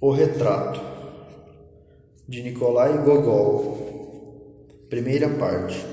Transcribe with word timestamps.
O 0.00 0.10
Retrato 0.10 0.80
de 2.28 2.42
Nikolai 2.42 2.98
Gogol 3.04 4.66
Primeira 4.90 5.28
parte 5.30 5.86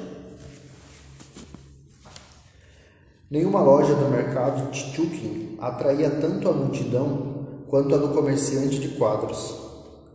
Nenhuma 3.29 3.61
loja 3.61 3.93
do 3.93 4.09
mercado 4.09 4.71
Tchutchukin 4.71 5.55
atraía 5.61 6.09
tanto 6.09 6.50
a 6.50 6.52
multidão 6.52 7.45
quanto 7.68 7.93
a 7.93 7.98
do 8.00 8.09
comerciante 8.09 8.79
de 8.79 8.89
quadros. 8.98 9.55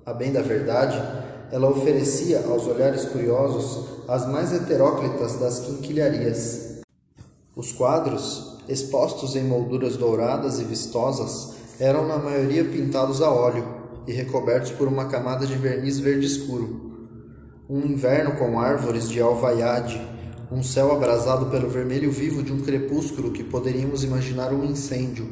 A 0.05 0.13
bem 0.13 0.33
da 0.33 0.43
verdade, 0.43 1.01
ela 1.53 1.71
oferecia 1.71 2.45
aos 2.45 2.67
olhares 2.67 3.05
curiosos 3.07 4.03
as 4.09 4.27
mais 4.27 4.53
heteróclitas 4.53 5.37
das 5.37 5.61
quinquilharias. 5.61 6.81
Os 7.55 7.73
quadros, 7.73 8.59
expostos 8.69 9.37
em 9.37 9.45
molduras 9.45 9.97
douradas 9.97 10.59
e 10.61 10.65
vistosas, 10.65 11.56
eram 11.79 12.07
na 12.07 12.17
maioria 12.17 12.65
pintados 12.65 13.21
a 13.21 13.31
óleo 13.31 13.67
e 14.07 14.13
recobertos 14.13 14.71
por 14.71 14.89
uma 14.89 15.07
camada 15.07 15.47
de 15.47 15.55
verniz 15.55 15.99
verde 15.99 16.27
escuro. 16.27 17.09
Um 17.69 17.81
inverno 17.81 18.37
com 18.37 18.59
árvores 18.59 19.09
de 19.09 19.21
alvaiade, 19.21 20.01
um 20.51 20.63
céu 20.63 20.93
abrasado 20.93 21.47
pelo 21.47 21.69
vermelho 21.69 22.11
vivo 22.11 22.43
de 22.43 22.53
um 22.53 22.61
crepúsculo 22.61 23.33
que 23.33 23.45
poderíamos 23.45 24.05
imaginar 24.05 24.53
um 24.53 24.65
incêndio, 24.65 25.29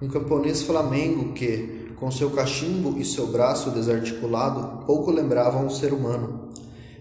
um 0.00 0.08
camponês 0.08 0.62
flamengo 0.62 1.32
que, 1.32 1.90
com 1.96 2.10
seu 2.10 2.30
cachimbo 2.30 2.98
e 2.98 3.04
seu 3.04 3.26
braço 3.26 3.70
desarticulado, 3.70 4.84
pouco 4.86 5.10
lembravam 5.10 5.66
um 5.66 5.70
ser 5.70 5.92
humano. 5.92 6.50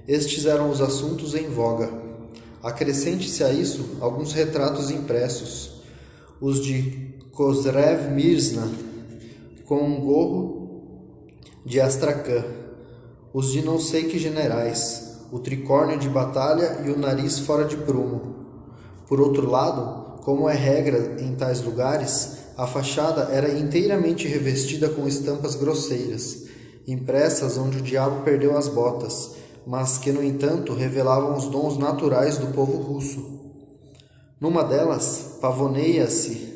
Estes 0.08 0.46
eram 0.46 0.70
os 0.70 0.82
assuntos 0.82 1.36
em 1.36 1.48
voga. 1.48 1.90
Acrescente-se 2.64 3.44
a 3.44 3.52
isso 3.52 3.98
alguns 4.02 4.34
retratos 4.34 4.90
impressos, 4.90 5.84
os 6.42 6.60
de 6.60 7.15
Kozrev 7.36 8.12
Mirzna, 8.12 8.66
com 9.66 9.84
um 9.84 10.00
gorro 10.00 10.86
de 11.66 11.82
Astracan, 11.82 12.46
os 13.34 13.52
de 13.52 13.62
não 13.62 13.77
sei 13.77 14.05
que 14.05 14.18
generais, 14.18 15.18
o 15.34 15.40
tricórnio 15.40 16.00
de 16.00 16.08
batalha 16.08 16.84
e 16.86 16.90
o 16.90 16.98
nariz 16.98 17.40
fora 17.40 17.66
de 17.66 17.76
prumo. 17.76 18.36
Por 19.05 19.20
outro 19.20 19.50
lado, 19.50 20.22
como 20.24 20.48
é 20.48 20.55
regra 20.55 21.22
em 21.22 21.36
tais 21.36 21.62
lugares, 21.62 22.38
a 22.55 22.66
fachada 22.66 23.24
era 23.24 23.60
inteiramente 23.60 24.30
revestida 24.30 24.88
com 24.88 25.05
estampas 25.05 25.55
grosseiras, 25.55 26.46
impressas 26.88 27.58
onde 27.58 27.80
o 27.80 27.82
diabo 27.82 28.24
perdeu 28.24 28.58
as 28.58 28.70
botas, 28.70 29.32
mas 29.68 29.98
que, 29.98 30.10
no 30.10 30.24
entanto, 30.24 30.74
revelavam 30.74 31.36
os 31.36 31.49
dons 31.49 31.77
naturais 31.77 32.38
do 32.38 32.48
povo 32.54 32.77
russo. 32.77 33.42
Numa 34.40 34.64
delas, 34.64 35.38
pavoneia-se 35.42 36.55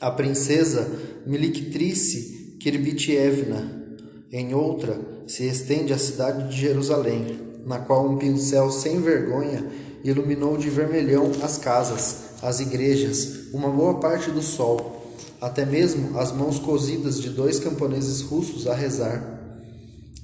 a 0.00 0.10
princesa 0.10 0.90
Miliktrice 1.26 2.56
Kirbitievna, 2.58 3.86
em 4.32 4.54
outra 4.54 4.98
se 5.26 5.44
estende 5.46 5.92
a 5.92 5.98
cidade 5.98 6.48
de 6.48 6.60
Jerusalém, 6.60 7.38
na 7.66 7.78
qual 7.78 8.08
um 8.08 8.16
pincel 8.16 8.70
sem 8.70 9.00
vergonha 9.00 9.64
iluminou 10.02 10.56
de 10.56 10.70
vermelhão 10.70 11.30
as 11.42 11.58
casas, 11.58 12.30
as 12.42 12.60
igrejas, 12.60 13.52
uma 13.52 13.68
boa 13.68 14.00
parte 14.00 14.30
do 14.30 14.40
sol, 14.40 15.14
até 15.40 15.66
mesmo 15.66 16.18
as 16.18 16.32
mãos 16.32 16.58
cozidas 16.58 17.20
de 17.20 17.28
dois 17.28 17.58
camponeses 17.60 18.22
russos 18.22 18.66
a 18.66 18.74
rezar. 18.74 19.38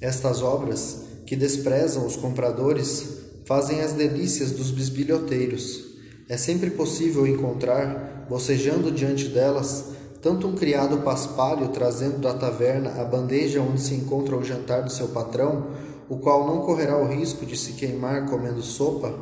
Estas 0.01 0.41
obras, 0.41 1.03
que 1.25 1.35
desprezam 1.35 2.05
os 2.05 2.15
compradores, 2.15 3.05
fazem 3.45 3.81
as 3.81 3.93
delícias 3.93 4.51
dos 4.51 4.71
bisbilhoteiros. 4.71 5.96
É 6.29 6.35
sempre 6.35 6.71
possível 6.71 7.25
encontrar, 7.25 8.25
bocejando 8.29 8.91
diante 8.91 9.29
delas, 9.29 9.85
tanto 10.21 10.45
um 10.47 10.55
criado 10.55 10.97
paspalho 10.97 11.69
trazendo 11.69 12.17
da 12.17 12.33
taverna 12.33 13.01
a 13.01 13.05
bandeja 13.05 13.61
onde 13.61 13.79
se 13.79 13.93
encontra 13.93 14.35
o 14.35 14.43
jantar 14.43 14.83
do 14.83 14.91
seu 14.91 15.07
patrão, 15.07 15.67
o 16.09 16.17
qual 16.17 16.45
não 16.45 16.61
correrá 16.61 16.97
o 16.97 17.07
risco 17.07 17.45
de 17.45 17.55
se 17.55 17.73
queimar 17.73 18.25
comendo 18.29 18.61
sopa, 18.61 19.13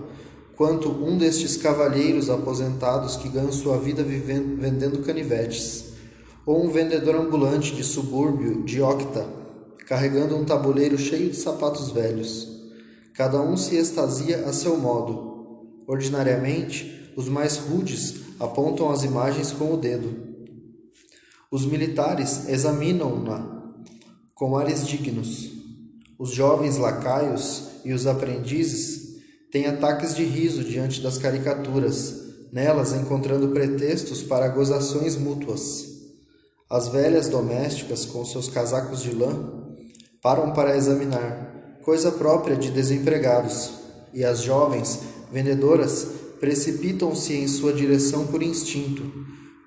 quanto 0.56 0.90
um 0.90 1.16
destes 1.16 1.58
cavalheiros 1.58 2.30
aposentados 2.30 3.18
que 3.18 3.30
ganham 3.30 3.52
sua 3.52 3.78
vida 3.78 4.02
vivendo, 4.02 4.60
vendendo 4.60 5.04
canivetes, 5.04 5.94
ou 6.44 6.66
um 6.66 6.70
vendedor 6.70 7.16
ambulante 7.16 7.76
de 7.76 7.84
subúrbio 7.84 8.64
de 8.64 8.82
Octa, 8.82 9.28
carregando 9.86 10.36
um 10.36 10.44
tabuleiro 10.44 10.98
cheio 10.98 11.30
de 11.30 11.36
sapatos 11.36 11.92
velhos. 11.92 12.48
Cada 13.14 13.40
um 13.40 13.56
se 13.56 13.76
extasia 13.76 14.46
a 14.48 14.54
seu 14.54 14.78
modo. 14.78 15.25
Ordinariamente, 15.88 17.14
os 17.16 17.30
mais 17.30 17.58
rudes 17.58 18.22
apontam 18.40 18.90
as 18.90 19.04
imagens 19.04 19.52
com 19.52 19.74
o 19.74 19.78
dedo 19.78 20.26
os 21.56 21.66
militares 21.66 22.50
examinam-na 22.50 23.74
com 24.34 24.58
ares 24.58 24.86
dignos. 24.86 25.54
Os 26.20 26.32
jovens 26.32 26.78
lacaios 26.78 27.70
e 27.86 27.94
os 27.94 28.06
aprendizes 28.06 29.22
têm 29.54 29.66
ataques 29.66 30.14
de 30.14 30.26
riso 30.26 30.66
diante 30.66 31.02
das 31.02 31.18
caricaturas, 31.18 32.14
nelas 32.52 32.92
encontrando 32.92 33.48
pretextos 33.50 34.22
para 34.22 34.50
gozações 34.50 35.16
mútuas. 35.16 35.86
As 36.70 36.90
velhas 36.90 37.30
domésticas, 37.30 38.06
com 38.06 38.26
seus 38.26 38.50
casacos 38.50 39.02
de 39.02 39.12
lã, 39.16 39.72
param 40.22 40.52
para 40.52 40.76
examinar, 40.76 41.80
coisa 41.84 42.12
própria 42.12 42.58
de 42.58 42.70
desempregados, 42.70 43.72
e 44.14 44.26
as 44.26 44.42
jovens 44.42 45.00
vendedoras 45.32 46.08
precipitam-se 46.40 47.34
em 47.34 47.48
sua 47.48 47.74
direção 47.74 48.28
por 48.28 48.44
instinto, 48.44 49.04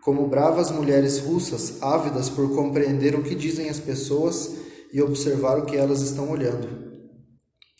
como 0.02 0.26
bravas 0.26 0.70
mulheres 0.70 1.18
russas 1.18 1.82
ávidas 1.82 2.28
por 2.28 2.54
compreender 2.54 3.14
o 3.14 3.22
que 3.22 3.34
dizem 3.34 3.68
as 3.68 3.78
pessoas 3.78 4.56
e 4.92 5.02
observar 5.02 5.58
o 5.58 5.66
que 5.66 5.76
elas 5.76 6.00
estão 6.00 6.30
olhando. 6.30 6.68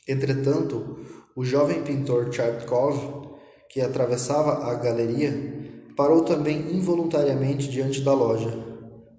Entretanto, 0.07 0.99
o 1.37 1.45
jovem 1.45 1.83
pintor 1.83 2.29
Tchartkov, 2.29 3.29
que 3.71 3.81
atravessava 3.81 4.71
a 4.71 4.75
galeria, 4.75 5.59
parou 5.97 6.23
também 6.23 6.75
involuntariamente 6.75 7.69
diante 7.69 8.01
da 8.01 8.13
loja. 8.13 8.53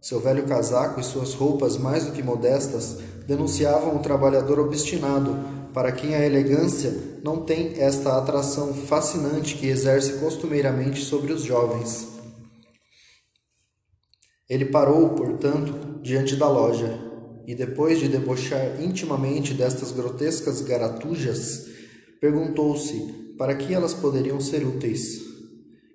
Seu 0.02 0.20
velho 0.20 0.46
casaco 0.46 1.00
e 1.00 1.04
suas 1.04 1.34
roupas 1.34 1.78
mais 1.78 2.06
do 2.06 2.12
que 2.12 2.24
modestas 2.24 3.00
denunciavam 3.28 3.96
o 3.96 4.00
trabalhador 4.00 4.60
obstinado, 4.60 5.59
para 5.74 5.92
quem 5.92 6.16
a 6.16 6.26
elegância 6.26 6.94
não 7.24 7.44
tem 7.44 7.80
esta 7.82 8.18
atração 8.18 8.74
fascinante 8.74 9.56
que 9.56 9.68
exerce 9.68 10.14
costumeiramente 10.20 11.02
sobre 11.02 11.32
os 11.32 11.44
jovens. 11.44 12.08
Ele 14.50 14.66
parou, 14.66 15.10
portanto, 15.10 16.02
diante 16.02 16.36
da 16.36 16.50
loja 16.50 17.00
e, 17.46 17.54
depois 17.54 18.00
de 18.00 18.08
debochar 18.08 18.82
intimamente 18.82 19.54
destas 19.54 19.92
grotescas 19.92 20.62
garatujas, 20.62 21.68
perguntou-se 22.20 23.20
para 23.38 23.56
que 23.56 23.74
elas 23.74 23.94
poderiam 23.94 24.42
ser 24.42 24.66
úteis. 24.66 25.22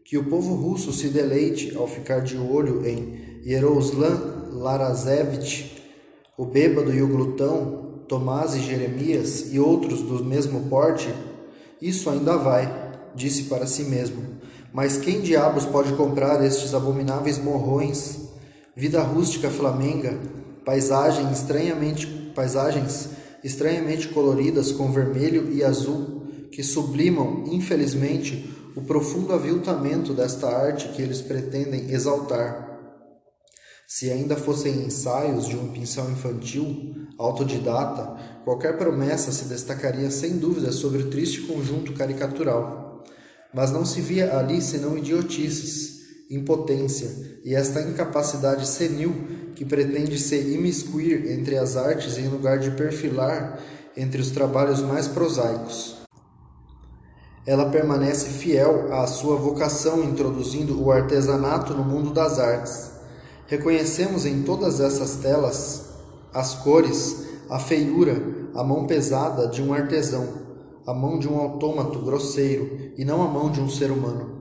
Que 0.04 0.16
o 0.16 0.24
povo 0.24 0.54
russo 0.54 0.92
se 0.92 1.08
deleite 1.08 1.74
ao 1.76 1.88
ficar 1.88 2.20
de 2.20 2.36
olho 2.36 2.86
em 2.86 3.40
Yeroslan 3.44 4.50
Larazevich, 4.52 5.82
o 6.38 6.44
bêbado 6.44 6.92
e 6.92 7.02
o 7.02 7.08
glutão, 7.08 7.93
Tomás 8.08 8.54
e 8.54 8.60
Jeremias 8.60 9.52
e 9.52 9.58
outros 9.58 10.02
do 10.02 10.24
mesmo 10.24 10.68
porte, 10.68 11.08
isso 11.80 12.08
ainda 12.10 12.36
vai, 12.36 12.92
disse 13.14 13.44
para 13.44 13.66
si 13.66 13.84
mesmo. 13.84 14.22
Mas 14.72 14.98
quem 14.98 15.20
diabos 15.20 15.64
pode 15.64 15.92
comprar 15.94 16.44
estes 16.44 16.74
abomináveis 16.74 17.38
morrões 17.38 18.24
vida 18.76 19.00
rústica 19.02 19.48
flamenga, 19.50 20.18
paisagem 20.64 21.30
estranhamente, 21.30 22.06
paisagens 22.34 23.10
estranhamente 23.42 24.08
coloridas 24.08 24.72
com 24.72 24.90
vermelho 24.90 25.52
e 25.52 25.62
azul, 25.62 26.26
que 26.50 26.62
sublimam, 26.62 27.44
infelizmente, 27.46 28.52
o 28.74 28.82
profundo 28.82 29.32
aviltamento 29.32 30.12
desta 30.12 30.48
arte 30.48 30.88
que 30.88 31.02
eles 31.02 31.20
pretendem 31.20 31.90
exaltar. 31.92 32.72
Se 33.86 34.10
ainda 34.10 34.34
fossem 34.34 34.86
ensaios 34.86 35.46
de 35.46 35.56
um 35.56 35.68
pincel 35.68 36.10
infantil, 36.10 36.96
autodidata, 37.18 38.16
qualquer 38.44 38.76
promessa 38.76 39.32
se 39.32 39.44
destacaria 39.44 40.10
sem 40.10 40.38
dúvida 40.38 40.72
sobre 40.72 41.02
o 41.02 41.10
triste 41.10 41.42
conjunto 41.42 41.92
caricatural. 41.92 43.04
Mas 43.52 43.70
não 43.70 43.84
se 43.84 44.00
via 44.00 44.36
ali 44.36 44.60
senão 44.60 44.98
idiotices, 44.98 45.94
impotência 46.30 47.40
e 47.44 47.54
esta 47.54 47.80
incapacidade 47.80 48.66
senil 48.66 49.14
que 49.54 49.64
pretende 49.64 50.18
se 50.18 50.36
imiscuir 50.36 51.30
entre 51.30 51.56
as 51.56 51.76
artes 51.76 52.18
em 52.18 52.28
lugar 52.28 52.58
de 52.58 52.72
perfilar 52.72 53.60
entre 53.96 54.20
os 54.20 54.30
trabalhos 54.30 54.82
mais 54.82 55.06
prosaicos. 55.06 55.98
Ela 57.46 57.68
permanece 57.68 58.30
fiel 58.30 58.92
à 58.92 59.06
sua 59.06 59.36
vocação 59.36 60.02
introduzindo 60.02 60.82
o 60.82 60.90
artesanato 60.90 61.74
no 61.74 61.84
mundo 61.84 62.10
das 62.10 62.38
artes. 62.38 62.90
Reconhecemos 63.46 64.24
em 64.24 64.42
todas 64.42 64.80
essas 64.80 65.16
telas 65.16 65.83
as 66.34 66.54
cores, 66.56 67.28
a 67.48 67.58
feiura, 67.58 68.20
a 68.54 68.64
mão 68.64 68.86
pesada 68.86 69.46
de 69.46 69.62
um 69.62 69.72
artesão, 69.72 70.44
a 70.86 70.92
mão 70.92 71.18
de 71.18 71.28
um 71.28 71.38
autômato 71.38 72.00
grosseiro 72.00 72.92
e 72.98 73.04
não 73.04 73.22
a 73.22 73.28
mão 73.28 73.50
de 73.50 73.60
um 73.60 73.68
ser 73.70 73.90
humano. 73.90 74.34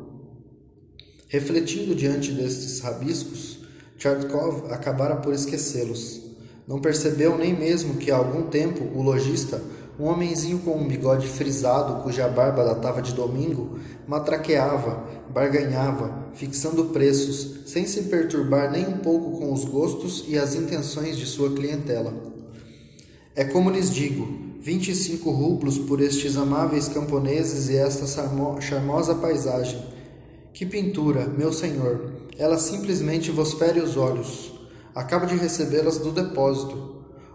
Refletindo 1.28 1.96
diante 1.96 2.32
destes 2.32 2.80
rabiscos, 2.80 3.60
Tchartkov 3.98 4.72
acabara 4.72 5.16
por 5.18 5.34
esquecê-los. 5.34 6.22
Não 6.68 6.80
percebeu 6.80 7.38
nem 7.38 7.58
mesmo 7.58 7.96
que 7.96 8.12
há 8.12 8.16
algum 8.18 8.44
tempo 8.44 8.84
o 8.98 9.02
lojista, 9.02 9.62
um 10.00 10.06
homenzinho 10.06 10.60
com 10.60 10.76
um 10.76 10.88
bigode 10.88 11.28
frisado 11.28 12.02
cuja 12.02 12.28
barba 12.28 12.64
datava 12.64 13.02
de 13.02 13.14
domingo, 13.14 13.78
matraqueava, 14.08 15.04
barganhava, 15.32 16.30
fixando 16.34 16.86
preços, 16.86 17.62
sem 17.66 17.86
se 17.86 18.04
perturbar 18.04 18.72
nem 18.72 18.88
um 18.88 18.98
pouco 18.98 19.38
com 19.38 19.54
os 19.54 19.66
gostos 19.66 20.26
e 20.28 20.38
as 20.38 20.56
intenções 20.56 21.18
de 21.18 21.26
sua 21.26 21.52
clientela. 21.54 22.14
É 23.36 23.44
como 23.44 23.70
lhes 23.70 23.92
digo, 23.92 24.28
vinte 24.60 24.90
e 24.90 24.96
cinco 24.96 25.32
rublos 25.32 25.78
por 25.78 26.02
estes 26.02 26.38
amáveis 26.38 26.88
camponeses 26.88 27.70
e 27.70 27.76
esta 27.76 28.06
charmosa 28.62 29.16
paisagem. 29.16 29.80
Que 30.54 30.66
pintura, 30.66 31.28
meu 31.28 31.52
senhor! 31.52 32.14
Ela 32.38 32.58
simplesmente 32.58 33.32
vos 33.32 33.54
fere 33.54 33.80
os 33.80 33.98
olhos. 33.98 34.54
Acabo 34.94 35.26
de 35.26 35.36
recebê-las 35.36 35.98
do 35.98 36.12
depósito. 36.12 36.93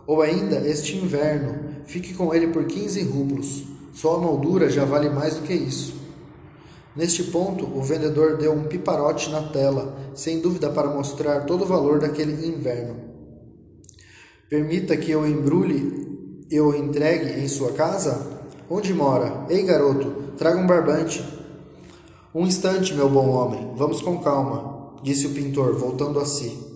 Ou 0.09 0.23
ainda, 0.23 0.67
este 0.67 0.97
inverno, 0.97 1.83
fique 1.85 2.15
com 2.15 2.35
ele 2.35 2.47
por 2.47 2.65
quinze 2.65 3.03
rublos. 3.03 3.65
Só 3.93 4.17
a 4.17 4.19
moldura 4.19 4.71
já 4.71 4.87
vale 4.87 5.11
mais 5.11 5.35
do 5.35 5.43
que 5.43 5.53
isso. 5.53 6.01
Neste 6.97 7.25
ponto, 7.25 7.67
o 7.67 7.83
vendedor 7.83 8.39
deu 8.39 8.55
um 8.55 8.65
piparote 8.65 9.29
na 9.29 9.43
tela, 9.43 9.95
sem 10.15 10.41
dúvida 10.41 10.71
para 10.71 10.89
mostrar 10.89 11.45
todo 11.45 11.65
o 11.65 11.67
valor 11.67 12.01
daquele 12.01 12.47
inverno. 12.47 12.97
Permita 14.49 14.97
que 14.97 15.11
eu 15.11 15.27
embrulhe 15.27 16.47
e 16.51 16.59
o 16.59 16.75
entregue 16.75 17.45
em 17.45 17.47
sua 17.47 17.73
casa? 17.73 18.27
Onde 18.71 18.95
mora? 18.95 19.45
Ei, 19.51 19.63
garoto, 19.63 20.33
traga 20.39 20.57
um 20.57 20.67
barbante. 20.67 21.23
Um 22.35 22.47
instante, 22.47 22.95
meu 22.95 23.11
bom 23.11 23.29
homem, 23.29 23.73
vamos 23.77 24.01
com 24.01 24.21
calma, 24.21 24.97
disse 25.03 25.27
o 25.27 25.35
pintor, 25.35 25.77
voltando 25.77 26.19
a 26.19 26.25
si, 26.25 26.68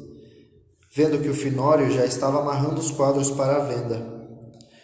vendo 0.95 1.23
que 1.23 1.29
o 1.29 1.35
finório 1.35 1.91
já 1.91 2.05
estava 2.05 2.41
amarrando 2.41 2.79
os 2.79 2.91
quadros 2.91 3.31
para 3.31 3.57
a 3.57 3.65
venda. 3.65 4.13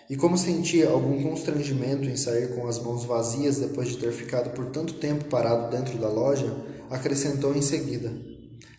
E 0.08 0.16
como 0.16 0.38
sentia 0.38 0.88
algum 0.88 1.22
constrangimento 1.22 2.08
em 2.08 2.16
sair 2.16 2.55
com 2.55 2.66
as 2.66 2.78
mãos 2.78 3.05
vazias 3.05 3.58
depois 3.58 3.88
de 3.88 3.99
ter 3.99 4.10
ficado 4.10 4.50
por 4.50 4.66
tanto 4.70 4.94
tempo 4.94 5.26
parado 5.26 5.70
dentro 5.70 5.99
da 5.99 6.08
loja, 6.08 6.50
acrescentou 6.90 7.55
em 7.55 7.60
seguida: 7.60 8.10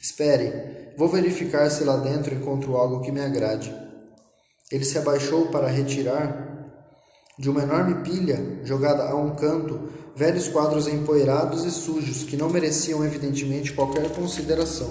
Espere, 0.01 0.91
vou 0.97 1.07
verificar 1.07 1.69
se 1.69 1.83
lá 1.83 1.97
dentro 1.97 2.33
encontro 2.33 2.75
algo 2.75 3.01
que 3.01 3.11
me 3.11 3.21
agrade. 3.21 3.71
Ele 4.71 4.83
se 4.83 4.97
abaixou 4.97 5.47
para 5.47 5.67
retirar 5.67 6.47
de 7.37 7.47
uma 7.47 7.61
enorme 7.61 8.03
pilha 8.03 8.59
jogada 8.63 9.03
a 9.03 9.15
um 9.15 9.35
canto 9.35 9.89
velhos 10.15 10.47
quadros 10.47 10.87
empoeirados 10.87 11.63
e 11.63 11.71
sujos 11.71 12.23
que 12.23 12.35
não 12.35 12.49
mereciam 12.49 13.05
evidentemente 13.05 13.71
qualquer 13.71 14.09
consideração. 14.13 14.89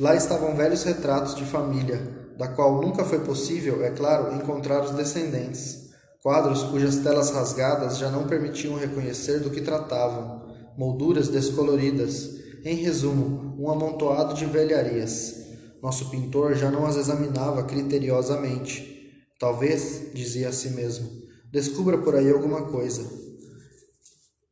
Lá 0.00 0.16
estavam 0.16 0.56
velhos 0.56 0.82
retratos 0.82 1.34
de 1.34 1.44
família, 1.44 2.00
da 2.38 2.48
qual 2.48 2.80
nunca 2.80 3.04
foi 3.04 3.18
possível, 3.20 3.84
é 3.84 3.90
claro, 3.90 4.34
encontrar 4.34 4.82
os 4.82 4.92
descendentes. 4.92 5.90
Quadros 6.22 6.62
cujas 6.62 6.96
telas 6.96 7.28
rasgadas 7.32 7.98
já 7.98 8.08
não 8.08 8.26
permitiam 8.26 8.78
reconhecer 8.78 9.40
do 9.40 9.50
que 9.50 9.60
tratavam, 9.60 10.40
molduras 10.74 11.28
descoloridas, 11.28 12.30
em 12.64 12.76
resumo, 12.76 13.54
um 13.58 13.70
amontoado 13.70 14.32
de 14.32 14.46
velharias. 14.46 15.36
Nosso 15.82 16.08
pintor 16.08 16.54
já 16.54 16.70
não 16.70 16.86
as 16.86 16.96
examinava 16.96 17.62
criteriosamente. 17.64 19.26
Talvez, 19.38 20.12
dizia 20.14 20.48
a 20.48 20.52
si 20.52 20.70
mesmo, 20.70 21.10
descubra 21.52 21.98
por 21.98 22.14
aí 22.14 22.30
alguma 22.30 22.62
coisa. 22.62 23.19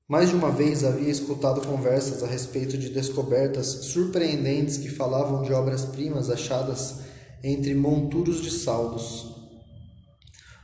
Mais 0.08 0.30
de 0.30 0.36
uma 0.36 0.50
vez 0.50 0.84
havia 0.84 1.10
escutado 1.10 1.60
conversas 1.66 2.22
a 2.22 2.26
respeito 2.26 2.78
de 2.78 2.88
descobertas 2.88 3.66
surpreendentes 3.66 4.78
que 4.78 4.88
falavam 4.88 5.42
de 5.42 5.52
obras-primas 5.52 6.30
achadas 6.30 7.00
entre 7.44 7.74
monturos 7.74 8.40
de 8.40 8.50
saldos. 8.50 9.36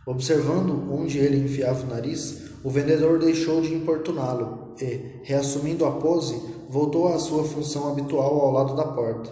Observando 0.06 0.91
onde 0.91 1.19
ele 1.19 1.44
enfiava 1.44 1.82
o 1.82 1.91
nariz, 1.91 2.44
o 2.64 2.70
vendedor 2.70 3.19
deixou 3.19 3.61
de 3.61 3.75
importuná-lo 3.75 4.75
e, 4.81 5.20
reassumindo 5.23 5.85
a 5.85 5.93
pose, 5.93 6.41
voltou 6.70 7.12
à 7.12 7.19
sua 7.19 7.44
função 7.44 7.93
habitual 7.93 8.41
ao 8.41 8.50
lado 8.50 8.75
da 8.75 8.87
porta. 8.87 9.31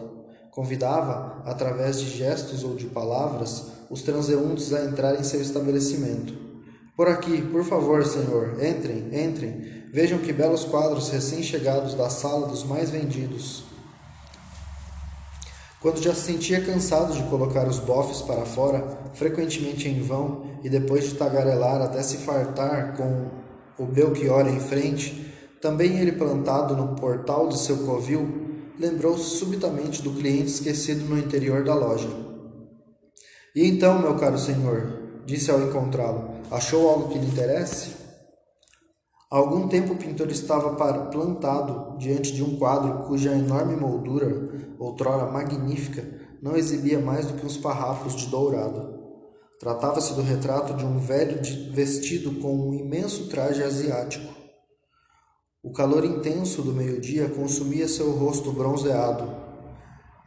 Convidava, 0.50 1.42
através 1.46 1.98
de 1.98 2.10
gestos 2.10 2.62
ou 2.62 2.74
de 2.74 2.84
palavras, 2.84 3.68
os 3.88 4.02
transeuntes 4.02 4.74
a 4.74 4.84
entrar 4.84 5.18
em 5.18 5.24
seu 5.24 5.40
estabelecimento. 5.40 6.34
Por 6.94 7.08
aqui, 7.08 7.40
por 7.40 7.64
favor, 7.64 8.04
senhor, 8.04 8.62
entrem, 8.62 9.08
entrem. 9.08 9.81
Vejam 9.92 10.18
que 10.20 10.32
belos 10.32 10.64
quadros 10.64 11.10
recém-chegados 11.10 11.92
da 11.92 12.08
sala 12.08 12.48
dos 12.48 12.64
mais 12.64 12.88
vendidos. 12.88 13.64
Quando 15.82 16.02
já 16.02 16.14
se 16.14 16.32
sentia 16.32 16.64
cansado 16.64 17.12
de 17.12 17.22
colocar 17.24 17.68
os 17.68 17.78
bofes 17.78 18.22
para 18.22 18.46
fora, 18.46 18.82
frequentemente 19.12 19.86
em 19.86 20.00
vão, 20.00 20.46
e 20.64 20.70
depois 20.70 21.10
de 21.10 21.16
tagarelar 21.16 21.82
até 21.82 22.02
se 22.02 22.18
fartar 22.18 22.96
com 22.96 23.28
o 23.78 23.84
Belchior 23.84 24.48
em 24.48 24.58
frente, 24.58 25.30
também 25.60 25.98
ele 25.98 26.12
plantado 26.12 26.74
no 26.74 26.96
portal 26.96 27.48
de 27.48 27.58
seu 27.58 27.84
covil, 27.84 28.72
lembrou-se 28.78 29.36
subitamente 29.36 30.00
do 30.00 30.12
cliente 30.12 30.52
esquecido 30.52 31.04
no 31.04 31.18
interior 31.18 31.64
da 31.64 31.74
loja. 31.74 32.08
E 33.54 33.68
então, 33.68 33.98
meu 33.98 34.14
caro 34.14 34.38
senhor, 34.38 35.20
disse 35.26 35.50
ao 35.50 35.60
encontrá-lo, 35.60 36.30
achou 36.50 36.88
algo 36.88 37.10
que 37.10 37.18
lhe 37.18 37.26
interesse? 37.26 38.01
Há 39.32 39.38
algum 39.38 39.66
tempo 39.66 39.94
o 39.94 39.96
pintor 39.96 40.30
estava 40.30 40.74
plantado 41.10 41.96
diante 41.96 42.34
de 42.34 42.44
um 42.44 42.58
quadro 42.58 43.06
cuja 43.06 43.32
enorme 43.32 43.74
moldura, 43.74 44.76
outrora 44.78 45.32
magnífica, 45.32 46.06
não 46.42 46.54
exibia 46.54 47.00
mais 47.00 47.24
do 47.24 47.38
que 47.38 47.46
uns 47.46 47.56
farrapos 47.56 48.14
de 48.14 48.26
dourado. 48.26 48.92
Tratava-se 49.58 50.12
do 50.12 50.20
retrato 50.20 50.74
de 50.74 50.84
um 50.84 50.98
velho 50.98 51.40
vestido 51.72 52.42
com 52.42 52.54
um 52.54 52.74
imenso 52.74 53.30
traje 53.30 53.62
asiático. 53.62 54.30
O 55.62 55.72
calor 55.72 56.04
intenso 56.04 56.60
do 56.60 56.74
meio-dia 56.74 57.30
consumia 57.30 57.88
seu 57.88 58.10
rosto 58.10 58.52
bronzeado, 58.52 59.34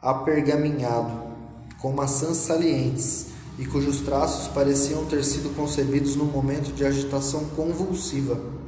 apergaminhado, 0.01 1.31
com 1.80 1.92
maçãs 1.92 2.38
salientes 2.38 3.28
e 3.60 3.68
cujos 3.68 4.01
traços 4.01 4.48
pareciam 4.48 5.06
ter 5.06 5.24
sido 5.24 5.56
concebidos 5.56 6.16
num 6.16 6.25
momento 6.25 6.74
de 6.74 6.84
agitação 6.84 7.46
convulsiva. 7.56 8.64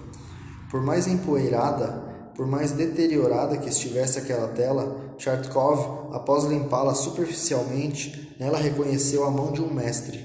Por 0.69 0.81
mais 0.81 1.07
empoeirada, 1.07 2.31
por 2.35 2.45
mais 2.45 2.71
deteriorada 2.71 3.57
que 3.57 3.69
estivesse 3.69 4.19
aquela 4.19 4.49
tela, 4.49 5.15
Chartkov, 5.17 6.13
após 6.13 6.43
limpá-la 6.43 6.93
superficialmente, 6.93 8.35
nela 8.39 8.57
reconheceu 8.57 9.25
a 9.25 9.31
mão 9.31 9.51
de 9.51 9.61
um 9.61 9.73
mestre. 9.73 10.23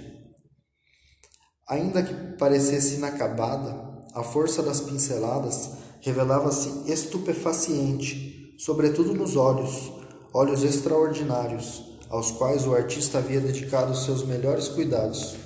Ainda 1.68 2.02
que 2.02 2.36
parecesse 2.36 2.96
inacabada, 2.96 3.92
a 4.14 4.22
força 4.22 4.62
das 4.62 4.80
pinceladas 4.80 5.70
revelava-se 6.00 6.90
estupefaciente, 6.90 8.54
sobretudo 8.58 9.14
nos 9.14 9.36
olhos, 9.36 9.90
olhos 10.34 10.62
extraordinários, 10.64 11.98
aos 12.10 12.30
quais 12.32 12.66
o 12.66 12.74
artista 12.74 13.18
havia 13.18 13.40
dedicado 13.40 13.96
seus 13.96 14.22
melhores 14.22 14.68
cuidados. 14.68 15.36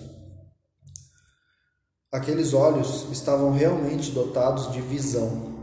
Aqueles 2.13 2.55
olhos 2.55 3.09
estavam 3.11 3.53
realmente 3.53 4.13
dotados 4.13 4.73
de 4.73 4.81
visão, 4.81 5.57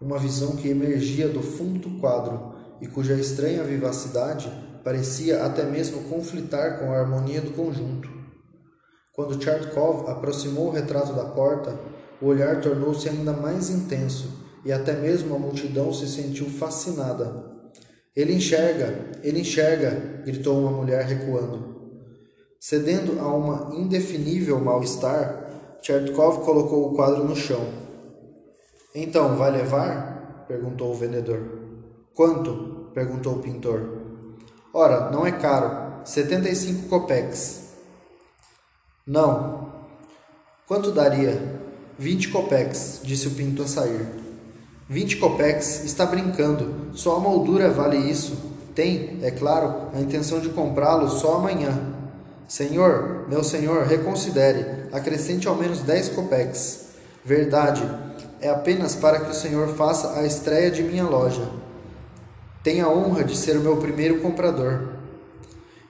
uma 0.00 0.18
visão 0.18 0.56
que 0.56 0.68
emergia 0.68 1.28
do 1.28 1.40
fundo 1.40 1.88
do 1.88 2.00
quadro 2.00 2.56
e 2.80 2.88
cuja 2.88 3.14
estranha 3.14 3.62
vivacidade 3.62 4.50
parecia 4.82 5.44
até 5.44 5.64
mesmo 5.64 6.02
conflitar 6.08 6.80
com 6.80 6.90
a 6.90 6.98
harmonia 6.98 7.40
do 7.40 7.52
conjunto. 7.52 8.10
Quando 9.14 9.40
Chartkov 9.40 10.10
aproximou 10.10 10.66
o 10.66 10.72
retrato 10.72 11.12
da 11.12 11.26
porta, 11.26 11.78
o 12.20 12.26
olhar 12.26 12.60
tornou-se 12.60 13.08
ainda 13.08 13.32
mais 13.32 13.70
intenso 13.70 14.30
e 14.64 14.72
até 14.72 14.94
mesmo 14.94 15.32
a 15.36 15.38
multidão 15.38 15.92
se 15.92 16.08
sentiu 16.08 16.46
fascinada. 16.50 17.52
Ele 18.16 18.34
enxerga, 18.34 19.12
ele 19.22 19.40
enxerga, 19.40 20.22
gritou 20.24 20.58
uma 20.58 20.72
mulher 20.72 21.04
recuando. 21.04 21.70
Cedendo 22.58 23.20
a 23.20 23.32
uma 23.32 23.74
indefinível 23.76 24.60
mal-estar, 24.60 25.41
Chertkov 25.82 26.44
colocou 26.44 26.86
o 26.88 26.94
quadro 26.94 27.24
no 27.24 27.34
chão. 27.34 27.66
Então, 28.94 29.36
vai 29.36 29.50
levar? 29.50 30.44
perguntou 30.46 30.92
o 30.92 30.94
vendedor. 30.94 31.42
Quanto? 32.14 32.90
perguntou 32.94 33.34
o 33.34 33.38
pintor. 33.40 33.98
Ora, 34.72 35.10
não 35.10 35.26
é 35.26 35.32
caro, 35.32 36.04
setenta 36.04 36.48
e 36.48 36.54
cinco 36.54 36.88
copecs. 36.88 37.72
Não. 39.04 39.72
Quanto 40.68 40.92
daria? 40.92 41.60
Vinte 41.98 42.28
copecs, 42.28 43.00
disse 43.02 43.26
o 43.26 43.32
pinto 43.32 43.62
a 43.62 43.66
sair. 43.66 44.06
Vinte 44.88 45.16
copecs? 45.16 45.84
Está 45.84 46.06
brincando. 46.06 46.92
Só 46.92 47.16
a 47.16 47.20
moldura 47.20 47.70
vale 47.70 47.96
isso. 47.96 48.52
Tem, 48.72 49.18
é 49.22 49.32
claro, 49.32 49.88
a 49.92 50.00
intenção 50.00 50.38
de 50.38 50.50
comprá-lo 50.50 51.08
só 51.08 51.36
amanhã. 51.36 52.01
Senhor, 52.52 53.24
meu 53.30 53.42
senhor, 53.42 53.86
reconsidere, 53.86 54.66
acrescente 54.92 55.48
ao 55.48 55.56
menos 55.56 55.80
dez 55.80 56.10
copecs. 56.10 56.88
Verdade, 57.24 57.82
é 58.42 58.50
apenas 58.50 58.94
para 58.94 59.20
que 59.20 59.30
o 59.30 59.34
senhor 59.34 59.68
faça 59.68 60.20
a 60.20 60.26
estreia 60.26 60.70
de 60.70 60.82
minha 60.82 61.04
loja. 61.04 61.48
Tenha 62.62 62.84
a 62.84 62.90
honra 62.90 63.24
de 63.24 63.34
ser 63.38 63.56
o 63.56 63.62
meu 63.62 63.78
primeiro 63.78 64.20
comprador. 64.20 64.86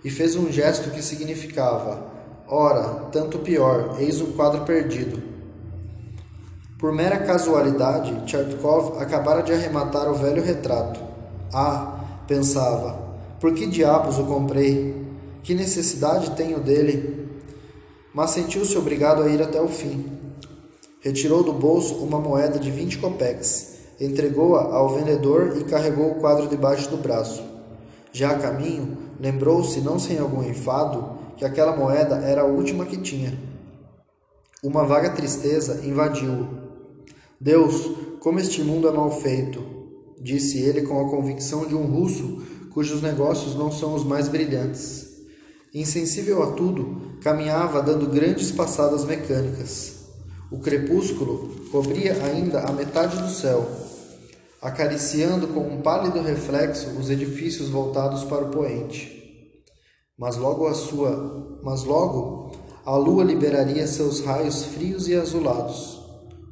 e 0.05 0.09
fez 0.09 0.37
um 0.37 0.53
gesto 0.53 0.93
que 0.93 1.03
significava: 1.03 2.07
Ora, 2.47 3.09
tanto 3.11 3.41
pior, 3.41 3.97
eis 3.99 4.21
um 4.21 4.31
quadro 4.31 4.61
perdido. 4.61 5.21
Por 6.79 6.93
mera 6.93 7.19
casualidade, 7.19 8.25
Tchertkov 8.25 9.03
acabara 9.03 9.43
de 9.43 9.53
arrematar 9.53 10.09
o 10.09 10.15
velho 10.15 10.45
retrato. 10.45 11.01
Ah, 11.53 12.23
pensava, 12.29 13.17
por 13.41 13.53
que 13.53 13.67
diabos 13.67 14.17
o 14.21 14.27
comprei? 14.27 15.02
Que 15.43 15.55
necessidade 15.55 16.37
tenho 16.37 16.61
dele? 16.61 17.29
Mas 18.15 18.31
sentiu-se 18.31 18.79
obrigado 18.79 19.23
a 19.23 19.29
ir 19.29 19.43
até 19.43 19.61
o 19.61 19.67
fim. 19.67 20.07
Retirou 21.01 21.43
do 21.43 21.53
bolso 21.53 21.97
uma 21.97 22.21
moeda 22.21 22.61
de 22.61 22.71
vinte 22.71 22.99
copeques, 22.99 23.79
entregou-a 24.01 24.63
ao 24.73 24.91
vendedor 24.91 25.57
e 25.59 25.65
carregou 25.65 26.13
o 26.13 26.15
quadro 26.21 26.47
debaixo 26.47 26.89
do 26.91 26.97
braço. 26.97 27.43
Já 28.13 28.31
a 28.31 28.39
caminho, 28.39 28.97
lembrou-se, 29.19 29.81
não 29.81 29.99
sem 29.99 30.19
algum 30.19 30.45
enfado, 30.45 31.19
que 31.37 31.45
aquela 31.45 31.75
moeda 31.75 32.17
era 32.17 32.43
a 32.43 32.47
última 32.47 32.87
que 32.87 32.99
tinha. 32.99 33.37
Uma 34.63 34.85
vaga 34.85 35.11
tristeza 35.11 35.85
invadiu-o. 35.85 36.47
Deus, 37.41 37.91
como 38.21 38.39
este 38.39 38.63
mundo 38.63 38.87
é 38.87 38.93
mal 38.93 39.11
feito, 39.11 39.61
disse 40.21 40.61
ele 40.61 40.83
com 40.83 41.01
a 41.01 41.11
convicção 41.11 41.67
de 41.67 41.75
um 41.75 41.85
russo 41.85 42.43
cujos 42.73 43.03
negócios 43.03 43.57
não 43.57 43.73
são 43.73 43.95
os 43.95 44.05
mais 44.05 44.29
brilhantes. 44.29 45.12
Insensível 45.75 46.43
a 46.43 46.53
tudo, 46.53 47.19
caminhava 47.23 47.83
dando 47.83 48.07
grandes 48.07 48.53
passadas 48.53 49.07
mecânicas. 49.07 50.03
O 50.51 50.59
crepúsculo 50.59 51.49
cobria 51.71 52.13
ainda 52.25 52.61
a 52.61 52.73
metade 52.73 53.17
do 53.17 53.31
céu, 53.31 53.67
acariciando 54.61 55.49
com 55.49 55.61
um 55.61 55.81
pálido 55.81 56.21
reflexo 56.21 56.91
os 57.01 57.09
edifícios 57.09 57.71
voltados 57.71 58.23
para 58.25 58.45
o 58.45 58.51
poente. 58.51 59.65
Mas 60.19 60.37
logo 60.37 60.67
a 60.67 60.75
sua, 60.75 61.59
mas 61.63 61.85
logo 61.85 62.53
a 62.85 62.95
lua 62.95 63.25
liberaria 63.25 63.87
seus 63.87 64.21
raios 64.21 64.65
frios 64.65 65.09
e 65.09 65.15
azulados. 65.15 66.03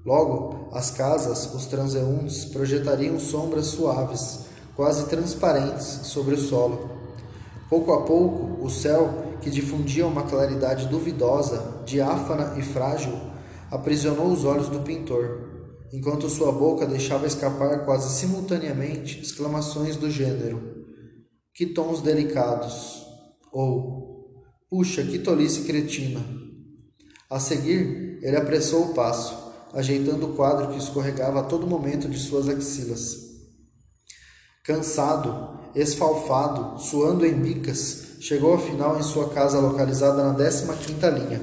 Logo 0.03 0.71
as 0.73 0.91
casas, 0.91 1.53
os 1.55 1.67
transeuntes 1.67 2.47
projetariam 2.47 3.21
sombras 3.21 3.67
suaves, 3.67 4.47
quase 4.75 5.11
transparentes 5.11 5.85
sobre 6.05 6.37
o 6.37 6.39
solo. 6.39 7.00
Pouco 7.71 7.93
a 7.93 8.03
pouco, 8.03 8.63
o 8.63 8.69
céu, 8.69 9.37
que 9.41 9.49
difundia 9.49 10.07
uma 10.07 10.25
claridade 10.25 10.89
duvidosa, 10.89 11.83
diáfana 11.87 12.59
e 12.59 12.63
frágil, 12.63 13.13
aprisionou 13.71 14.27
os 14.27 14.45
olhos 14.45 14.69
do 14.69 14.81
pintor 14.81 15.49
enquanto 15.93 16.29
sua 16.29 16.53
boca 16.53 16.87
deixava 16.87 17.27
escapar 17.27 17.85
quase 17.85 18.15
simultaneamente 18.15 19.21
exclamações 19.21 19.97
do 19.97 20.11
gênero: 20.11 20.85
Que 21.55 21.67
tons 21.67 22.01
delicados! 22.01 23.07
ou 23.53 24.11
Puxa, 24.69 25.03
que 25.03 25.19
tolice 25.19 25.63
cretina! 25.63 26.21
A 27.29 27.41
seguir, 27.41 28.21
ele 28.23 28.37
apressou 28.37 28.87
o 28.87 28.95
passo, 28.95 29.53
ajeitando 29.73 30.27
o 30.27 30.35
quadro 30.35 30.69
que 30.73 30.79
escorregava 30.79 31.41
a 31.41 31.45
todo 31.45 31.67
momento 31.67 32.09
de 32.09 32.19
suas 32.19 32.49
axilas. 32.49 33.30
Cansado, 34.71 35.59
esfalfado, 35.75 36.79
suando 36.79 37.27
em 37.27 37.35
bicas, 37.35 38.05
chegou 38.21 38.55
afinal 38.55 38.97
em 39.01 39.03
sua 39.03 39.31
casa 39.31 39.59
localizada 39.59 40.23
na 40.23 40.33
15 40.33 40.67
quinta 40.87 41.11
linha, 41.11 41.41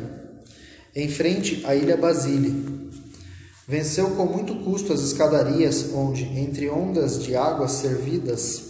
em 0.95 1.09
frente 1.09 1.61
à 1.65 1.75
Ilha 1.75 1.97
Basile, 1.97 2.87
Venceu 3.67 4.11
com 4.11 4.25
muito 4.25 4.55
custo 4.63 4.93
as 4.93 5.01
escadarias 5.01 5.89
onde, 5.93 6.23
entre 6.39 6.69
ondas 6.69 7.21
de 7.21 7.35
águas 7.35 7.71
servidas, 7.71 8.63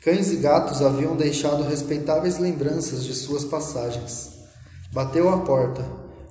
cães 0.00 0.30
e 0.30 0.36
gatos 0.36 0.80
haviam 0.80 1.16
deixado 1.16 1.64
respeitáveis 1.64 2.38
lembranças 2.38 3.02
de 3.04 3.14
suas 3.14 3.44
passagens. 3.44 4.30
Bateu 4.92 5.28
à 5.28 5.38
porta. 5.38 5.84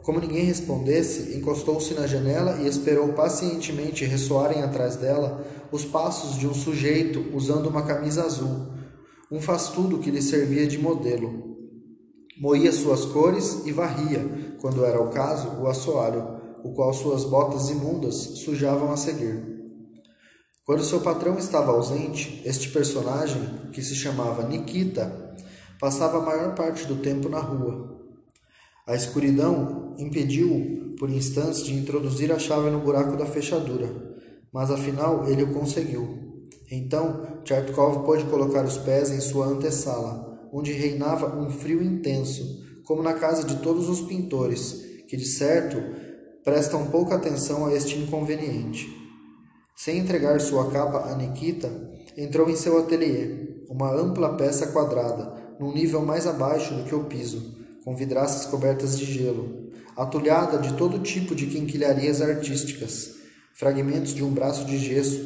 Como 0.04 0.22
ninguém 0.22 0.46
respondesse, 0.46 1.38
encostou-se 1.38 1.94
na 1.96 2.08
janela 2.08 2.60
e 2.62 2.68
esperou 2.68 3.10
pacientemente 3.10 4.06
ressoarem 4.06 4.64
atrás 4.64 4.96
dela 4.96 5.46
os 5.72 5.86
passos 5.86 6.38
de 6.38 6.48
um 6.48 6.54
sujeito 6.54 7.36
usando 7.36 7.68
uma 7.68 7.84
camisa 7.84 8.24
azul, 8.24 8.74
um 9.32 9.40
faz-tudo 9.40 10.00
que 10.00 10.12
lhe 10.12 10.22
servia 10.22 10.68
de 10.68 10.78
modelo. 10.78 11.58
Moía 12.40 12.72
suas 12.72 13.06
cores 13.06 13.66
e 13.66 13.72
varria, 13.72 14.56
quando 14.60 14.84
era 14.84 15.02
o 15.02 15.10
caso, 15.10 15.62
o 15.62 15.68
assoalho 15.68 16.42
o 16.64 16.74
qual 16.74 16.94
suas 16.94 17.24
botas 17.24 17.70
imundas 17.70 18.16
sujavam 18.16 18.92
a 18.92 18.98
seguir. 18.98 19.44
Quando 20.64 20.84
seu 20.84 21.02
patrão 21.02 21.38
estava 21.38 21.72
ausente, 21.72 22.42
este 22.46 22.70
personagem, 22.70 23.42
que 23.72 23.82
se 23.82 23.96
chamava 23.96 24.48
Nikita, 24.48 25.36
passava 25.80 26.20
a 26.20 26.22
maior 26.22 26.56
parte 26.56 26.86
do 26.86 26.98
tempo 26.98 27.28
na 27.28 27.40
rua. 27.40 28.00
A 28.88 28.96
escuridão 28.96 29.96
impediu-o 29.98 30.96
por 30.98 31.10
instantes 31.10 31.64
de 31.64 31.74
introduzir 31.74 32.32
a 32.32 32.40
chave 32.40 32.70
no 32.70 32.80
buraco 32.80 33.18
da 33.18 33.26
fechadura, 33.26 34.11
mas 34.52 34.70
afinal 34.70 35.28
ele 35.28 35.44
o 35.44 35.54
conseguiu. 35.54 36.48
Então, 36.70 37.42
Tchertkov 37.44 38.06
pôde 38.06 38.24
colocar 38.26 38.64
os 38.64 38.78
pés 38.78 39.12
em 39.12 39.20
sua 39.20 39.48
antessala, 39.48 40.50
onde 40.54 40.72
reinava 40.72 41.38
um 41.38 41.50
frio 41.50 41.82
intenso, 41.82 42.62
como 42.86 43.04
na 43.04 43.14
casa 43.14 43.44
de 43.44 43.58
todos 43.58 43.90
os 43.90 44.02
pintores, 44.02 44.82
que 45.08 45.18
de 45.18 45.26
certo 45.26 45.78
prestam 46.44 46.88
pouca 46.88 47.16
atenção 47.16 47.66
a 47.66 47.74
este 47.74 47.98
inconveniente. 47.98 48.90
Sem 49.76 49.98
entregar 49.98 50.40
sua 50.40 50.70
capa 50.72 51.10
a 51.12 51.16
Nikita, 51.16 51.70
entrou 52.18 52.50
em 52.50 52.56
seu 52.56 52.78
ateliê, 52.78 53.64
uma 53.70 53.94
ampla 53.94 54.36
peça 54.36 54.68
quadrada, 54.68 55.34
num 55.60 55.74
nível 55.74 56.02
mais 56.02 56.28
abaixo 56.28 56.74
do 56.74 56.84
que 56.84 56.96
o 56.96 57.06
piso, 57.06 57.56
com 57.84 57.96
vidraças 57.96 58.46
cobertas 58.46 58.98
de 58.98 59.06
gelo, 59.06 59.72
atulhada 59.96 60.58
de 60.58 60.74
todo 60.74 61.00
tipo 61.00 61.34
de 61.34 61.48
quinquilharias 61.48 62.22
artísticas, 62.22 63.21
fragmentos 63.54 64.14
de 64.14 64.24
um 64.24 64.32
braço 64.32 64.66
de 64.66 64.78
gesso, 64.78 65.20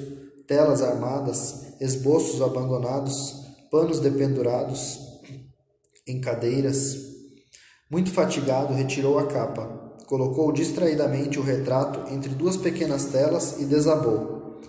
telas 0.47 0.81
armadas, 0.81 1.73
esboços 1.79 2.41
abandonados, 2.41 3.45
panos 3.71 3.99
dependurados 3.99 4.99
em 6.07 6.21
cadeiras. 6.21 6.97
Muito 7.89 8.11
fatigado, 8.11 8.73
retirou 8.73 9.17
a 9.19 9.27
capa 9.27 9.85
colocou 10.05 10.51
distraidamente 10.51 11.39
o 11.39 11.43
retrato 11.43 12.13
entre 12.13 12.29
duas 12.33 12.57
pequenas 12.57 13.05
telas 13.05 13.59
e 13.59 13.65
desabou. 13.65 14.61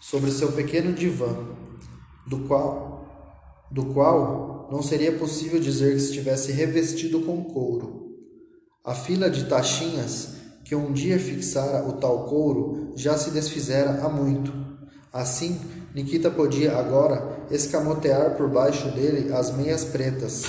Sobre 0.00 0.30
seu 0.30 0.52
pequeno 0.52 0.92
divã, 0.92 1.34
do 2.26 2.40
qual, 2.40 3.66
do 3.70 3.86
qual 3.86 4.68
não 4.70 4.82
seria 4.82 5.12
possível 5.12 5.60
dizer 5.60 5.92
que 5.92 6.02
estivesse 6.02 6.52
revestido 6.52 7.22
com 7.22 7.44
couro. 7.44 8.06
A 8.84 8.94
fila 8.94 9.30
de 9.30 9.48
taxinhas 9.48 10.35
que 10.66 10.74
um 10.74 10.92
dia 10.92 11.16
fixara 11.16 11.86
o 11.86 11.92
tal 11.92 12.24
couro 12.24 12.92
já 12.96 13.16
se 13.16 13.30
desfizera 13.30 14.04
há 14.04 14.08
muito. 14.08 14.52
Assim, 15.12 15.60
Nikita 15.94 16.28
podia 16.28 16.76
agora 16.76 17.46
escamotear 17.52 18.36
por 18.36 18.50
baixo 18.50 18.90
dele 18.90 19.32
as 19.32 19.54
meias 19.54 19.84
pretas, 19.84 20.42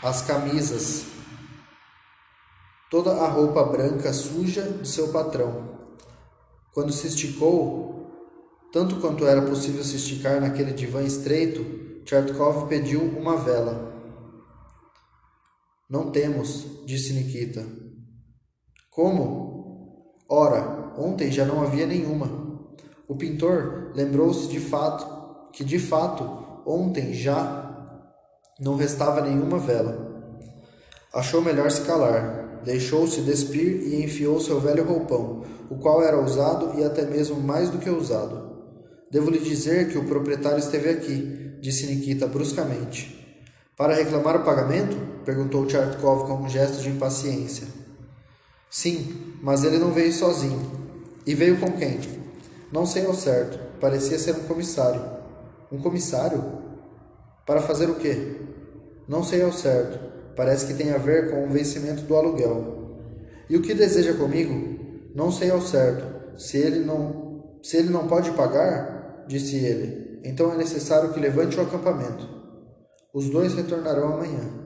as 0.00 0.22
camisas, 0.22 1.06
toda 2.88 3.10
a 3.10 3.28
roupa 3.28 3.64
branca 3.64 4.12
suja 4.12 4.62
de 4.62 4.86
seu 4.88 5.08
patrão. 5.08 5.80
Quando 6.72 6.92
se 6.92 7.08
esticou, 7.08 8.08
tanto 8.72 9.00
quanto 9.00 9.26
era 9.26 9.42
possível 9.42 9.82
se 9.82 9.96
esticar 9.96 10.40
naquele 10.40 10.72
divã 10.72 11.02
estreito, 11.02 11.64
Tchertkov 12.04 12.68
pediu 12.68 13.02
uma 13.02 13.36
vela. 13.36 13.92
Não 15.90 16.12
temos, 16.12 16.84
disse 16.86 17.12
Nikita. 17.12 17.81
Como? 18.92 20.20
Ora, 20.28 20.92
ontem 20.98 21.32
já 21.32 21.46
não 21.46 21.62
havia 21.62 21.86
nenhuma. 21.86 22.30
O 23.08 23.16
pintor 23.16 23.90
lembrou-se 23.94 24.48
de 24.48 24.60
fato 24.60 25.50
que 25.50 25.64
de 25.64 25.78
fato 25.78 26.62
ontem 26.66 27.14
já 27.14 27.96
não 28.60 28.76
restava 28.76 29.22
nenhuma 29.22 29.58
vela. 29.58 30.12
Achou 31.10 31.40
melhor 31.40 31.70
se 31.70 31.80
calar. 31.80 32.60
Deixou-se 32.64 33.22
despir 33.22 33.82
e 33.82 34.04
enfiou 34.04 34.38
seu 34.38 34.60
velho 34.60 34.84
roupão, 34.84 35.42
o 35.70 35.78
qual 35.78 36.02
era 36.02 36.22
usado 36.22 36.78
e 36.78 36.84
até 36.84 37.06
mesmo 37.06 37.40
mais 37.40 37.70
do 37.70 37.78
que 37.78 37.88
usado. 37.88 38.52
Devo 39.10 39.30
lhe 39.30 39.38
dizer 39.38 39.90
que 39.90 39.96
o 39.96 40.04
proprietário 40.04 40.58
esteve 40.58 40.90
aqui, 40.90 41.56
disse 41.60 41.86
Nikita 41.86 42.26
bruscamente. 42.26 43.42
Para 43.74 43.94
reclamar 43.94 44.36
o 44.36 44.44
pagamento? 44.44 44.96
perguntou 45.24 45.66
Tchartkov 45.66 46.26
com 46.26 46.44
um 46.44 46.48
gesto 46.48 46.82
de 46.82 46.90
impaciência. 46.90 47.81
Sim, 48.72 49.36
mas 49.42 49.64
ele 49.64 49.76
não 49.76 49.92
veio 49.92 50.10
sozinho. 50.10 50.58
E 51.26 51.34
veio 51.34 51.60
com 51.60 51.70
quem? 51.72 52.00
Não 52.72 52.86
sei 52.86 53.04
ao 53.04 53.12
certo. 53.12 53.58
Parecia 53.78 54.18
ser 54.18 54.34
um 54.34 54.44
comissário. 54.44 55.04
Um 55.70 55.78
comissário? 55.78 56.42
Para 57.46 57.60
fazer 57.60 57.90
o 57.90 57.96
quê? 57.96 58.34
Não 59.06 59.22
sei 59.22 59.42
ao 59.42 59.52
certo. 59.52 59.98
Parece 60.34 60.66
que 60.66 60.72
tem 60.72 60.90
a 60.90 60.96
ver 60.96 61.30
com 61.30 61.44
o 61.44 61.50
vencimento 61.50 62.04
do 62.04 62.16
aluguel. 62.16 62.96
E 63.50 63.58
o 63.58 63.60
que 63.60 63.74
deseja 63.74 64.14
comigo? 64.14 65.10
Não 65.14 65.30
sei 65.30 65.50
ao 65.50 65.60
certo. 65.60 66.40
Se 66.40 66.56
ele 66.56 66.78
não, 66.78 67.58
se 67.62 67.76
ele 67.76 67.90
não 67.90 68.08
pode 68.08 68.30
pagar, 68.30 69.26
disse 69.28 69.56
ele, 69.56 70.18
então 70.24 70.50
é 70.50 70.56
necessário 70.56 71.12
que 71.12 71.20
levante 71.20 71.58
o 71.58 71.62
acampamento. 71.62 72.26
Os 73.12 73.28
dois 73.28 73.52
retornarão 73.52 74.14
amanhã. 74.14 74.61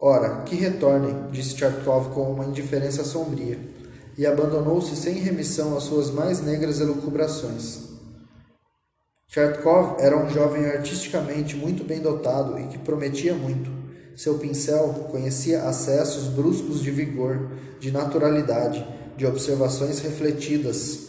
Ora, 0.00 0.42
que 0.42 0.54
retornem, 0.54 1.28
disse 1.32 1.56
Tchartkov 1.56 2.14
com 2.14 2.30
uma 2.30 2.44
indiferença 2.44 3.02
sombria, 3.02 3.58
e 4.16 4.24
abandonou-se 4.24 4.94
sem 4.94 5.14
remissão 5.14 5.76
às 5.76 5.84
suas 5.84 6.10
mais 6.10 6.40
negras 6.40 6.80
elucubrações. 6.80 7.88
Tchartkov 9.28 10.00
era 10.00 10.16
um 10.16 10.30
jovem 10.30 10.66
artisticamente 10.66 11.56
muito 11.56 11.82
bem 11.82 12.00
dotado 12.00 12.58
e 12.60 12.68
que 12.68 12.78
prometia 12.78 13.34
muito. 13.34 13.70
Seu 14.16 14.38
pincel 14.38 15.08
conhecia 15.10 15.64
acessos 15.64 16.28
bruscos 16.28 16.80
de 16.80 16.90
vigor, 16.90 17.50
de 17.80 17.90
naturalidade, 17.90 18.86
de 19.16 19.26
observações 19.26 19.98
refletidas. 19.98 21.08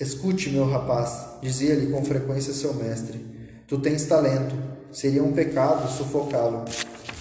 Escute, 0.00 0.50
meu 0.50 0.68
rapaz, 0.68 1.26
dizia-lhe 1.40 1.92
com 1.92 2.04
frequência 2.04 2.52
seu 2.52 2.74
mestre. 2.74 3.24
Tu 3.68 3.78
tens 3.78 4.04
talento. 4.04 4.54
Seria 4.92 5.24
um 5.24 5.32
pecado 5.32 5.90
sufocá-lo. 5.90 6.64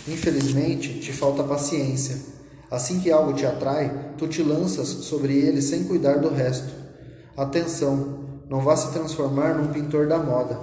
Infelizmente, 0.08 1.00
te 1.00 1.14
falta 1.14 1.44
paciência. 1.44 2.18
Assim 2.70 3.00
que 3.00 3.12
algo 3.12 3.34
te 3.34 3.46
atrai, 3.46 4.14
tu 4.18 4.28
te 4.28 4.44
lanças 4.44 4.88
sobre 4.88 5.38
ele 5.38 5.62
sem 5.62 5.84
cuidar 5.84 6.20
do 6.20 6.30
resto. 6.30 6.74
Atenção, 7.38 8.20
não 8.50 8.62
vá 8.62 8.76
se 8.76 8.92
transformar 8.92 9.56
num 9.56 9.72
pintor 9.72 10.08
da 10.08 10.18
moda. 10.18 10.60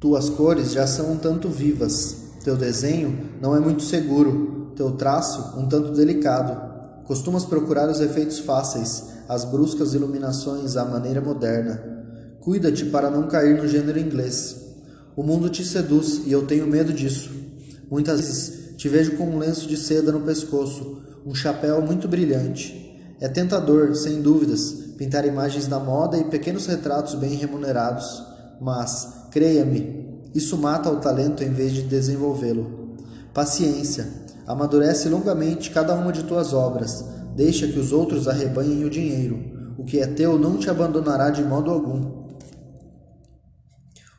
Tuas 0.00 0.30
cores 0.30 0.72
já 0.72 0.86
são 0.86 1.12
um 1.12 1.16
tanto 1.16 1.48
vivas. 1.48 2.16
Teu 2.44 2.56
desenho 2.56 3.30
não 3.40 3.54
é 3.54 3.60
muito 3.60 3.82
seguro. 3.82 4.72
Teu 4.76 4.92
traço 4.92 5.58
um 5.58 5.68
tanto 5.68 5.92
delicado. 5.92 7.04
Costumas 7.04 7.44
procurar 7.44 7.88
os 7.88 8.00
efeitos 8.00 8.38
fáceis, 8.38 9.04
as 9.28 9.44
bruscas 9.44 9.94
iluminações 9.94 10.76
à 10.76 10.84
maneira 10.84 11.20
moderna. 11.20 11.82
Cuida-te 12.40 12.84
para 12.86 13.10
não 13.10 13.26
cair 13.26 13.60
no 13.60 13.66
gênero 13.66 13.98
inglês. 13.98 14.67
O 15.18 15.22
mundo 15.24 15.50
te 15.50 15.64
seduz 15.64 16.22
e 16.26 16.30
eu 16.30 16.46
tenho 16.46 16.64
medo 16.64 16.92
disso. 16.92 17.32
Muitas 17.90 18.20
vezes 18.20 18.76
te 18.76 18.88
vejo 18.88 19.16
com 19.16 19.24
um 19.24 19.38
lenço 19.38 19.66
de 19.66 19.76
seda 19.76 20.12
no 20.12 20.20
pescoço, 20.20 21.02
um 21.26 21.34
chapéu 21.34 21.82
muito 21.82 22.06
brilhante. 22.06 22.96
É 23.20 23.26
tentador, 23.26 23.96
sem 23.96 24.22
dúvidas, 24.22 24.70
pintar 24.96 25.26
imagens 25.26 25.66
da 25.66 25.80
moda 25.80 26.16
e 26.16 26.22
pequenos 26.26 26.66
retratos 26.66 27.16
bem 27.16 27.34
remunerados, 27.34 28.22
mas, 28.60 29.26
creia-me, 29.32 30.22
isso 30.36 30.56
mata 30.56 30.88
o 30.88 31.00
talento 31.00 31.42
em 31.42 31.52
vez 31.52 31.72
de 31.72 31.82
desenvolvê-lo. 31.82 32.94
Paciência, 33.34 34.06
Amadurece 34.46 35.08
longamente 35.08 35.72
cada 35.72 35.94
uma 35.94 36.12
de 36.12 36.22
tuas 36.22 36.52
obras, 36.52 37.04
deixa 37.34 37.66
que 37.66 37.80
os 37.80 37.90
outros 37.90 38.28
arrebanhem 38.28 38.84
o 38.84 38.90
dinheiro. 38.90 39.74
O 39.76 39.82
que 39.82 39.98
é 39.98 40.06
teu 40.06 40.38
não 40.38 40.58
te 40.58 40.70
abandonará 40.70 41.28
de 41.28 41.42
modo 41.42 41.72
algum. 41.72 42.27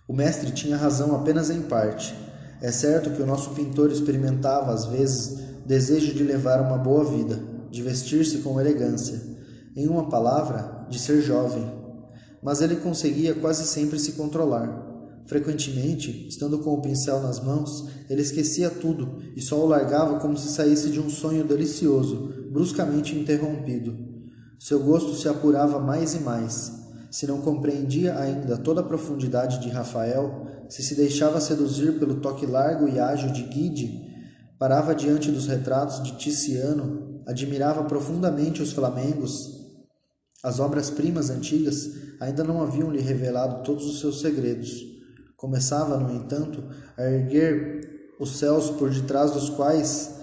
O 0.09 0.13
mestre 0.13 0.49
tinha 0.49 0.75
razão 0.75 1.15
apenas 1.15 1.51
em 1.51 1.61
parte. 1.61 2.15
É 2.63 2.71
certo 2.71 3.11
que 3.11 3.21
o 3.21 3.27
nosso 3.27 3.51
pintor 3.51 3.91
experimentava, 3.91 4.73
às 4.73 4.87
vezes, 4.87 5.37
desejo 5.67 6.15
de 6.15 6.23
levar 6.23 6.59
uma 6.61 6.79
boa 6.79 7.05
vida, 7.05 7.39
de 7.69 7.83
vestir-se 7.83 8.39
com 8.39 8.59
elegância, 8.59 9.21
em 9.75 9.87
uma 9.87 10.09
palavra, 10.09 10.87
de 10.89 10.97
ser 10.97 11.21
jovem. 11.21 11.71
Mas 12.41 12.59
ele 12.59 12.77
conseguia 12.77 13.35
quase 13.35 13.67
sempre 13.67 13.99
se 13.99 14.13
controlar. 14.13 14.83
Frequentemente, 15.27 16.27
estando 16.27 16.57
com 16.57 16.73
o 16.73 16.81
pincel 16.81 17.21
nas 17.21 17.39
mãos, 17.39 17.87
ele 18.09 18.23
esquecia 18.23 18.71
tudo 18.71 19.19
e 19.35 19.41
só 19.43 19.63
o 19.63 19.67
largava 19.67 20.19
como 20.19 20.35
se 20.35 20.47
saísse 20.47 20.89
de 20.89 20.99
um 20.99 21.07
sonho 21.07 21.43
delicioso, 21.43 22.33
bruscamente 22.51 23.15
interrompido. 23.15 23.95
Seu 24.57 24.79
gosto 24.79 25.13
se 25.13 25.29
apurava 25.29 25.77
mais 25.77 26.15
e 26.15 26.19
mais. 26.19 26.88
Se 27.11 27.25
não 27.25 27.41
compreendia 27.41 28.17
ainda 28.19 28.57
toda 28.57 28.81
a 28.81 28.83
profundidade 28.83 29.59
de 29.59 29.69
Rafael, 29.69 30.45
se 30.69 30.83
se 30.83 30.95
deixava 30.95 31.41
seduzir 31.41 31.97
pelo 31.97 32.21
toque 32.21 32.45
largo 32.45 32.87
e 32.87 32.99
ágil 32.99 33.31
de 33.31 33.43
Guide, 33.43 34.07
parava 34.59 34.93
diante 34.93 35.31
dos 35.31 35.47
retratos 35.47 36.03
de 36.03 36.17
Ticiano, 36.17 37.21
admirava 37.25 37.83
profundamente 37.85 38.61
os 38.61 38.71
flamengos. 38.71 39.57
As 40.43 40.59
obras-primas 40.59 41.29
antigas 41.29 41.89
ainda 42.19 42.43
não 42.43 42.61
haviam 42.61 42.91
lhe 42.91 43.01
revelado 43.01 43.63
todos 43.63 43.85
os 43.85 43.99
seus 43.99 44.21
segredos. 44.21 44.71
Começava, 45.35 45.97
no 45.97 46.13
entanto, 46.13 46.63
a 46.97 47.03
erguer 47.05 48.15
os 48.19 48.37
céus 48.37 48.69
por 48.69 48.89
detrás 48.89 49.31
dos 49.31 49.49
quais 49.49 50.15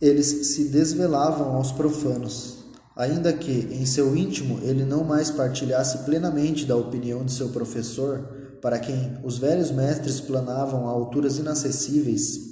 eles 0.00 0.26
se 0.26 0.68
desvelavam 0.68 1.54
aos 1.54 1.70
profanos. 1.70 2.59
Ainda 3.00 3.32
que, 3.32 3.66
em 3.70 3.86
seu 3.86 4.14
íntimo, 4.14 4.60
ele 4.62 4.84
não 4.84 5.02
mais 5.02 5.30
partilhasse 5.30 6.04
plenamente 6.04 6.66
da 6.66 6.76
opinião 6.76 7.24
de 7.24 7.32
seu 7.32 7.48
professor, 7.48 8.18
para 8.60 8.78
quem 8.78 9.16
os 9.24 9.38
velhos 9.38 9.70
mestres 9.70 10.20
planavam 10.20 10.86
a 10.86 10.90
alturas 10.90 11.38
inacessíveis, 11.38 12.50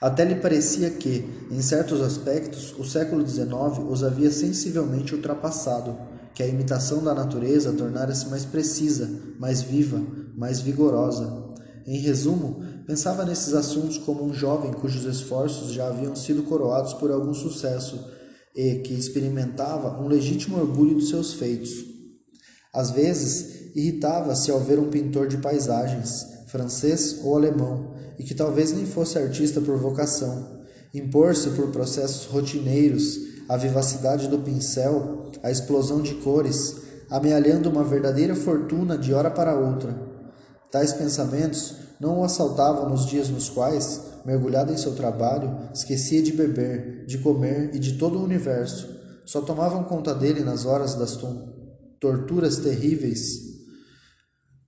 até 0.00 0.24
lhe 0.24 0.34
parecia 0.34 0.90
que, 0.90 1.24
em 1.52 1.62
certos 1.62 2.00
aspectos, 2.00 2.74
o 2.76 2.84
século 2.84 3.24
XIX 3.24 3.52
os 3.88 4.02
havia 4.02 4.32
sensivelmente 4.32 5.14
ultrapassado 5.14 5.96
que 6.34 6.42
a 6.42 6.46
imitação 6.48 7.04
da 7.04 7.14
natureza 7.14 7.72
tornara-se 7.72 8.26
mais 8.26 8.44
precisa, 8.44 9.08
mais 9.38 9.62
viva, 9.62 10.02
mais 10.36 10.58
vigorosa. 10.58 11.44
Em 11.86 12.00
resumo, 12.00 12.60
pensava 12.84 13.24
nesses 13.24 13.54
assuntos 13.54 13.98
como 13.98 14.24
um 14.24 14.34
jovem 14.34 14.72
cujos 14.72 15.04
esforços 15.04 15.70
já 15.70 15.86
haviam 15.86 16.16
sido 16.16 16.42
coroados 16.42 16.92
por 16.94 17.12
algum 17.12 17.32
sucesso 17.32 18.17
e 18.58 18.80
que 18.80 18.92
experimentava 18.92 20.02
um 20.02 20.08
legítimo 20.08 20.58
orgulho 20.58 20.96
dos 20.96 21.10
seus 21.10 21.34
feitos. 21.34 21.70
Às 22.74 22.90
vezes, 22.90 23.70
irritava-se 23.76 24.50
ao 24.50 24.58
ver 24.58 24.80
um 24.80 24.90
pintor 24.90 25.28
de 25.28 25.36
paisagens, 25.36 26.26
francês 26.48 27.20
ou 27.22 27.36
alemão, 27.36 27.94
e 28.18 28.24
que 28.24 28.34
talvez 28.34 28.72
nem 28.72 28.84
fosse 28.84 29.16
artista 29.16 29.60
por 29.60 29.78
vocação, 29.78 30.58
impor-se 30.92 31.50
por 31.50 31.68
processos 31.68 32.24
rotineiros 32.24 33.28
a 33.48 33.56
vivacidade 33.56 34.26
do 34.26 34.40
pincel, 34.40 35.30
a 35.40 35.52
explosão 35.52 36.02
de 36.02 36.16
cores, 36.16 36.78
amealhando 37.08 37.70
uma 37.70 37.84
verdadeira 37.84 38.34
fortuna 38.34 38.98
de 38.98 39.14
hora 39.14 39.30
para 39.30 39.56
outra. 39.56 39.96
Tais 40.68 40.92
pensamentos 40.92 41.76
não 42.00 42.18
o 42.18 42.24
assaltavam 42.24 42.88
nos 42.88 43.06
dias 43.06 43.28
nos 43.28 43.48
quais, 43.48 44.00
mergulhado 44.28 44.70
em 44.70 44.76
seu 44.76 44.94
trabalho, 44.94 45.70
esquecia 45.72 46.22
de 46.22 46.32
beber, 46.32 47.06
de 47.06 47.16
comer 47.16 47.74
e 47.74 47.78
de 47.78 47.94
todo 47.94 48.18
o 48.18 48.22
universo. 48.22 48.86
Só 49.24 49.40
tomavam 49.40 49.84
conta 49.84 50.14
dele 50.14 50.40
nas 50.40 50.66
horas 50.66 50.94
das 50.94 51.18
torturas 51.98 52.58
terríveis. 52.58 53.48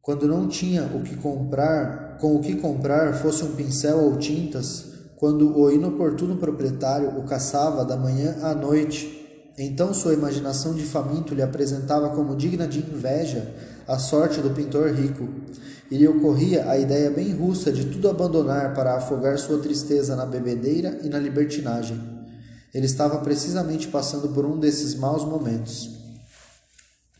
Quando 0.00 0.26
não 0.26 0.48
tinha 0.48 0.84
o 0.94 1.02
que 1.02 1.14
comprar, 1.14 2.16
com 2.18 2.36
o 2.36 2.40
que 2.40 2.56
comprar, 2.56 3.12
fosse 3.12 3.44
um 3.44 3.54
pincel 3.54 3.98
ou 3.98 4.16
tintas, 4.16 4.86
quando 5.16 5.54
o 5.54 5.70
inoportuno 5.70 6.38
proprietário 6.38 7.18
o 7.18 7.24
caçava 7.24 7.84
da 7.84 7.98
manhã 7.98 8.38
à 8.40 8.54
noite. 8.54 9.18
Então 9.58 9.92
sua 9.92 10.14
imaginação 10.14 10.72
de 10.72 10.84
faminto 10.84 11.34
lhe 11.34 11.42
apresentava 11.42 12.08
como 12.10 12.34
digna 12.34 12.66
de 12.66 12.78
inveja 12.78 13.54
a 13.86 13.98
sorte 13.98 14.40
do 14.40 14.50
pintor 14.50 14.90
rico, 14.90 15.28
e 15.90 15.96
lhe 15.96 16.06
ocorria 16.06 16.70
a 16.70 16.78
ideia 16.78 17.10
bem 17.10 17.32
russa 17.32 17.72
de 17.72 17.86
tudo 17.86 18.08
abandonar 18.08 18.74
para 18.74 18.94
afogar 18.94 19.38
sua 19.38 19.58
tristeza 19.58 20.14
na 20.14 20.24
bebedeira 20.24 21.00
e 21.02 21.08
na 21.08 21.18
libertinagem. 21.18 22.00
Ele 22.72 22.86
estava 22.86 23.18
precisamente 23.18 23.88
passando 23.88 24.28
por 24.28 24.46
um 24.46 24.58
desses 24.58 24.94
maus 24.94 25.24
momentos. 25.24 25.90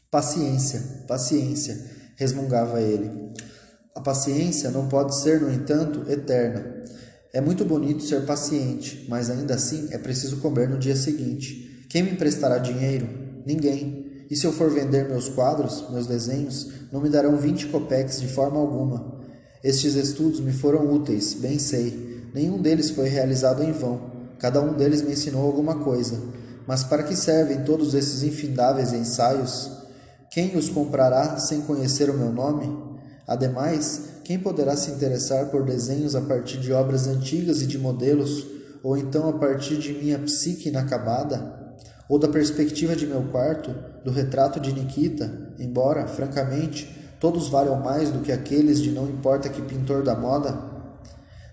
Paciência, 0.08 1.04
paciência, 1.08 1.84
resmungava 2.16 2.80
ele. 2.80 3.10
A 3.94 4.00
paciência 4.00 4.70
não 4.70 4.88
pode 4.88 5.16
ser, 5.16 5.40
no 5.40 5.52
entanto, 5.52 6.08
eterna. 6.08 6.80
É 7.32 7.40
muito 7.40 7.64
bonito 7.64 8.04
ser 8.04 8.24
paciente, 8.24 9.06
mas 9.08 9.30
ainda 9.30 9.54
assim 9.54 9.88
é 9.90 9.98
preciso 9.98 10.38
comer 10.38 10.68
no 10.68 10.78
dia 10.78 10.94
seguinte. 10.94 11.86
Quem 11.88 12.04
me 12.04 12.10
emprestará 12.12 12.58
dinheiro? 12.58 13.08
Ninguém. 13.44 14.24
E 14.30 14.36
se 14.36 14.46
eu 14.46 14.52
for 14.52 14.70
vender 14.70 15.08
meus 15.08 15.28
quadros, 15.28 15.90
meus 15.90 16.06
desenhos, 16.06 16.70
não 16.92 17.00
me 17.00 17.08
darão 17.08 17.36
vinte 17.36 17.66
copeques 17.66 18.20
de 18.20 18.28
forma 18.28 18.58
alguma. 18.58 19.20
Estes 19.62 19.94
estudos 19.94 20.40
me 20.40 20.52
foram 20.52 20.92
úteis, 20.92 21.34
bem 21.34 21.58
sei. 21.58 22.30
Nenhum 22.34 22.60
deles 22.60 22.90
foi 22.90 23.08
realizado 23.08 23.62
em 23.62 23.72
vão. 23.72 24.10
Cada 24.38 24.60
um 24.60 24.72
deles 24.72 25.02
me 25.02 25.12
ensinou 25.12 25.44
alguma 25.44 25.76
coisa. 25.76 26.18
Mas 26.66 26.82
para 26.82 27.02
que 27.02 27.14
servem 27.14 27.62
todos 27.64 27.94
esses 27.94 28.22
infindáveis 28.22 28.92
ensaios? 28.92 29.70
Quem 30.30 30.56
os 30.56 30.68
comprará 30.68 31.38
sem 31.38 31.60
conhecer 31.62 32.08
o 32.08 32.16
meu 32.16 32.32
nome? 32.32 32.72
Ademais, 33.26 34.02
quem 34.24 34.38
poderá 34.38 34.76
se 34.76 34.90
interessar 34.90 35.46
por 35.46 35.64
desenhos 35.64 36.14
a 36.14 36.20
partir 36.20 36.58
de 36.58 36.72
obras 36.72 37.06
antigas 37.06 37.60
e 37.62 37.66
de 37.66 37.78
modelos, 37.78 38.46
ou 38.82 38.96
então 38.96 39.28
a 39.28 39.32
partir 39.34 39.76
de 39.76 39.92
minha 39.92 40.18
psique 40.20 40.68
inacabada? 40.68 41.59
Ou 42.10 42.18
da 42.18 42.26
perspectiva 42.26 42.96
de 42.96 43.06
meu 43.06 43.22
quarto, 43.30 43.72
do 44.04 44.10
retrato 44.10 44.58
de 44.58 44.72
Nikita, 44.72 45.54
embora, 45.60 46.08
francamente, 46.08 47.14
todos 47.20 47.48
valham 47.48 47.78
mais 47.78 48.10
do 48.10 48.18
que 48.18 48.32
aqueles 48.32 48.80
de 48.80 48.90
não 48.90 49.08
importa 49.08 49.48
que 49.48 49.62
pintor 49.62 50.02
da 50.02 50.16
moda? 50.16 50.58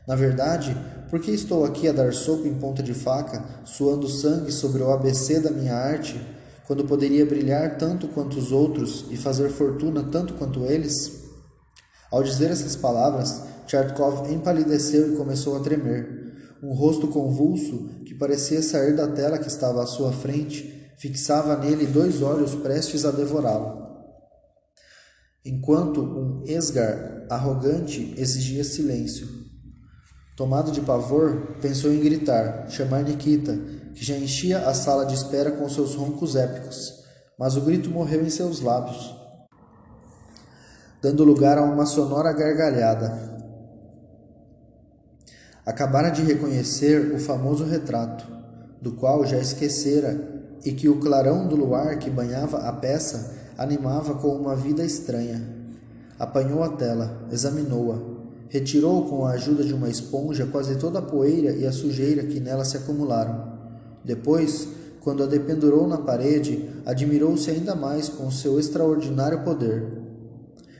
Na 0.08 0.16
verdade, 0.16 0.76
por 1.12 1.20
que 1.20 1.30
estou 1.30 1.64
aqui 1.64 1.88
a 1.88 1.92
dar 1.92 2.12
soco 2.12 2.48
em 2.48 2.56
ponta 2.56 2.82
de 2.82 2.96
faca, 2.96 3.46
suando 3.66 4.10
sangue 4.10 4.52
sobre 4.52 4.82
o 4.82 4.92
ABC 4.92 5.40
da 5.40 5.52
minha 5.52 5.76
arte, 5.76 6.20
quando 6.66 6.86
poderia 6.86 7.24
brilhar 7.24 7.78
tanto 7.78 8.08
quanto 8.08 8.40
os 8.40 8.52
outros 8.52 9.06
e 9.12 9.16
fazer 9.16 9.50
fortuna 9.50 10.08
tanto 10.12 10.34
quanto 10.34 10.66
eles? 10.66 11.20
Ao 12.10 12.24
dizer 12.24 12.50
essas 12.50 12.76
palavras, 12.76 13.44
Tchartkov 13.68 14.34
empalideceu 14.34 15.14
e 15.14 15.18
começou 15.18 15.56
a 15.56 15.60
tremer. 15.60 16.17
Um 16.64 16.74
rosto 16.74 17.08
convulso, 17.08 17.90
que 18.06 18.16
parecia 18.16 18.62
sair 18.62 18.96
da 18.96 19.08
tela 19.08 19.38
que 19.38 19.48
estava 19.48 19.84
à 19.84 19.86
sua 19.86 20.12
frente, 20.12 20.92
fixava 20.98 21.56
nele 21.58 21.86
dois 21.86 22.22
olhos 22.22 22.56
prestes 22.56 23.06
a 23.06 23.12
devorá-lo. 23.12 23.86
Enquanto 25.46 26.02
um 26.02 26.44
esgar 26.46 27.26
arrogante 27.30 28.14
exigia 28.18 28.64
silêncio. 28.64 29.28
Tomado 30.36 30.72
de 30.72 30.82
pavor, 30.82 31.58
pensou 31.62 31.92
em 31.92 32.00
gritar, 32.00 32.70
chamar 32.70 33.04
Nikita, 33.04 33.58
que 33.94 34.06
já 34.06 34.16
enchia 34.16 34.68
a 34.68 34.74
sala 34.74 35.06
de 35.06 35.16
espera 35.16 35.52
com 35.52 35.68
seus 35.68 35.96
roncos 35.96 36.36
épicos, 36.36 37.04
mas 37.40 37.56
o 37.56 37.62
grito 37.62 37.90
morreu 37.90 38.24
em 38.24 38.30
seus 38.30 38.62
lábios, 38.62 39.16
dando 41.02 41.24
lugar 41.24 41.58
a 41.58 41.64
uma 41.64 41.86
sonora 41.86 42.32
gargalhada. 42.34 43.27
Acabara 45.68 46.10
de 46.10 46.22
reconhecer 46.22 47.14
o 47.14 47.20
famoso 47.20 47.66
retrato, 47.66 48.26
do 48.82 48.94
qual 48.94 49.26
já 49.26 49.38
esquecera, 49.38 50.18
e 50.64 50.72
que 50.72 50.88
o 50.88 50.98
clarão 50.98 51.46
do 51.46 51.58
luar 51.58 52.00
que 52.00 52.10
banhava 52.10 52.60
a 52.60 52.72
peça 52.72 53.34
animava 53.58 54.14
com 54.16 54.30
uma 54.30 54.56
vida 54.56 54.82
estranha. 54.86 55.44
Apanhou 56.18 56.64
a 56.64 56.70
tela, 56.70 57.28
examinou-a, 57.34 57.98
retirou 58.48 59.10
com 59.10 59.26
a 59.26 59.32
ajuda 59.32 59.62
de 59.62 59.74
uma 59.74 59.90
esponja 59.90 60.48
quase 60.50 60.78
toda 60.78 61.00
a 61.00 61.02
poeira 61.02 61.52
e 61.52 61.68
a 61.68 61.72
sujeira 61.74 62.24
que 62.24 62.40
nela 62.40 62.64
se 62.64 62.78
acumularam. 62.78 63.52
Depois, 64.06 64.70
quando 65.02 65.22
a 65.22 65.26
dependurou 65.26 65.86
na 65.86 65.98
parede, 65.98 66.70
admirou-se 66.86 67.52
ainda 67.52 67.76
mais 67.76 68.08
com 68.08 68.32
seu 68.32 68.58
extraordinário 68.58 69.44
poder. 69.44 69.86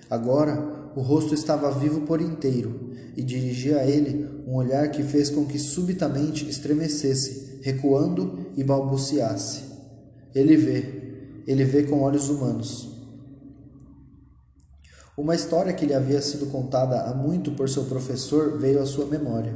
Agora, 0.10 0.77
o 0.98 1.02
rosto 1.02 1.36
estava 1.36 1.70
vivo 1.70 2.02
por 2.08 2.20
inteiro 2.20 2.90
e 3.16 3.22
dirigia 3.22 3.78
a 3.78 3.86
ele 3.86 4.28
um 4.48 4.56
olhar 4.56 4.90
que 4.90 5.04
fez 5.04 5.30
com 5.30 5.46
que 5.46 5.60
subitamente 5.60 6.50
estremecesse, 6.50 7.60
recuando 7.62 8.48
e 8.58 8.64
balbuciasse. 8.64 9.62
Ele 10.34 10.58
vê, 10.58 11.44
ele 11.46 11.64
vê 11.66 11.84
com 11.84 12.02
olhos 12.02 12.30
humanos. 12.30 12.90
Uma 15.16 15.36
história 15.36 15.72
que 15.72 15.86
lhe 15.86 15.94
havia 15.94 16.20
sido 16.20 16.48
contada 16.48 17.02
há 17.02 17.14
muito 17.14 17.52
por 17.52 17.70
seu 17.70 17.84
professor 17.84 18.58
veio 18.58 18.82
à 18.82 18.86
sua 18.88 19.06
memória. 19.06 19.56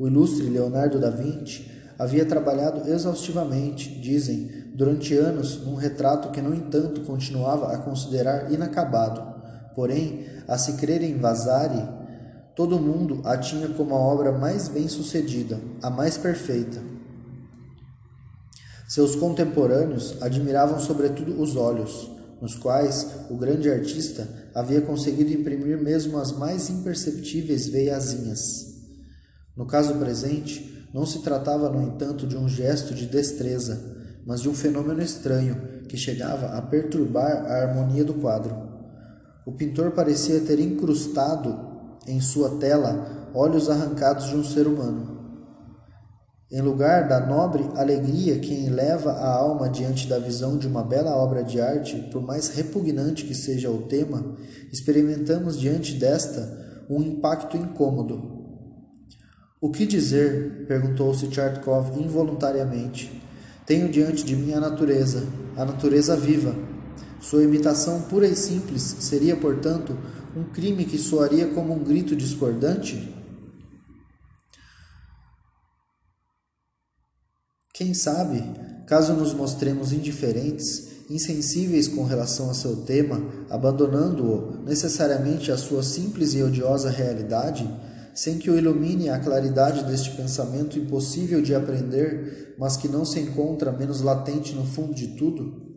O 0.00 0.08
ilustre 0.08 0.50
Leonardo 0.50 0.98
da 0.98 1.10
Vinci 1.10 1.70
havia 1.96 2.26
trabalhado 2.26 2.90
exaustivamente, 2.90 3.88
dizem, 4.00 4.50
durante 4.74 5.14
anos 5.14 5.64
num 5.64 5.76
retrato 5.76 6.32
que, 6.32 6.42
no 6.42 6.52
entanto, 6.52 7.02
continuava 7.02 7.72
a 7.72 7.78
considerar 7.78 8.52
inacabado. 8.52 9.31
Porém, 9.74 10.26
a 10.46 10.58
se 10.58 10.74
crer 10.74 11.02
em 11.02 11.18
Vasari, 11.18 11.82
todo 12.54 12.78
mundo 12.78 13.20
a 13.24 13.36
tinha 13.36 13.68
como 13.68 13.94
a 13.94 13.98
obra 13.98 14.32
mais 14.32 14.68
bem 14.68 14.88
sucedida, 14.88 15.60
a 15.82 15.88
mais 15.88 16.16
perfeita. 16.16 16.80
Seus 18.88 19.16
contemporâneos 19.16 20.20
admiravam 20.20 20.78
sobretudo 20.78 21.40
os 21.40 21.56
olhos, 21.56 22.10
nos 22.42 22.54
quais 22.56 23.06
o 23.30 23.36
grande 23.36 23.70
artista 23.70 24.28
havia 24.54 24.82
conseguido 24.82 25.32
imprimir 25.32 25.78
mesmo 25.78 26.18
as 26.18 26.32
mais 26.32 26.68
imperceptíveis 26.68 27.68
veiazinhas. 27.68 28.72
No 29.56 29.66
caso 29.66 29.94
presente, 29.94 30.86
não 30.92 31.06
se 31.06 31.20
tratava, 31.22 31.70
no 31.70 31.82
entanto, 31.82 32.26
de 32.26 32.36
um 32.36 32.48
gesto 32.48 32.94
de 32.94 33.06
destreza, 33.06 33.80
mas 34.26 34.42
de 34.42 34.48
um 34.48 34.54
fenômeno 34.54 35.00
estranho 35.02 35.82
que 35.88 35.96
chegava 35.96 36.48
a 36.48 36.62
perturbar 36.62 37.46
a 37.46 37.62
harmonia 37.62 38.04
do 38.04 38.14
quadro. 38.14 38.71
O 39.44 39.52
pintor 39.52 39.90
parecia 39.90 40.40
ter 40.40 40.60
incrustado 40.60 41.72
em 42.06 42.20
sua 42.20 42.58
tela 42.58 43.30
olhos 43.34 43.68
arrancados 43.68 44.28
de 44.28 44.36
um 44.36 44.44
ser 44.44 44.66
humano. 44.66 45.20
Em 46.50 46.60
lugar 46.60 47.08
da 47.08 47.18
nobre 47.18 47.64
alegria 47.76 48.38
que 48.38 48.66
eleva 48.66 49.12
a 49.12 49.34
alma 49.34 49.70
diante 49.70 50.06
da 50.06 50.18
visão 50.18 50.58
de 50.58 50.66
uma 50.66 50.84
bela 50.84 51.16
obra 51.16 51.42
de 51.42 51.60
arte, 51.60 51.96
por 52.12 52.22
mais 52.22 52.48
repugnante 52.48 53.24
que 53.24 53.34
seja 53.34 53.70
o 53.70 53.82
tema, 53.82 54.36
experimentamos 54.70 55.58
diante 55.58 55.94
desta 55.94 56.84
um 56.90 57.00
impacto 57.00 57.56
incômodo. 57.56 58.42
O 59.60 59.70
que 59.70 59.86
dizer? 59.86 60.66
perguntou-se 60.66 61.26
Tchartkov 61.28 61.98
involuntariamente. 61.98 63.22
Tenho 63.64 63.88
diante 63.88 64.24
de 64.24 64.36
mim 64.36 64.52
a 64.52 64.60
natureza, 64.60 65.22
a 65.56 65.64
natureza 65.64 66.16
viva, 66.16 66.54
sua 67.22 67.44
imitação 67.44 68.02
pura 68.02 68.26
e 68.26 68.34
simples 68.34 68.82
seria, 68.82 69.36
portanto, 69.36 69.96
um 70.36 70.42
crime 70.42 70.84
que 70.84 70.98
soaria 70.98 71.46
como 71.46 71.72
um 71.72 71.84
grito 71.84 72.16
discordante? 72.16 73.14
Quem 77.72 77.94
sabe, 77.94 78.42
caso 78.88 79.14
nos 79.14 79.32
mostremos 79.32 79.92
indiferentes, 79.92 81.06
insensíveis 81.08 81.86
com 81.86 82.04
relação 82.04 82.50
a 82.50 82.54
seu 82.54 82.76
tema, 82.82 83.22
abandonando-o 83.48 84.64
necessariamente 84.64 85.52
à 85.52 85.56
sua 85.56 85.84
simples 85.84 86.34
e 86.34 86.42
odiosa 86.42 86.90
realidade, 86.90 87.68
sem 88.12 88.36
que 88.38 88.50
o 88.50 88.58
ilumine 88.58 89.08
a 89.08 89.20
claridade 89.20 89.84
deste 89.84 90.10
pensamento 90.10 90.76
impossível 90.76 91.40
de 91.40 91.54
aprender, 91.54 92.56
mas 92.58 92.76
que 92.76 92.88
não 92.88 93.04
se 93.04 93.20
encontra 93.20 93.70
menos 93.70 94.00
latente 94.00 94.54
no 94.54 94.66
fundo 94.66 94.92
de 94.92 95.16
tudo, 95.16 95.71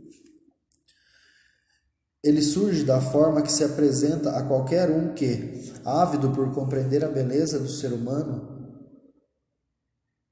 ele 2.25 2.41
surge 2.41 2.83
da 2.83 2.99
forma 2.99 3.43
que 3.43 3.51
se 3.51 3.63
apresenta 3.63 4.31
a 4.31 4.41
qualquer 4.41 4.89
um 4.89 5.13
que, 5.13 5.71
ávido 5.85 6.31
por 6.31 6.51
compreender 6.55 7.05
a 7.05 7.07
beleza 7.07 7.59
do 7.59 7.69
ser 7.69 7.93
humano, 7.93 8.49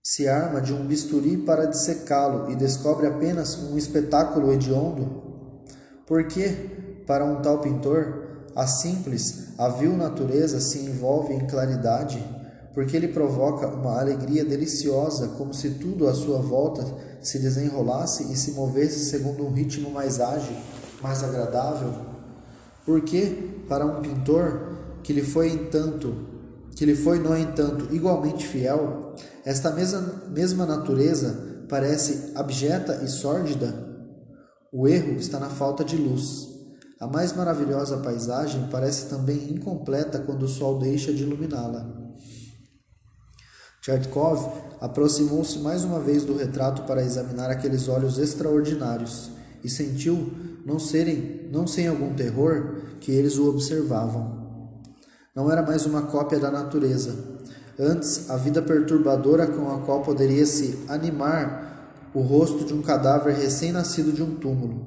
se 0.04 0.28
arma 0.28 0.60
de 0.60 0.74
um 0.74 0.88
bisturi 0.88 1.38
para 1.38 1.68
dissecá-lo 1.68 2.50
e 2.50 2.56
descobre 2.56 3.06
apenas 3.06 3.60
um 3.60 3.78
espetáculo 3.78 4.52
hediondo? 4.52 5.62
Porque, 6.08 7.04
para 7.06 7.26
um 7.26 7.44
tal 7.44 7.60
pintor, 7.60 8.48
a 8.56 8.66
simples, 8.66 9.50
a 9.60 9.70
vil 9.70 9.96
natureza 9.96 10.60
se 10.60 10.80
envolve 10.80 11.32
em 11.32 11.46
claridade, 11.46 12.18
porque 12.74 12.98
ele 12.98 13.10
provoca 13.10 13.68
uma 13.68 14.00
alegria 14.00 14.44
deliciosa, 14.44 15.28
como 15.38 15.54
se 15.54 15.70
tudo 15.70 16.08
à 16.08 16.16
sua 16.16 16.40
volta 16.40 16.84
se 17.22 17.38
desenrolasse 17.38 18.34
e 18.34 18.36
se 18.36 18.54
movesse 18.54 19.12
segundo 19.12 19.46
um 19.46 19.52
ritmo 19.52 19.92
mais 19.92 20.20
ágil 20.20 20.56
mais 21.04 21.24
agradável? 21.24 21.94
Porque 22.86 23.66
para 23.68 23.86
um 23.86 24.02
pintor 24.02 24.78
que 25.04 25.12
lhe 25.12 25.22
foi 25.22 25.50
entanto, 25.50 26.16
que 26.76 26.86
lhe 26.86 26.96
foi 26.96 27.20
no 27.20 27.38
entanto 27.38 27.94
igualmente 27.94 28.48
fiel, 28.48 29.13
esta 29.46 29.72
mesma, 29.72 30.24
mesma 30.30 30.66
natureza 30.66 31.66
parece 31.70 32.32
abjeta 32.36 33.02
e 33.04 33.08
sórdida? 33.08 33.92
O 34.72 34.88
erro 34.88 35.18
está 35.18 35.39
na 35.39 35.50
falta 35.50 35.84
de 35.84 35.98
luz. 35.98 36.48
A 37.00 37.08
mais 37.08 37.34
maravilhosa 37.34 37.98
paisagem 37.98 38.70
parece 38.72 39.08
também 39.08 39.52
incompleta 39.52 40.20
quando 40.20 40.44
o 40.44 40.48
sol 40.48 40.80
deixa 40.80 41.13
de 41.13 41.24
iluminá-la. 41.24 42.02
Tchertkov 43.82 44.50
aproximou-se 44.80 45.60
mais 45.60 45.84
uma 45.84 46.00
vez 46.00 46.24
do 46.24 46.38
retrato 46.38 46.84
para 46.84 47.04
examinar 47.04 47.52
aqueles 47.52 47.89
olhos 47.89 48.18
extraordinários 48.18 49.30
e 49.62 49.70
sentiu 49.70 50.32
não 50.65 50.80
serem, 50.80 51.49
não 51.52 51.67
sem 51.67 51.88
algum 51.88 52.13
terror, 52.13 52.78
que 52.99 53.12
eles 53.12 53.38
o 53.38 53.49
observavam. 53.49 54.43
Não 55.36 55.52
era 55.52 55.62
mais 55.62 55.86
uma 55.86 56.04
cópia 56.04 56.39
da 56.39 56.52
natureza. 56.52 57.15
Antes, 57.78 58.30
a 58.30 58.38
vida 58.38 58.62
perturbadora 58.62 59.47
com 59.47 59.71
a 59.71 59.80
qual 59.80 60.02
poderia 60.02 60.45
se 60.45 60.80
animar 60.88 62.12
o 62.13 62.21
rosto 62.21 62.63
de 62.65 62.73
um 62.73 62.82
cadáver 62.82 63.34
recém-nascido 63.34 64.12
de 64.12 64.21
um 64.21 64.36
túmulo. 64.36 64.86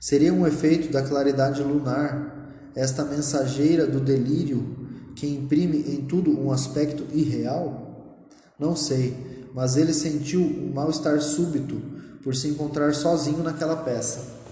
Seria 0.00 0.32
um 0.32 0.46
efeito 0.46 0.90
da 0.90 1.02
claridade 1.02 1.62
lunar, 1.62 2.32
esta 2.74 3.04
mensageira 3.04 3.86
do 3.86 4.00
delírio 4.00 4.88
que 5.14 5.26
imprime 5.26 5.78
em 5.78 6.06
tudo 6.06 6.30
um 6.30 6.50
aspecto 6.50 7.04
irreal? 7.12 8.26
Não 8.58 8.74
sei, 8.74 9.48
mas 9.54 9.76
ele 9.76 9.92
sentiu 9.92 10.40
um 10.40 10.72
mal-estar 10.74 11.20
súbito 11.20 11.80
por 12.22 12.34
se 12.34 12.48
encontrar 12.48 12.94
sozinho 12.94 13.42
naquela 13.42 13.76
peça. 13.76 14.43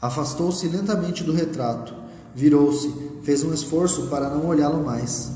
Afastou-se 0.00 0.68
lentamente 0.68 1.24
do 1.24 1.32
retrato, 1.32 1.94
virou-se, 2.34 2.92
fez 3.22 3.42
um 3.42 3.52
esforço 3.54 4.08
para 4.08 4.28
não 4.28 4.46
olhá-lo 4.46 4.84
mais. 4.84 5.32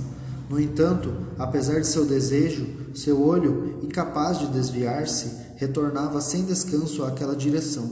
No 0.50 0.60
entanto, 0.60 1.14
apesar 1.38 1.80
de 1.80 1.86
seu 1.86 2.04
desejo, 2.04 2.66
seu 2.94 3.22
olho, 3.22 3.78
incapaz 3.82 4.38
de 4.38 4.48
desviar-se, 4.48 5.30
retornava 5.56 6.20
sem 6.20 6.44
descanso 6.44 7.04
àquela 7.04 7.34
direção. 7.34 7.88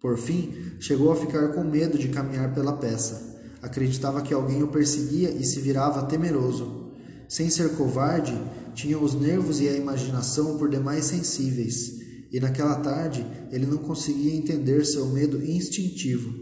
Por 0.00 0.16
fim, 0.18 0.54
chegou 0.80 1.12
a 1.12 1.16
ficar 1.16 1.48
com 1.48 1.62
medo 1.62 1.98
de 1.98 2.08
caminhar 2.08 2.54
pela 2.54 2.72
peça. 2.72 3.36
Acreditava 3.60 4.22
que 4.22 4.34
alguém 4.34 4.62
o 4.62 4.68
perseguia 4.68 5.30
e 5.30 5.44
se 5.44 5.60
virava 5.60 6.02
temeroso. 6.02 6.90
Sem 7.28 7.48
ser 7.48 7.76
covarde, 7.76 8.36
tinha 8.74 8.98
os 8.98 9.14
nervos 9.14 9.60
e 9.60 9.68
a 9.68 9.76
imaginação 9.76 10.58
por 10.58 10.68
demais 10.68 11.04
sensíveis, 11.04 12.01
e 12.32 12.40
naquela 12.40 12.76
tarde 12.76 13.26
ele 13.50 13.66
não 13.66 13.78
conseguia 13.78 14.34
entender 14.34 14.84
seu 14.86 15.06
medo 15.06 15.44
instintivo. 15.44 16.32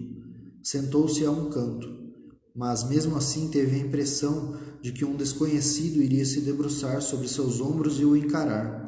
Sentou-se 0.63 1.25
a 1.25 1.31
um 1.31 1.51
canto. 1.51 1.99
mas 2.55 2.89
mesmo 2.89 3.17
assim 3.17 3.49
teve 3.49 3.77
a 3.77 3.79
impressão 3.79 4.57
de 4.83 4.93
que 4.93 5.05
um 5.05 5.17
desconhecido 5.17 6.03
iria 6.03 6.25
se 6.25 6.41
debruçar 6.41 7.01
sobre 7.01 7.29
seus 7.29 7.61
ombros 7.61 8.01
e 8.01 8.05
o 8.05 8.17
encarar. 8.17 8.81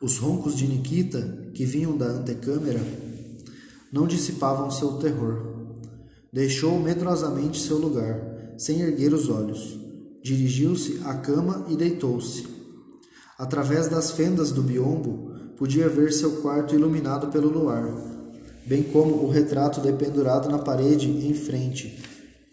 Os 0.00 0.18
roncos 0.18 0.56
de 0.56 0.66
Nikita, 0.66 1.50
que 1.54 1.64
vinham 1.64 1.96
da 1.96 2.06
antecâmara, 2.06 2.80
não 3.92 4.06
dissipavam 4.06 4.70
seu 4.70 4.98
terror. 4.98 5.74
Deixou 6.32 6.78
medrosamente 6.78 7.60
seu 7.60 7.78
lugar, 7.78 8.54
sem 8.58 8.80
erguer 8.80 9.12
os 9.12 9.28
olhos. 9.28 9.78
Dirigiu-se 10.22 11.00
à 11.04 11.14
cama 11.14 11.66
e 11.68 11.76
deitou-se. 11.76 12.46
Através 13.38 13.88
das 13.88 14.10
fendas 14.10 14.52
do 14.52 14.62
biombo, 14.62 15.25
podia 15.56 15.88
ver 15.88 16.12
seu 16.12 16.42
quarto 16.42 16.74
iluminado 16.74 17.28
pelo 17.28 17.48
luar, 17.48 17.90
bem 18.66 18.82
como 18.82 19.24
o 19.24 19.30
retrato 19.30 19.80
dependurado 19.80 20.48
na 20.48 20.58
parede 20.58 21.08
em 21.08 21.34
frente, 21.34 22.02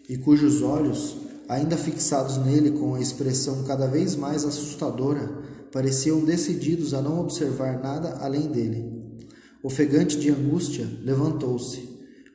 e 0.08 0.16
cujos 0.16 0.62
olhos, 0.62 1.16
ainda 1.48 1.76
fixados 1.76 2.38
nele 2.38 2.72
com 2.72 2.94
a 2.94 3.00
expressão 3.00 3.64
cada 3.64 3.86
vez 3.86 4.16
mais 4.16 4.44
assustadora, 4.44 5.30
pareciam 5.70 6.24
decididos 6.24 6.94
a 6.94 7.02
não 7.02 7.20
observar 7.20 7.82
nada 7.82 8.18
além 8.20 8.48
dele. 8.48 9.18
Ofegante 9.62 10.18
de 10.18 10.30
angústia, 10.30 10.88
levantou-se, 11.02 11.88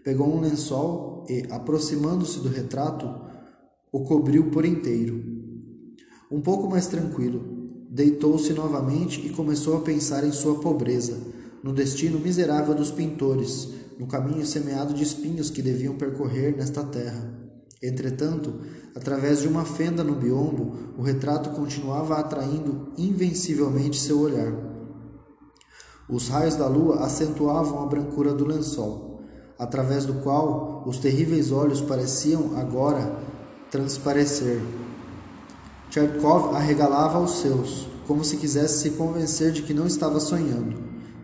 pegou 0.04 0.36
um 0.36 0.42
lençol 0.42 1.26
e, 1.30 1.46
aproximando-se 1.50 2.40
do 2.40 2.50
retrato, 2.50 3.08
o 3.92 4.04
cobriu 4.04 4.50
por 4.52 4.66
inteiro. 4.66 5.24
Um 6.32 6.42
pouco 6.42 6.70
mais 6.70 6.88
tranquilo, 6.88 7.59
deitou-se 8.00 8.54
novamente 8.54 9.28
e 9.28 9.30
começou 9.30 9.76
a 9.76 9.82
pensar 9.82 10.24
em 10.24 10.32
sua 10.32 10.56
pobreza, 10.62 11.18
no 11.62 11.74
destino 11.74 12.18
miserável 12.18 12.74
dos 12.74 12.92
pintores, 12.92 13.68
no 14.00 14.08
caminho 14.08 14.46
semeado 14.46 14.94
de 14.94 15.04
espinhos 15.04 15.50
que 15.50 15.62
deviam 15.62 15.96
percorrer 15.96 16.56
nesta 16.56 16.82
terra. 16.82 17.30
Entretanto, 17.84 18.54
através 18.96 19.42
de 19.42 19.50
uma 19.50 19.66
fenda 19.66 20.02
no 20.02 20.16
biombo, 20.16 20.94
o 20.98 21.02
retrato 21.02 21.50
continuava 21.50 22.16
atraindo 22.16 22.94
invencivelmente 22.98 24.00
seu 24.00 24.22
olhar. 24.22 24.54
Os 26.10 26.30
raios 26.30 26.56
da 26.56 26.70
lua 26.70 27.04
acentuavam 27.04 27.84
a 27.84 27.86
brancura 27.86 28.34
do 28.34 28.48
lençol, 28.48 29.24
através 29.60 30.06
do 30.06 30.14
qual 30.22 30.86
os 30.88 31.00
terríveis 31.00 31.52
olhos 31.52 31.82
pareciam 31.82 32.58
agora 32.58 33.14
transparecer. 33.70 34.62
Tchertkov 35.90 36.56
arregalava 36.56 37.20
os 37.20 37.40
seus, 37.40 37.88
como 38.06 38.24
se 38.24 38.38
quisesse 38.38 38.80
se 38.80 38.90
convencer 38.92 39.52
de 39.52 39.64
que 39.64 39.74
não 39.74 39.88
estava 39.88 40.20
sonhando, 40.20 40.76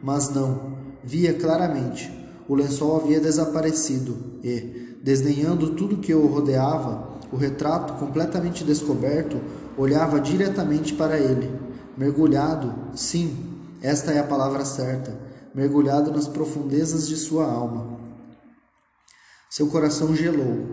mas 0.02 0.30
não, 0.30 0.78
via 1.04 1.34
claramente. 1.34 2.12
O 2.48 2.56
lençol 2.56 2.96
havia 3.00 3.20
desaparecido 3.20 4.40
e, 4.44 4.86
Desdenhando 5.06 5.76
tudo 5.76 5.98
que 5.98 6.16
o 6.16 6.26
rodeava, 6.26 7.20
o 7.32 7.36
retrato, 7.36 7.94
completamente 8.00 8.64
descoberto, 8.64 9.40
olhava 9.78 10.20
diretamente 10.20 10.96
para 10.96 11.20
ele, 11.20 11.52
mergulhado, 11.96 12.74
sim, 12.96 13.38
esta 13.84 14.12
é 14.12 14.18
a 14.18 14.24
palavra 14.24 14.66
certa, 14.66 15.16
mergulhado 15.54 16.12
nas 16.12 16.28
profundezas 16.28 17.08
de 17.08 17.16
sua 17.18 17.46
alma. 17.46 18.00
Seu 19.48 19.68
coração 19.68 20.16
gelou, 20.16 20.66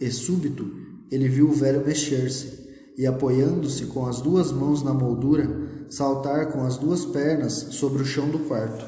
e 0.00 0.10
súbito 0.10 0.68
ele 1.08 1.28
viu 1.28 1.48
o 1.48 1.52
velho 1.52 1.86
mexer-se, 1.86 2.59
e 3.00 3.06
apoiando-se 3.06 3.86
com 3.86 4.04
as 4.04 4.20
duas 4.20 4.52
mãos 4.52 4.82
na 4.82 4.92
moldura, 4.92 5.48
saltar 5.88 6.52
com 6.52 6.66
as 6.66 6.76
duas 6.76 7.02
pernas 7.06 7.68
sobre 7.70 8.02
o 8.02 8.04
chão 8.04 8.28
do 8.28 8.40
quarto. 8.40 8.84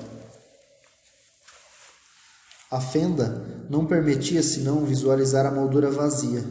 A 2.70 2.78
fenda 2.78 3.66
não 3.70 3.86
permitia 3.86 4.42
senão 4.42 4.84
visualizar 4.84 5.46
a 5.46 5.50
moldura 5.50 5.90
vazia. 5.90 6.44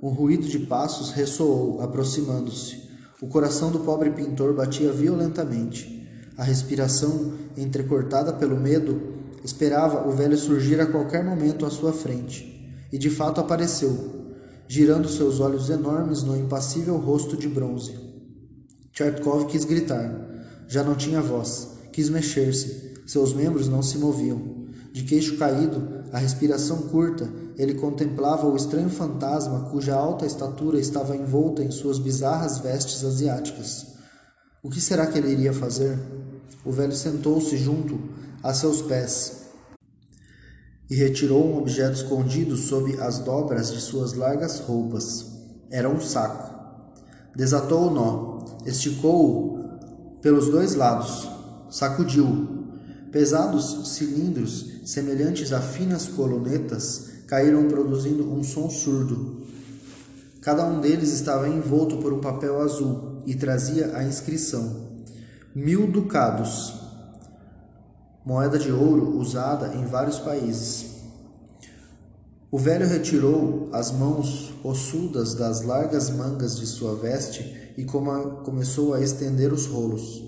Um 0.00 0.10
ruído 0.10 0.46
de 0.46 0.60
passos 0.60 1.10
ressoou, 1.10 1.82
aproximando-se. 1.82 2.88
O 3.20 3.26
coração 3.26 3.72
do 3.72 3.80
pobre 3.80 4.10
pintor 4.10 4.54
batia 4.54 4.92
violentamente. 4.92 6.08
A 6.38 6.44
respiração, 6.44 7.34
entrecortada 7.56 8.32
pelo 8.32 8.56
medo, 8.56 9.14
esperava 9.42 10.06
o 10.08 10.12
velho 10.12 10.36
surgir 10.36 10.80
a 10.80 10.86
qualquer 10.86 11.24
momento 11.24 11.66
à 11.66 11.70
sua 11.70 11.92
frente. 11.92 12.72
E 12.92 12.96
de 12.96 13.10
fato 13.10 13.40
apareceu, 13.40 14.23
girando 14.66 15.08
seus 15.08 15.40
olhos 15.40 15.70
enormes 15.70 16.22
no 16.22 16.36
impassível 16.36 16.96
rosto 16.96 17.36
de 17.36 17.48
bronze. 17.48 17.98
Tchertkov 18.92 19.46
quis 19.46 19.64
gritar. 19.64 20.64
Já 20.68 20.82
não 20.82 20.94
tinha 20.94 21.20
voz. 21.20 21.68
Quis 21.92 22.08
mexer-se. 22.08 22.94
Seus 23.06 23.32
membros 23.32 23.68
não 23.68 23.82
se 23.82 23.98
moviam. 23.98 24.64
De 24.92 25.02
queixo 25.02 25.36
caído, 25.36 26.04
a 26.12 26.18
respiração 26.18 26.82
curta, 26.82 27.28
ele 27.58 27.74
contemplava 27.74 28.46
o 28.46 28.56
estranho 28.56 28.88
fantasma 28.88 29.68
cuja 29.70 29.94
alta 29.94 30.24
estatura 30.24 30.78
estava 30.78 31.16
envolta 31.16 31.62
em 31.62 31.70
suas 31.70 31.98
bizarras 31.98 32.58
vestes 32.58 33.04
asiáticas. 33.04 33.86
O 34.62 34.70
que 34.70 34.80
será 34.80 35.06
que 35.06 35.18
ele 35.18 35.32
iria 35.32 35.52
fazer? 35.52 35.98
O 36.64 36.70
velho 36.70 36.94
sentou-se 36.94 37.56
junto 37.56 37.98
a 38.42 38.54
seus 38.54 38.80
pés 38.80 39.43
e 40.90 40.94
retirou 40.94 41.44
um 41.46 41.58
objeto 41.58 41.94
escondido 41.94 42.56
sob 42.56 43.00
as 43.00 43.18
dobras 43.18 43.72
de 43.72 43.80
suas 43.80 44.12
largas 44.12 44.60
roupas. 44.60 45.26
Era 45.70 45.88
um 45.88 46.00
saco. 46.00 46.52
Desatou 47.34 47.88
o 47.88 47.90
nó, 47.90 48.44
esticou-o 48.66 49.58
pelos 50.20 50.48
dois 50.48 50.74
lados, 50.74 51.28
sacudiu-o. 51.70 52.64
Pesados 53.10 53.94
cilindros 53.94 54.80
semelhantes 54.84 55.52
a 55.52 55.60
finas 55.60 56.06
colunetas, 56.08 57.10
caíram 57.26 57.68
produzindo 57.68 58.30
um 58.32 58.42
som 58.42 58.68
surdo. 58.68 59.42
Cada 60.40 60.64
um 60.66 60.80
deles 60.80 61.12
estava 61.12 61.48
envolto 61.48 61.98
por 61.98 62.12
um 62.12 62.20
papel 62.20 62.60
azul 62.60 63.22
e 63.24 63.34
trazia 63.34 63.96
a 63.96 64.04
inscrição: 64.04 64.88
Mil 65.54 65.86
ducados, 65.86 66.83
moeda 68.24 68.58
de 68.58 68.72
ouro 68.72 69.18
usada 69.18 69.74
em 69.74 69.84
vários 69.84 70.18
países. 70.18 70.94
O 72.50 72.58
velho 72.58 72.86
retirou 72.86 73.68
as 73.72 73.90
mãos 73.90 74.54
ossudas 74.62 75.34
das 75.34 75.62
largas 75.62 76.10
mangas 76.10 76.56
de 76.56 76.66
sua 76.66 76.94
veste 76.94 77.74
e 77.76 77.84
começou 77.84 78.94
a 78.94 79.00
estender 79.00 79.52
os 79.52 79.66
rolos. 79.66 80.22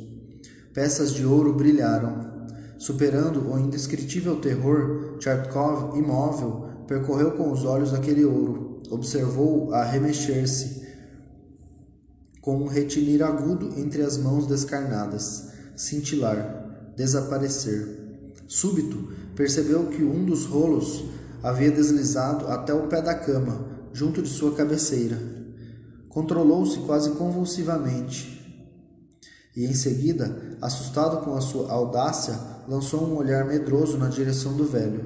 Peças 0.74 1.12
de 1.12 1.24
ouro 1.24 1.54
brilharam, 1.54 2.37
Superando 2.78 3.50
o 3.50 3.59
indescritível 3.59 4.37
terror, 4.37 5.16
Tchartkov, 5.18 5.98
imóvel, 5.98 6.68
percorreu 6.87 7.32
com 7.32 7.50
os 7.50 7.64
olhos 7.64 7.94
aquele 7.94 8.24
ouro, 8.24 8.82
observou-o 8.90 9.72
a 9.72 9.82
remexer-se 9.82 10.85
com 12.42 12.59
um 12.59 12.66
retinir 12.68 13.24
agudo 13.24 13.72
entre 13.76 14.02
as 14.02 14.16
mãos 14.18 14.46
descarnadas, 14.46 15.48
cintilar, 15.74 16.55
desaparecer. 16.96 18.32
Súbito, 18.48 19.12
percebeu 19.35 19.87
que 19.87 20.02
um 20.02 20.24
dos 20.24 20.46
rolos 20.46 21.04
havia 21.42 21.70
deslizado 21.70 22.48
até 22.48 22.72
o 22.72 22.88
pé 22.88 23.02
da 23.02 23.14
cama, 23.14 23.66
junto 23.92 24.22
de 24.22 24.28
sua 24.28 24.54
cabeceira. 24.54 25.20
Controlou-se 26.09 26.78
quase 26.80 27.11
convulsivamente. 27.11 28.37
E 29.54 29.64
em 29.64 29.74
seguida, 29.74 30.56
assustado 30.61 31.24
com 31.24 31.35
a 31.35 31.40
sua 31.40 31.70
audácia, 31.70 32.38
lançou 32.68 33.04
um 33.04 33.16
olhar 33.16 33.44
medroso 33.44 33.96
na 33.96 34.09
direção 34.09 34.54
do 34.54 34.64
velho, 34.64 35.04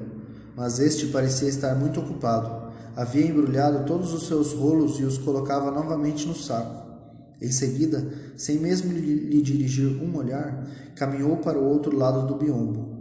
mas 0.56 0.78
este 0.78 1.06
parecia 1.06 1.48
estar 1.48 1.74
muito 1.74 2.00
ocupado. 2.00 2.70
Havia 2.96 3.26
embrulhado 3.26 3.86
todos 3.86 4.12
os 4.12 4.26
seus 4.26 4.52
rolos 4.52 4.98
e 4.98 5.04
os 5.04 5.18
colocava 5.18 5.70
novamente 5.70 6.26
no 6.26 6.34
saco. 6.34 6.79
Em 7.40 7.50
seguida, 7.50 8.06
sem 8.36 8.58
mesmo 8.58 8.92
lhe 8.92 9.40
dirigir 9.40 9.86
um 10.02 10.16
olhar, 10.16 10.66
caminhou 10.94 11.38
para 11.38 11.58
o 11.58 11.64
outro 11.64 11.96
lado 11.96 12.26
do 12.26 12.34
biombo. 12.34 13.00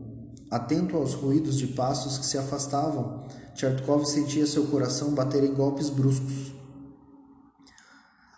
Atento 0.49 0.95
aos 0.95 1.13
ruídos 1.13 1.57
de 1.57 1.67
passos 1.67 2.17
que 2.17 2.25
se 2.25 2.37
afastavam, 2.37 3.27
Tchertkov 3.53 4.05
sentia 4.05 4.47
seu 4.47 4.65
coração 4.67 5.11
bater 5.11 5.43
em 5.43 5.53
golpes 5.53 5.89
bruscos. 5.89 6.53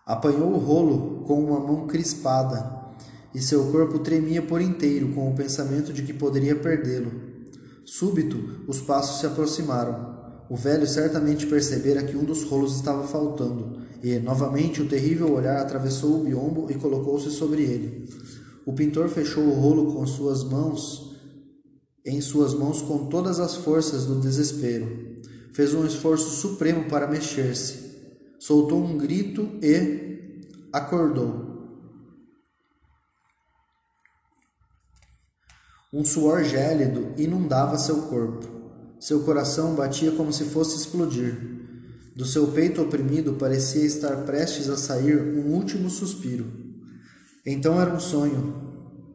Apanhou 0.06 0.52
o 0.52 0.58
rolo 0.58 1.24
com 1.26 1.42
uma 1.42 1.60
mão 1.60 1.88
crispada 1.88 2.82
e 3.34 3.42
seu 3.42 3.72
corpo 3.72 4.00
tremia 4.00 4.42
por 4.42 4.60
inteiro 4.60 5.14
com 5.14 5.32
o 5.32 5.36
pensamento 5.36 5.94
de 5.94 6.02
que 6.02 6.14
poderia 6.14 6.56
perdê-lo. 6.56 7.12
Súbito, 7.86 8.66
os 8.68 8.82
passos 8.82 9.20
se 9.20 9.26
aproximaram. 9.26 10.20
O 10.50 10.56
velho 10.56 10.86
certamente 10.86 11.48
percebera 11.48 12.04
que 12.04 12.18
um 12.18 12.26
dos 12.26 12.44
rolos 12.44 12.76
estava 12.76 13.08
faltando, 13.08 13.80
e, 14.04 14.18
novamente, 14.20 14.82
o 14.82 14.88
terrível 14.88 15.32
olhar 15.32 15.62
atravessou 15.62 16.20
o 16.20 16.24
biombo 16.24 16.72
e 16.72 16.76
colocou-se 16.76 17.30
sobre 17.30 17.62
ele. 17.62 18.10
O 18.66 18.74
pintor 18.74 19.10
fechou 19.10 19.44
o 19.44 19.54
rolo 19.54 19.94
com 19.94 20.06
suas 20.06 20.44
mãos, 20.44 21.16
em 22.06 22.20
suas 22.20 22.54
mãos 22.54 22.82
com 22.82 23.08
todas 23.08 23.40
as 23.40 23.56
forças 23.56 24.06
do 24.06 24.20
desespero. 24.20 25.20
Fez 25.54 25.74
um 25.74 25.86
esforço 25.86 26.30
supremo 26.30 26.90
para 26.90 27.08
mexer-se. 27.08 27.92
Soltou 28.40 28.84
um 28.84 28.98
grito 28.98 29.50
e 29.62 30.42
acordou. 30.74 31.52
Um 35.94 36.06
suor 36.06 36.44
gélido 36.44 37.14
inundava 37.18 37.78
seu 37.78 38.04
corpo. 38.04 38.48
Seu 39.00 39.24
coração 39.24 39.76
batia 39.76 40.12
como 40.12 40.32
se 40.32 40.46
fosse 40.46 40.78
explodir. 40.78 41.62
Do 42.22 42.28
seu 42.28 42.50
peito 42.50 42.84
oprimido 42.84 43.34
parecia 43.34 43.84
estar 43.84 44.16
prestes 44.18 44.70
a 44.70 44.78
sair 44.78 45.20
um 45.20 45.56
último 45.56 45.90
suspiro. 45.90 46.46
Então 47.44 47.82
era 47.82 47.92
um 47.92 48.00
sonho? 48.00 48.62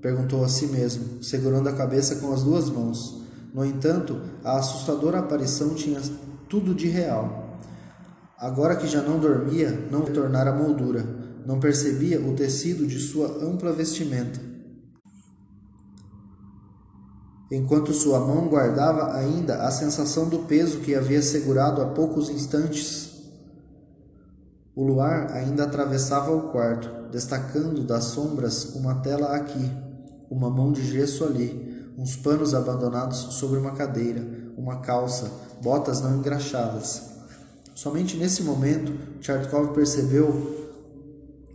perguntou 0.03 0.45
a 0.45 0.49
si 0.49 0.67
mesmo, 0.67 1.23
segurando 1.23 1.69
a 1.69 1.73
cabeça 1.73 2.17
com 2.17 2.33
as 2.33 2.43
duas 2.43 2.69
mãos. 2.69 3.23
No 3.55 3.65
entanto, 3.65 4.21
a 4.43 4.59
assustadora 4.59 5.21
aparição 5.21 5.73
tinha 5.77 6.01
tudo 6.49 6.75
de 6.75 6.89
real. 6.89 7.61
Agora 8.37 8.75
que 8.75 8.89
já 8.89 9.03
não 9.03 9.21
dormia, 9.21 9.87
não 9.89 10.03
retornara 10.03 10.51
a 10.51 10.57
moldura, 10.57 11.07
não 11.47 11.61
percebia 11.61 12.21
o 12.21 12.35
tecido 12.35 12.89
de 12.89 12.99
sua 12.99 13.29
ampla 13.41 13.73
vestimenta. 13.73 14.41
Enquanto 17.51 17.93
sua 17.93 18.19
mão 18.19 18.49
guardava 18.49 19.15
ainda 19.15 19.63
a 19.63 19.71
sensação 19.71 20.29
do 20.29 20.41
peso 20.41 20.81
que 20.81 20.97
havia 20.97 21.23
segurado 21.23 21.81
há 21.81 21.87
poucos 21.87 22.29
instantes, 22.29 23.17
o 24.75 24.83
luar 24.83 25.31
ainda 25.33 25.63
atravessava 25.63 26.35
o 26.35 26.51
quarto, 26.51 27.09
destacando 27.11 27.85
das 27.85 28.05
sombras 28.05 28.75
uma 28.75 28.97
tela 28.97 29.29
aqui, 29.29 29.71
uma 30.29 30.51
mão 30.51 30.73
de 30.73 30.85
gesso 30.85 31.25
ali, 31.25 31.95
uns 31.97 32.17
panos 32.17 32.53
abandonados 32.53 33.17
sobre 33.35 33.59
uma 33.59 33.73
cadeira, 33.73 34.23
uma 34.57 34.81
calça, 34.81 35.31
botas 35.63 36.01
não 36.01 36.19
engraxadas. 36.19 37.03
Somente 37.77 38.17
nesse 38.17 38.43
momento, 38.43 38.93
Chartkov 39.21 39.73
percebeu 39.73 40.67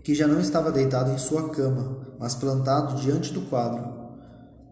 que 0.04 0.15
já 0.15 0.25
não 0.25 0.39
estava 0.39 0.71
deitado 0.71 1.12
em 1.12 1.17
sua 1.17 1.49
cama, 1.49 1.97
mas 2.17 2.34
plantado 2.34 2.95
diante 2.95 3.34
do 3.34 3.41
quadro. 3.41 4.01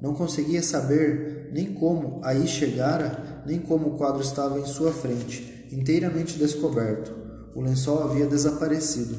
Não 0.02 0.14
conseguia 0.14 0.64
saber 0.64 1.50
nem 1.54 1.74
como 1.74 2.20
aí 2.24 2.48
chegara, 2.48 3.44
nem 3.46 3.60
como 3.60 3.88
o 3.88 3.98
quadro 3.98 4.22
estava 4.22 4.60
em 4.60 4.66
sua 4.66 4.92
frente, 4.92 5.68
inteiramente 5.72 6.38
descoberto. 6.38 7.14
O 7.54 7.62
lençol 7.62 8.04
havia 8.04 8.26
desaparecido. 8.26 9.18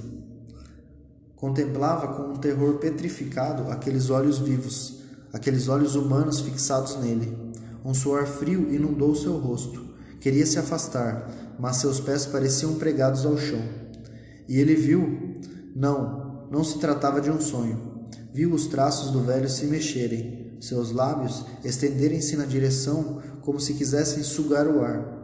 Contemplava 1.36 2.08
com 2.08 2.32
um 2.32 2.36
terror 2.36 2.74
petrificado 2.78 3.70
aqueles 3.70 4.10
olhos 4.10 4.38
vivos, 4.38 5.00
aqueles 5.32 5.68
olhos 5.68 5.94
humanos 5.94 6.40
fixados 6.40 6.96
nele. 6.96 7.36
Um 7.84 7.94
suor 7.94 8.26
frio 8.26 8.72
inundou 8.72 9.14
seu 9.14 9.36
rosto. 9.38 9.84
Queria 10.20 10.44
se 10.44 10.58
afastar, 10.58 11.56
mas 11.58 11.76
seus 11.76 11.98
pés 11.98 12.26
pareciam 12.26 12.74
pregados 12.74 13.24
ao 13.24 13.38
chão. 13.38 13.62
E 14.48 14.58
ele 14.58 14.74
viu. 14.74 15.34
Não, 15.74 16.46
não 16.50 16.64
se 16.64 16.78
tratava 16.78 17.20
de 17.20 17.30
um 17.30 17.40
sonho. 17.40 18.06
Viu 18.32 18.52
os 18.52 18.66
traços 18.66 19.10
do 19.10 19.22
velho 19.22 19.48
se 19.48 19.66
mexerem, 19.66 20.39
seus 20.60 20.92
lábios 20.92 21.44
estenderem-se 21.64 22.36
na 22.36 22.44
direção 22.44 23.22
como 23.40 23.58
se 23.58 23.74
quisessem 23.74 24.22
sugar 24.22 24.66
o 24.66 24.82
ar. 24.82 25.20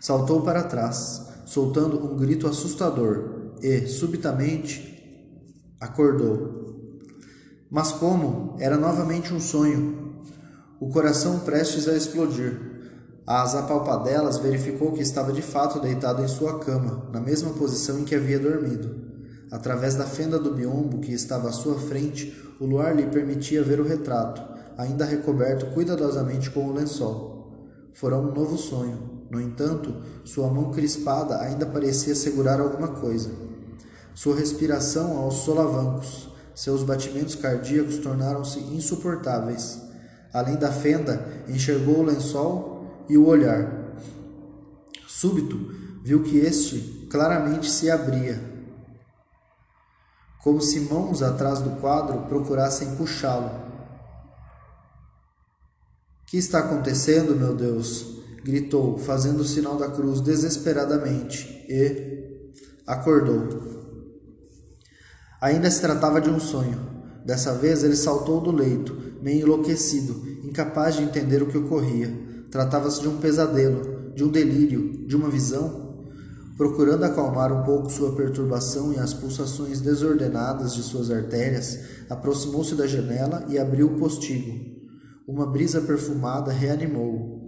Saltou 0.00 0.42
para 0.42 0.62
trás, 0.62 1.22
soltando 1.44 2.02
um 2.04 2.16
grito 2.16 2.46
assustador, 2.46 3.52
e, 3.62 3.86
subitamente, 3.86 4.96
acordou. 5.80 6.56
Mas 7.70 7.92
como? 7.92 8.56
Era 8.58 8.76
novamente 8.76 9.34
um 9.34 9.40
sonho. 9.40 10.24
O 10.78 10.88
coração 10.88 11.40
prestes 11.40 11.88
a 11.88 11.96
explodir. 11.96 12.60
Às 13.26 13.54
apalpadelas 13.54 14.38
verificou 14.38 14.92
que 14.92 15.02
estava 15.02 15.32
de 15.32 15.42
fato 15.42 15.80
deitado 15.80 16.22
em 16.22 16.28
sua 16.28 16.60
cama, 16.60 17.08
na 17.12 17.20
mesma 17.20 17.50
posição 17.50 17.98
em 17.98 18.04
que 18.04 18.14
havia 18.14 18.38
dormido. 18.38 19.04
Através 19.50 19.94
da 19.94 20.04
fenda 20.04 20.38
do 20.38 20.54
biombo 20.54 21.00
que 21.00 21.12
estava 21.12 21.48
à 21.48 21.52
sua 21.52 21.76
frente, 21.76 22.45
o 22.60 22.66
luar 22.66 22.94
lhe 22.94 23.06
permitia 23.06 23.62
ver 23.62 23.80
o 23.80 23.86
retrato, 23.86 24.42
ainda 24.76 25.04
recoberto 25.04 25.66
cuidadosamente 25.74 26.50
com 26.50 26.66
o 26.66 26.72
lençol. 26.72 27.36
Fora 27.92 28.16
um 28.16 28.32
novo 28.32 28.56
sonho. 28.56 29.16
No 29.30 29.40
entanto, 29.40 29.94
sua 30.24 30.48
mão 30.48 30.70
crispada 30.70 31.40
ainda 31.40 31.66
parecia 31.66 32.14
segurar 32.14 32.60
alguma 32.60 32.88
coisa. 32.88 33.30
Sua 34.14 34.36
respiração 34.36 35.18
aos 35.18 35.36
solavancos, 35.36 36.28
seus 36.54 36.82
batimentos 36.82 37.34
cardíacos 37.34 37.98
tornaram-se 37.98 38.60
insuportáveis. 38.60 39.80
Além 40.32 40.56
da 40.56 40.72
fenda, 40.72 41.26
enxergou 41.48 41.98
o 41.98 42.02
lençol 42.02 43.04
e 43.08 43.18
o 43.18 43.26
olhar. 43.26 43.94
Súbito, 45.06 45.58
viu 46.02 46.22
que 46.22 46.38
este 46.38 47.06
claramente 47.10 47.70
se 47.70 47.90
abria, 47.90 48.40
como 50.46 50.60
se 50.60 50.78
mãos 50.78 51.24
atrás 51.24 51.58
do 51.58 51.70
quadro 51.80 52.20
procurassem 52.28 52.94
puxá-lo. 52.94 53.50
Que 56.24 56.36
está 56.38 56.60
acontecendo, 56.60 57.34
meu 57.34 57.52
Deus? 57.52 58.22
gritou, 58.44 58.96
fazendo 58.96 59.40
o 59.40 59.44
sinal 59.44 59.76
da 59.76 59.90
cruz 59.90 60.20
desesperadamente, 60.20 61.66
e 61.68 62.52
acordou. 62.86 63.58
Ainda 65.40 65.68
se 65.68 65.80
tratava 65.80 66.20
de 66.20 66.30
um 66.30 66.38
sonho. 66.38 66.78
Dessa 67.24 67.52
vez 67.52 67.82
ele 67.82 67.96
saltou 67.96 68.40
do 68.40 68.52
leito, 68.52 69.16
meio 69.20 69.46
enlouquecido, 69.46 70.22
incapaz 70.44 70.94
de 70.94 71.02
entender 71.02 71.42
o 71.42 71.48
que 71.48 71.58
ocorria. 71.58 72.46
Tratava-se 72.52 73.00
de 73.00 73.08
um 73.08 73.18
pesadelo, 73.18 74.12
de 74.14 74.22
um 74.22 74.28
delírio, 74.28 75.08
de 75.08 75.16
uma 75.16 75.28
visão. 75.28 75.85
Procurando 76.56 77.04
acalmar 77.04 77.52
um 77.52 77.62
pouco 77.64 77.90
sua 77.90 78.16
perturbação 78.16 78.90
e 78.90 78.98
as 78.98 79.12
pulsações 79.12 79.80
desordenadas 79.80 80.74
de 80.74 80.82
suas 80.82 81.10
artérias, 81.10 81.78
aproximou-se 82.08 82.74
da 82.74 82.86
janela 82.86 83.44
e 83.48 83.58
abriu 83.58 83.88
o 83.88 83.98
postigo. 83.98 84.74
Uma 85.28 85.46
brisa 85.46 85.82
perfumada 85.82 86.50
reanimou-o. 86.50 87.46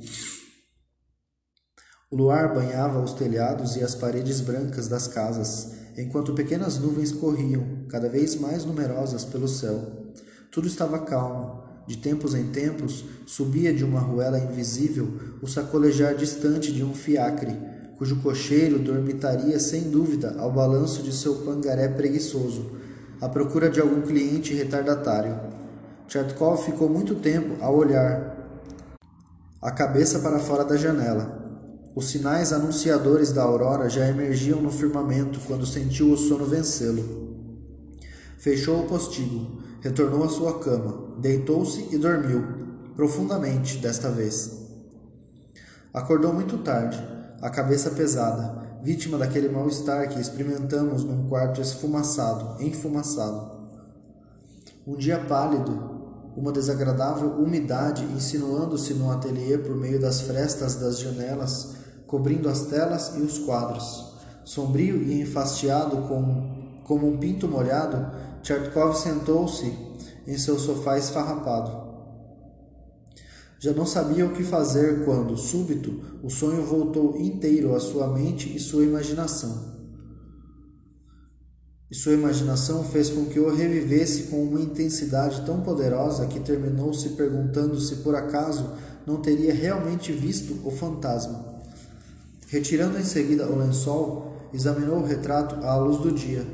O 2.11 2.17
luar 2.17 2.53
banhava 2.53 3.03
os 3.03 3.15
telhados 3.15 3.77
e 3.77 3.83
as 3.83 3.95
paredes 3.95 4.43
brancas 4.43 4.89
das 4.89 5.07
casas, 5.07 5.73
enquanto 5.97 6.35
pequenas 6.35 6.79
nuvens 6.79 7.11
corriam, 7.11 7.87
cada 7.89 8.11
vez 8.11 8.37
mais 8.37 8.65
numerosas, 8.65 9.25
pelo 9.25 9.49
céu. 9.49 10.13
Tudo 10.51 10.67
estava 10.67 10.99
calmo. 10.99 11.67
De 11.87 11.97
tempos 11.97 12.35
em 12.35 12.51
tempos, 12.51 13.05
subia 13.27 13.73
de 13.73 13.85
uma 13.85 14.01
ruela 14.01 14.39
invisível 14.39 15.39
o 15.41 15.47
sacolejar 15.47 16.15
distante 16.15 16.71
de 16.71 16.85
um 16.85 16.95
fiacre, 16.95 17.57
cujo 17.99 18.23
cocheiro 18.23 18.79
dormitaria 18.79 19.59
sem 19.59 19.91
dúvida 19.91 20.37
ao 20.39 20.53
balanço 20.53 21.03
de 21.03 21.13
seu 21.13 21.35
pangaré 21.45 21.89
preguiçoso, 21.89 22.71
à 23.21 23.29
procura 23.29 23.69
de 23.69 23.81
algum 23.81 24.03
cliente 24.03 24.55
retardatário. 24.55 25.37
Tchertkov 26.07 26.65
ficou 26.65 26.89
muito 26.89 27.17
tempo 27.17 27.57
a 27.61 27.69
olhar, 27.69 28.39
a 29.61 29.73
cabeça 29.73 30.21
para 30.21 30.39
fora 30.39 30.65
da 30.65 30.77
janela. 30.77 31.37
Os 31.97 32.09
sinais 32.09 32.53
anunciadores 32.53 33.33
da 33.33 33.43
aurora 33.43 33.91
já 33.91 34.07
emergiam 34.07 34.63
no 34.63 34.71
firmamento 34.71 35.41
quando 35.49 35.67
sentiu 35.67 36.13
o 36.13 36.17
sono 36.17 36.47
vencê-lo. 36.47 37.03
Fechou 38.39 38.85
o 38.85 38.87
postigo, 38.87 39.61
retornou 39.81 40.23
à 40.23 40.29
sua 40.29 40.61
cama, 40.61 41.17
deitou-se 41.19 41.89
e 41.91 41.99
dormiu, 41.99 42.45
profundamente 42.95 43.79
desta 43.79 44.09
vez. 44.09 44.57
Acordou 45.93 46.33
muito 46.33 46.59
tarde, 46.59 47.18
a 47.41 47.49
cabeça 47.49 47.91
pesada, 47.91 48.79
vítima 48.83 49.17
daquele 49.17 49.49
mal-estar 49.49 50.09
que 50.09 50.21
experimentamos 50.21 51.05
num 51.05 51.29
quarto 51.29 51.61
esfumaçado, 51.61 52.63
enfumaçado. 52.63 53.59
Um 54.87 54.97
dia 54.97 55.19
pálido, 55.19 55.99
uma 56.37 56.51
desagradável 56.51 57.31
umidade 57.33 58.05
insinuando-se 58.05 58.95
no 58.95 59.11
ateliê 59.11 59.57
por 59.59 59.77
meio 59.77 60.01
das 60.01 60.23
frestas 60.23 60.77
das 60.77 60.99
janelas, 60.99 61.75
cobrindo 62.07 62.49
as 62.49 62.63
telas 62.63 63.13
e 63.17 63.21
os 63.21 63.39
quadros. 63.39 64.15
Sombrio 64.45 65.03
e 65.03 65.21
enfastiado 65.21 65.97
com, 66.09 66.81
como 66.85 67.07
um 67.07 67.19
pinto 67.19 67.47
molhado, 67.47 68.11
Tchertkov 68.43 68.95
sentou-se 68.97 69.77
em 70.27 70.39
seu 70.39 70.59
sofá 70.59 70.99
esfarrapado. 70.99 71.88
Já 73.61 73.73
não 73.73 73.85
sabia 73.85 74.25
o 74.25 74.33
que 74.33 74.45
fazer 74.45 75.05
quando, 75.05 75.37
súbito, 75.37 76.01
o 76.23 76.31
sonho 76.31 76.65
voltou 76.65 77.17
inteiro 77.21 77.75
à 77.75 77.81
sua 77.81 78.07
mente 78.07 78.55
e 78.55 78.61
sua 78.61 78.85
imaginação. 78.85 79.77
E 81.91 81.95
sua 81.95 82.13
imaginação 82.13 82.85
fez 82.85 83.09
com 83.09 83.25
que 83.25 83.41
o 83.41 83.53
revivesse 83.53 84.25
com 84.25 84.43
uma 84.43 84.61
intensidade 84.61 85.45
tão 85.45 85.63
poderosa 85.63 86.27
que 86.27 86.39
terminou 86.39 86.93
se 86.93 87.11
perguntando 87.11 87.81
se 87.81 87.97
por 87.97 88.15
acaso 88.15 88.75
não 89.07 89.23
teria 89.23 89.55
realmente 89.55 90.13
visto 90.13 90.61
o 90.65 90.71
fantasma. 90.71 91.45
Retirando 92.49 92.99
em 92.99 93.05
seguida 93.05 93.49
o 93.49 93.59
lençol, 93.59 94.37
examinou 94.53 94.99
o 94.99 95.05
retrato 95.05 95.65
à 95.67 95.77
luz 95.77 95.99
do 95.99 96.13
dia. 96.13 96.47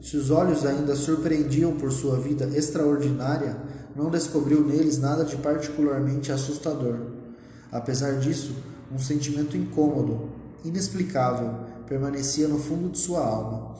Se 0.00 0.16
os 0.16 0.30
olhos 0.30 0.64
ainda 0.64 0.96
surpreendiam 0.96 1.76
por 1.76 1.92
sua 1.92 2.18
vida 2.18 2.46
extraordinária, 2.56 3.56
não 3.98 4.10
descobriu 4.10 4.64
neles 4.64 4.96
nada 4.96 5.24
de 5.24 5.36
particularmente 5.38 6.30
assustador. 6.30 7.00
Apesar 7.72 8.20
disso, 8.20 8.54
um 8.92 8.98
sentimento 8.98 9.56
incômodo, 9.56 10.30
inexplicável, 10.64 11.52
permanecia 11.84 12.46
no 12.46 12.60
fundo 12.60 12.90
de 12.90 12.98
sua 12.98 13.26
alma. 13.26 13.76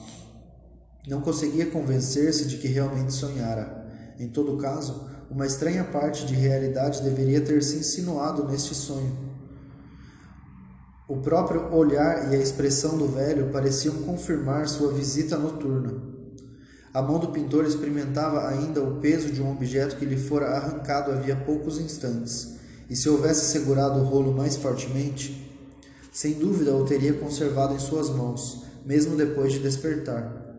Não 1.07 1.21
conseguia 1.21 1.67
convencer-se 1.67 2.45
de 2.49 2.57
que 2.57 2.67
realmente 2.67 3.13
sonhara. 3.13 3.87
Em 4.19 4.27
todo 4.27 4.57
caso, 4.57 5.07
uma 5.31 5.47
estranha 5.47 5.85
parte 5.85 6.25
de 6.25 6.35
realidade 6.35 7.01
deveria 7.01 7.39
ter 7.39 7.63
se 7.63 7.77
insinuado 7.77 8.45
neste 8.45 8.75
sonho 8.75 9.15
O 11.07 11.17
próprio 11.17 11.73
olhar 11.73 12.29
e 12.29 12.35
a 12.35 12.39
expressão 12.39 12.97
do 12.97 13.07
velho 13.07 13.51
pareciam 13.53 13.95
confirmar 14.03 14.67
sua 14.67 14.91
visita 14.91 15.37
noturna. 15.37 16.08
A 16.93 17.01
mão 17.01 17.19
do 17.19 17.27
pintor 17.27 17.65
experimentava 17.65 18.47
ainda 18.47 18.83
o 18.83 18.95
peso 18.99 19.31
de 19.31 19.41
um 19.41 19.51
objeto 19.51 19.97
que 19.97 20.05
lhe 20.05 20.17
fora 20.17 20.47
arrancado 20.47 21.11
havia 21.11 21.35
poucos 21.35 21.79
instantes, 21.79 22.55
e 22.89 22.95
se 22.95 23.07
houvesse 23.07 23.51
segurado 23.51 23.99
o 23.99 24.03
rolo 24.03 24.35
mais 24.35 24.55
fortemente, 24.55 25.47
sem 26.11 26.33
dúvida 26.33 26.75
o 26.75 26.85
teria 26.85 27.13
conservado 27.13 27.75
em 27.75 27.79
suas 27.79 28.09
mãos, 28.09 28.63
mesmo 28.83 29.15
depois 29.15 29.53
de 29.53 29.59
despertar. 29.59 30.57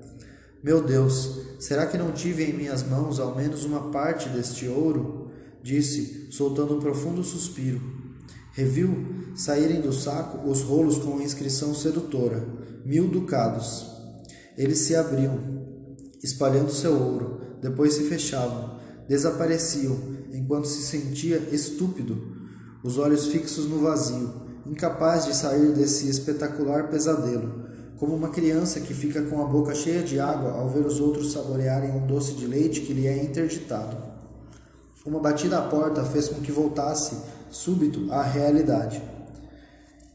Meu 0.62 0.82
Deus, 0.82 1.40
será 1.58 1.86
que 1.86 1.98
não 1.98 2.12
tive 2.12 2.44
em 2.44 2.52
minhas 2.52 2.82
mãos 2.82 3.18
ao 3.18 3.34
menos 3.34 3.64
uma 3.64 3.90
parte 3.90 4.28
deste 4.28 4.68
ouro? 4.68 5.30
Disse, 5.62 6.28
soltando 6.30 6.76
um 6.76 6.80
profundo 6.80 7.24
suspiro. 7.24 7.80
Reviu 8.52 9.32
saírem 9.34 9.80
do 9.80 9.92
saco 9.92 10.48
os 10.48 10.62
rolos 10.62 10.98
com 10.98 11.18
a 11.18 11.22
inscrição 11.22 11.74
sedutora: 11.74 12.46
mil 12.84 13.08
ducados. 13.08 13.86
Eles 14.56 14.78
se 14.78 14.94
abriam, 14.94 15.59
espalhando 16.22 16.72
seu 16.72 16.92
ouro, 16.92 17.40
depois 17.60 17.94
se 17.94 18.04
fechavam, 18.04 18.78
desapareciam, 19.08 19.96
enquanto 20.32 20.66
se 20.66 20.82
sentia 20.82 21.38
estúpido, 21.52 22.38
os 22.82 22.98
olhos 22.98 23.26
fixos 23.26 23.66
no 23.66 23.80
vazio, 23.80 24.32
incapaz 24.66 25.26
de 25.26 25.34
sair 25.34 25.72
desse 25.72 26.08
espetacular 26.08 26.88
pesadelo 26.88 27.70
como 28.00 28.16
uma 28.16 28.30
criança 28.30 28.80
que 28.80 28.94
fica 28.94 29.20
com 29.20 29.42
a 29.42 29.44
boca 29.44 29.74
cheia 29.74 30.02
de 30.02 30.18
água 30.18 30.52
ao 30.52 30.70
ver 30.70 30.86
os 30.86 30.98
outros 31.00 31.32
saborearem 31.32 31.90
um 31.90 32.06
doce 32.06 32.32
de 32.32 32.46
leite 32.46 32.80
que 32.80 32.94
lhe 32.94 33.06
é 33.06 33.22
interditado. 33.22 33.94
Uma 35.04 35.20
batida 35.20 35.58
à 35.58 35.62
porta 35.68 36.02
fez 36.04 36.26
com 36.26 36.40
que 36.40 36.50
voltasse, 36.50 37.14
súbito, 37.50 38.10
à 38.10 38.22
realidade. 38.22 39.02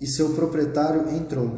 E 0.01 0.07
seu 0.07 0.29
proprietário 0.29 1.15
entrou, 1.15 1.51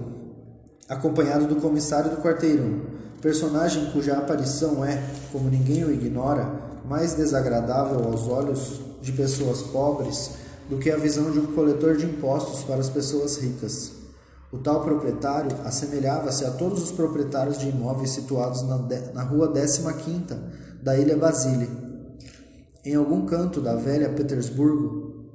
acompanhado 0.89 1.47
do 1.47 1.61
comissário 1.61 2.11
do 2.11 2.21
quarteirão, 2.21 2.81
personagem 3.21 3.91
cuja 3.91 4.17
aparição 4.17 4.83
é, 4.83 5.01
como 5.31 5.49
ninguém 5.49 5.83
o 5.83 5.91
ignora, 5.91 6.49
mais 6.87 7.13
desagradável 7.13 8.03
aos 8.05 8.27
olhos 8.27 8.79
de 9.01 9.11
pessoas 9.11 9.61
pobres 9.61 10.31
do 10.69 10.77
que 10.77 10.91
a 10.91 10.97
visão 10.97 11.31
de 11.31 11.39
um 11.39 11.47
coletor 11.47 11.97
de 11.97 12.05
impostos 12.05 12.63
para 12.63 12.77
as 12.77 12.89
pessoas 12.89 13.37
ricas. 13.37 13.91
O 14.51 14.57
tal 14.57 14.81
proprietário 14.81 15.55
assemelhava-se 15.65 16.45
a 16.45 16.51
todos 16.51 16.83
os 16.83 16.91
proprietários 16.91 17.57
de 17.57 17.67
imóveis 17.67 18.11
situados 18.11 18.61
na, 18.63 18.77
na 19.13 19.23
rua 19.23 19.51
15 19.51 19.83
da 20.81 20.97
ilha 20.97 21.17
Basile, 21.17 21.69
em 22.85 22.95
algum 22.95 23.25
canto 23.25 23.59
da 23.59 23.75
velha 23.75 24.09
Petersburgo, 24.09 25.25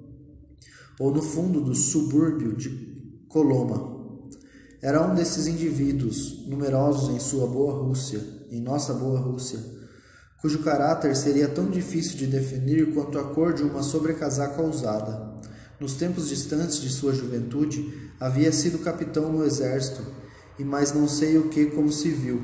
ou 0.99 1.13
no 1.13 1.21
fundo 1.21 1.61
do 1.61 1.75
subúrbio 1.75 2.57
de 2.57 2.71
Coloma. 3.29 3.92
Era 4.83 5.01
um 5.01 5.15
desses 5.15 5.47
indivíduos, 5.47 6.47
numerosos 6.47 7.15
em 7.15 7.21
sua 7.21 7.47
boa 7.47 7.85
Rússia, 7.85 8.21
em 8.51 8.61
nossa 8.61 8.93
boa 8.93 9.21
Rússia, 9.21 9.61
cujo 10.41 10.59
caráter 10.59 11.15
seria 11.15 11.49
tão 11.49 11.71
difícil 11.71 12.17
de 12.17 12.27
definir 12.27 12.93
quanto 12.93 13.19
a 13.19 13.25
cor 13.25 13.55
de 13.55 13.63
uma 13.63 13.83
sobrecasaca 13.83 14.61
usada. 14.61 15.33
Nos 15.79 15.95
tempos 15.95 16.29
distantes 16.29 16.81
de 16.81 16.91
sua 16.91 17.15
juventude, 17.15 18.13
Havia 18.23 18.53
sido 18.53 18.79
capitão 18.79 19.33
no 19.33 19.45
exército, 19.45 20.07
e 20.57 20.63
mais 20.63 20.93
não 20.93 21.09
sei 21.09 21.39
o 21.39 21.49
que 21.49 21.67
como 21.67 21.91
civil. 21.91 22.41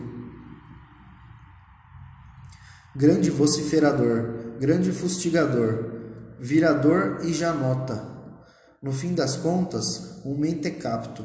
Grande 2.97 3.31
vociferador, 3.31 4.57
grande 4.59 4.91
fustigador, 4.91 5.93
virador 6.41 7.21
e 7.23 7.33
janota. 7.33 8.05
No 8.83 8.91
fim 8.91 9.15
das 9.15 9.37
contas, 9.37 10.21
um 10.25 10.37
mentecapto. 10.37 11.25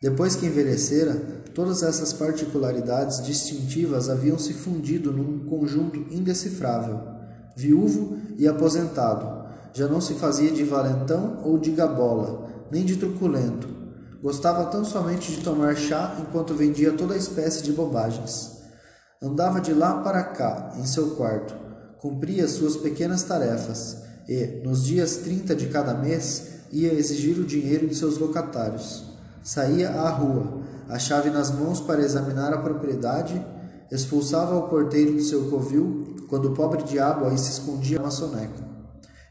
Depois 0.00 0.36
que 0.36 0.46
envelhecera, 0.46 1.14
todas 1.52 1.82
essas 1.82 2.12
particularidades 2.12 3.20
distintivas 3.20 4.08
haviam 4.08 4.38
se 4.38 4.52
fundido 4.52 5.12
num 5.12 5.48
conjunto 5.48 6.06
indecifrável. 6.14 7.00
Viúvo 7.56 8.16
e 8.36 8.46
aposentado, 8.46 9.48
já 9.72 9.88
não 9.88 10.00
se 10.00 10.14
fazia 10.14 10.52
de 10.52 10.62
valentão 10.62 11.40
ou 11.44 11.58
de 11.58 11.72
gabola, 11.72 12.48
nem 12.70 12.84
de 12.84 12.96
truculento. 12.96 13.68
Gostava 14.22 14.66
tão 14.66 14.84
somente 14.84 15.32
de 15.32 15.42
tomar 15.42 15.76
chá 15.76 16.16
enquanto 16.20 16.54
vendia 16.54 16.92
toda 16.92 17.16
espécie 17.16 17.64
de 17.64 17.72
bobagens. 17.72 18.58
Andava 19.20 19.60
de 19.60 19.74
lá 19.74 20.00
para 20.02 20.22
cá, 20.22 20.74
em 20.78 20.86
seu 20.86 21.16
quarto, 21.16 21.54
cumpria 21.98 22.46
suas 22.46 22.76
pequenas 22.76 23.24
tarefas 23.24 23.96
e, 24.28 24.62
nos 24.64 24.84
dias 24.84 25.16
30 25.16 25.56
de 25.56 25.66
cada 25.66 25.92
mês, 25.92 26.48
ia 26.70 26.94
exigir 26.94 27.36
o 27.38 27.44
dinheiro 27.44 27.88
de 27.88 27.96
seus 27.96 28.16
locatários. 28.16 29.07
Saía 29.48 29.88
à 29.88 30.10
rua, 30.10 30.60
a 30.90 30.98
chave 30.98 31.30
nas 31.30 31.50
mãos 31.50 31.80
para 31.80 32.02
examinar 32.02 32.52
a 32.52 32.58
propriedade, 32.58 33.42
expulsava 33.90 34.54
o 34.54 34.68
porteiro 34.68 35.14
do 35.14 35.22
seu 35.22 35.48
covil 35.48 36.26
quando 36.28 36.52
o 36.52 36.54
pobre 36.54 36.82
diabo 36.82 37.24
aí 37.24 37.38
se 37.38 37.52
escondia 37.52 37.98
na 37.98 38.10
soneca. 38.10 38.62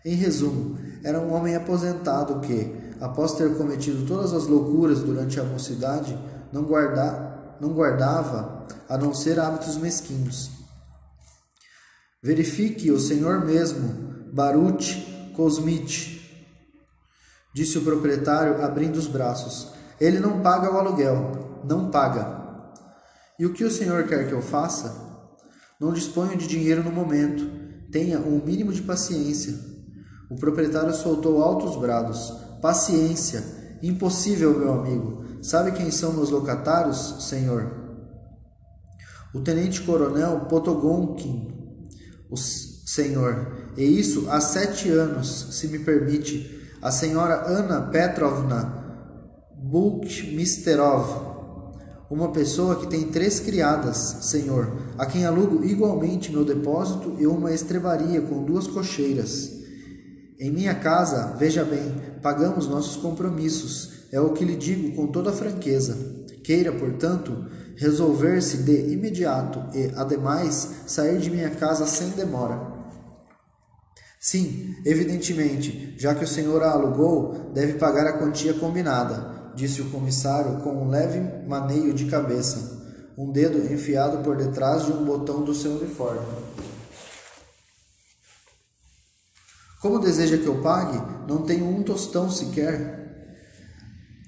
Em 0.03 0.15
resumo, 0.15 0.75
era 1.03 1.19
um 1.19 1.31
homem 1.31 1.55
aposentado 1.55 2.39
que, 2.39 2.95
após 2.99 3.33
ter 3.33 3.55
cometido 3.57 4.07
todas 4.07 4.33
as 4.33 4.47
loucuras 4.47 5.01
durante 5.01 5.39
a 5.39 5.43
mocidade, 5.43 6.17
não, 6.51 6.63
guarda, 6.63 7.55
não 7.61 7.69
guardava 7.69 8.65
a 8.89 8.97
não 8.97 9.13
ser 9.13 9.39
hábitos 9.39 9.77
mesquinhos. 9.77 10.49
Verifique 12.23 12.89
o 12.89 12.99
senhor 12.99 13.45
mesmo, 13.45 14.33
Baruch 14.33 15.31
Kosmich, 15.35 16.17
disse 17.53 17.77
o 17.77 17.83
proprietário, 17.83 18.63
abrindo 18.65 18.95
os 18.95 19.05
braços. 19.05 19.76
Ele 19.99 20.19
não 20.19 20.41
paga 20.41 20.71
o 20.71 20.77
aluguel, 20.77 21.61
não 21.63 21.89
paga. 21.89 22.37
E 23.39 23.45
o 23.45 23.53
que 23.53 23.63
o 23.63 23.71
senhor 23.71 24.07
quer 24.07 24.27
que 24.27 24.33
eu 24.33 24.41
faça? 24.41 25.05
Não 25.79 25.93
disponho 25.93 26.37
de 26.37 26.47
dinheiro 26.47 26.83
no 26.83 26.91
momento. 26.91 27.49
Tenha 27.91 28.19
um 28.19 28.43
mínimo 28.43 28.71
de 28.71 28.81
paciência. 28.81 29.53
O 30.29 30.35
proprietário 30.35 30.93
soltou 30.93 31.41
altos 31.41 31.75
brados. 31.75 32.31
Paciência. 32.61 33.43
Impossível, 33.81 34.57
meu 34.57 34.73
amigo. 34.73 35.23
Sabe 35.41 35.71
quem 35.71 35.91
são 35.91 36.13
meus 36.13 36.29
locatários, 36.29 37.27
senhor? 37.27 37.71
O 39.33 39.39
tenente-coronel 39.39 40.45
Potogonkin, 40.49 41.53
o 42.29 42.35
senhor. 42.35 43.71
E 43.77 43.83
isso 43.83 44.27
há 44.29 44.41
sete 44.41 44.89
anos, 44.89 45.47
se 45.51 45.67
me 45.67 45.79
permite. 45.79 46.55
A 46.81 46.91
senhora 46.91 47.47
Ana 47.47 47.81
Petrovna 47.81 48.76
Bulkmisterov. 49.59 51.25
Uma 52.09 52.31
pessoa 52.31 52.75
que 52.75 52.87
tem 52.87 53.09
três 53.09 53.39
criadas, 53.39 53.97
senhor, 54.21 54.71
a 54.97 55.05
quem 55.05 55.25
alugo 55.25 55.65
igualmente 55.65 56.31
meu 56.31 56.45
depósito 56.45 57.15
e 57.19 57.25
uma 57.25 57.51
estrebaria 57.51 58.21
com 58.21 58.43
duas 58.43 58.67
cocheiras. 58.67 59.51
Em 60.39 60.51
minha 60.51 60.75
casa, 60.75 61.35
veja 61.37 61.65
bem, 61.65 61.95
pagamos 62.21 62.67
nossos 62.67 62.95
compromissos, 62.97 64.05
é 64.11 64.21
o 64.21 64.31
que 64.31 64.45
lhe 64.45 64.55
digo 64.55 64.95
com 64.95 65.07
toda 65.07 65.33
franqueza. 65.33 65.97
Queira, 66.43 66.71
portanto, 66.71 67.45
resolver-se 67.75 68.57
de 68.57 68.93
imediato 68.93 69.61
e, 69.75 69.91
ademais, 69.95 70.83
sair 70.85 71.19
de 71.19 71.31
minha 71.31 71.49
casa 71.49 71.85
sem 71.87 72.09
demora. 72.09 72.77
Sim, 74.19 74.75
evidentemente, 74.85 75.95
já 75.97 76.13
que 76.13 76.23
o 76.23 76.27
senhor 76.27 76.61
a 76.63 76.71
alugou, 76.71 77.51
deve 77.53 77.73
pagar 77.73 78.07
a 78.07 78.17
quantia 78.17 78.53
combinada, 78.53 79.36
disse 79.57 79.81
o 79.81 79.89
comissário 79.89 80.61
com 80.61 80.83
um 80.83 80.87
leve 80.87 81.19
maneio 81.47 81.91
de 81.91 82.05
cabeça, 82.05 82.77
um 83.17 83.31
dedo 83.31 83.73
enfiado 83.73 84.19
por 84.19 84.37
detrás 84.37 84.85
de 84.85 84.91
um 84.91 85.03
botão 85.03 85.43
do 85.43 85.53
seu 85.53 85.71
uniforme. 85.71 86.21
Como 89.81 89.99
deseja 89.99 90.37
que 90.37 90.45
eu 90.45 90.61
pague? 90.61 91.01
Não 91.27 91.41
tenho 91.41 91.67
um 91.67 91.81
tostão 91.81 92.29
sequer. 92.29 92.95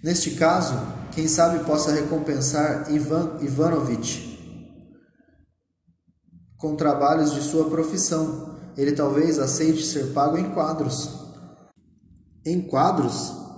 Neste 0.03 0.31
caso, 0.31 0.75
quem 1.11 1.27
sabe 1.27 1.63
possa 1.63 1.91
recompensar 1.91 2.91
Ivan 2.91 3.37
Ivanovich 3.41 4.29
com 6.57 6.75
trabalhos 6.75 7.33
de 7.33 7.41
sua 7.41 7.69
profissão. 7.69 8.57
Ele 8.75 8.93
talvez 8.93 9.37
aceite 9.37 9.85
ser 9.85 10.11
pago 10.13 10.37
em 10.37 10.51
quadros. 10.51 11.09
Em 12.45 12.61
quadros? 12.61 13.48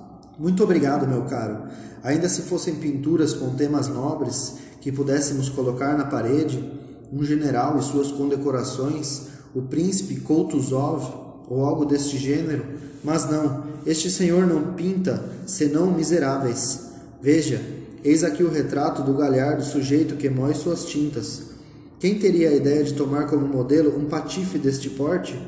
Muito 0.42 0.64
obrigado, 0.64 1.08
meu 1.08 1.22
caro. 1.26 1.68
Ainda 2.02 2.28
se 2.28 2.42
fossem 2.42 2.74
pinturas 2.74 3.32
com 3.32 3.54
temas 3.54 3.88
nobres 3.88 4.56
que 4.82 4.92
pudéssemos 4.92 5.50
colocar 5.50 5.96
na 5.96 6.06
parede, 6.06 6.68
um 7.14 7.24
general 7.24 7.78
e 7.78 7.84
suas 7.84 8.12
condecorações, 8.12 9.28
o 9.54 9.62
príncipe 9.62 10.20
Koutuzov 10.22 11.44
ou 11.48 11.64
algo 11.64 11.86
deste 11.86 12.18
gênero, 12.18 12.66
mas 13.04 13.30
não, 13.30 13.66
este 13.86 14.10
senhor 14.10 14.48
não 14.48 14.74
pinta 14.74 15.24
senão 15.46 15.92
miseráveis. 15.92 16.88
Veja, 17.22 17.62
eis 18.04 18.24
aqui 18.24 18.44
o 18.44 18.50
retrato 18.50 19.04
do 19.04 19.14
galhardo 19.14 19.64
sujeito 19.64 20.16
que 20.16 20.28
mói 20.28 20.56
suas 20.56 20.86
tintas. 20.86 21.52
Quem 22.00 22.18
teria 22.18 22.50
a 22.50 22.56
ideia 22.56 22.84
de 22.84 22.96
tomar 22.96 23.28
como 23.28 23.48
modelo 23.48 23.96
um 23.96 24.06
patife 24.06 24.58
deste 24.58 24.90
porte? 24.90 25.40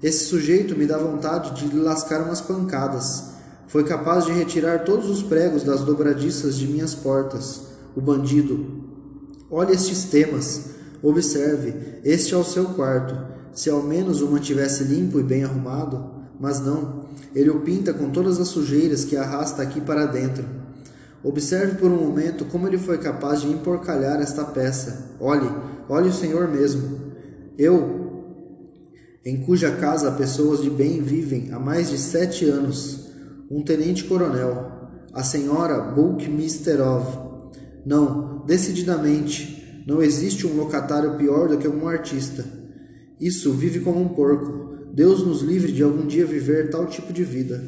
Esse 0.00 0.26
sujeito 0.26 0.78
me 0.78 0.86
dá 0.86 0.96
vontade 0.96 1.56
de 1.56 1.74
lhe 1.74 1.80
lascar 1.82 2.22
umas 2.22 2.40
pancadas. 2.40 3.31
Foi 3.72 3.84
capaz 3.84 4.26
de 4.26 4.32
retirar 4.32 4.84
todos 4.84 5.08
os 5.08 5.22
pregos 5.22 5.62
das 5.62 5.80
dobradiças 5.80 6.58
de 6.58 6.66
minhas 6.66 6.94
portas. 6.94 7.68
O 7.96 8.02
bandido. 8.02 8.66
Olhe 9.50 9.72
estes 9.72 10.04
temas. 10.04 10.72
Observe, 11.02 11.72
este 12.04 12.34
é 12.34 12.36
o 12.36 12.44
seu 12.44 12.66
quarto. 12.66 13.16
Se 13.54 13.70
ao 13.70 13.82
menos 13.82 14.20
o 14.20 14.30
mantivesse 14.30 14.84
limpo 14.84 15.18
e 15.18 15.22
bem 15.22 15.42
arrumado, 15.42 16.04
mas 16.38 16.60
não, 16.60 17.06
ele 17.34 17.48
o 17.48 17.60
pinta 17.60 17.94
com 17.94 18.10
todas 18.10 18.38
as 18.38 18.48
sujeiras 18.48 19.06
que 19.06 19.16
arrasta 19.16 19.62
aqui 19.62 19.80
para 19.80 20.04
dentro. 20.04 20.44
Observe 21.24 21.76
por 21.76 21.90
um 21.90 21.96
momento 21.96 22.44
como 22.44 22.66
ele 22.66 22.76
foi 22.76 22.98
capaz 22.98 23.40
de 23.40 23.48
emporcalhar 23.48 24.20
esta 24.20 24.44
peça. 24.44 25.16
Olhe, 25.18 25.50
olhe 25.88 26.10
o 26.10 26.12
Senhor 26.12 26.46
mesmo. 26.46 27.00
Eu, 27.56 28.36
em 29.24 29.38
cuja 29.38 29.70
casa 29.76 30.12
pessoas 30.12 30.60
de 30.60 30.68
bem 30.68 31.00
vivem 31.00 31.50
há 31.52 31.58
mais 31.58 31.88
de 31.88 31.96
sete 31.96 32.44
anos, 32.44 33.01
um 33.52 33.62
tenente-coronel, 33.62 34.88
a 35.12 35.22
senhora 35.22 35.78
Bulkmisterov. 35.92 37.04
Não, 37.84 38.46
decididamente, 38.46 39.84
não 39.86 40.02
existe 40.02 40.46
um 40.46 40.56
locatário 40.56 41.18
pior 41.18 41.48
do 41.48 41.58
que 41.58 41.68
um 41.68 41.86
artista. 41.86 42.46
Isso 43.20 43.52
vive 43.52 43.80
como 43.80 44.00
um 44.00 44.08
porco. 44.08 44.90
Deus 44.94 45.22
nos 45.26 45.42
livre 45.42 45.70
de 45.70 45.82
algum 45.82 46.06
dia 46.06 46.24
viver 46.24 46.70
tal 46.70 46.86
tipo 46.86 47.12
de 47.12 47.24
vida. 47.24 47.62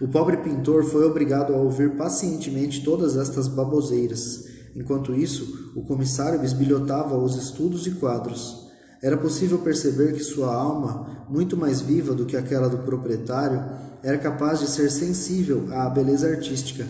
O 0.00 0.06
pobre 0.06 0.36
pintor 0.36 0.84
foi 0.84 1.04
obrigado 1.04 1.52
a 1.52 1.56
ouvir 1.56 1.96
pacientemente 1.96 2.84
todas 2.84 3.16
estas 3.16 3.48
baboseiras. 3.48 4.44
Enquanto 4.76 5.12
isso, 5.12 5.72
o 5.74 5.82
comissário 5.82 6.38
bisbilhotava 6.38 7.16
os 7.16 7.36
estudos 7.36 7.86
e 7.88 7.92
quadros. 7.92 8.70
Era 9.02 9.16
possível 9.16 9.58
perceber 9.58 10.12
que 10.12 10.22
sua 10.22 10.54
alma, 10.54 11.26
muito 11.28 11.56
mais 11.56 11.80
viva 11.80 12.14
do 12.14 12.24
que 12.24 12.36
aquela 12.36 12.68
do 12.68 12.78
proprietário, 12.78 13.60
era 14.00 14.16
capaz 14.16 14.60
de 14.60 14.68
ser 14.68 14.90
sensível 14.90 15.66
à 15.72 15.90
beleza 15.90 16.28
artística. 16.28 16.86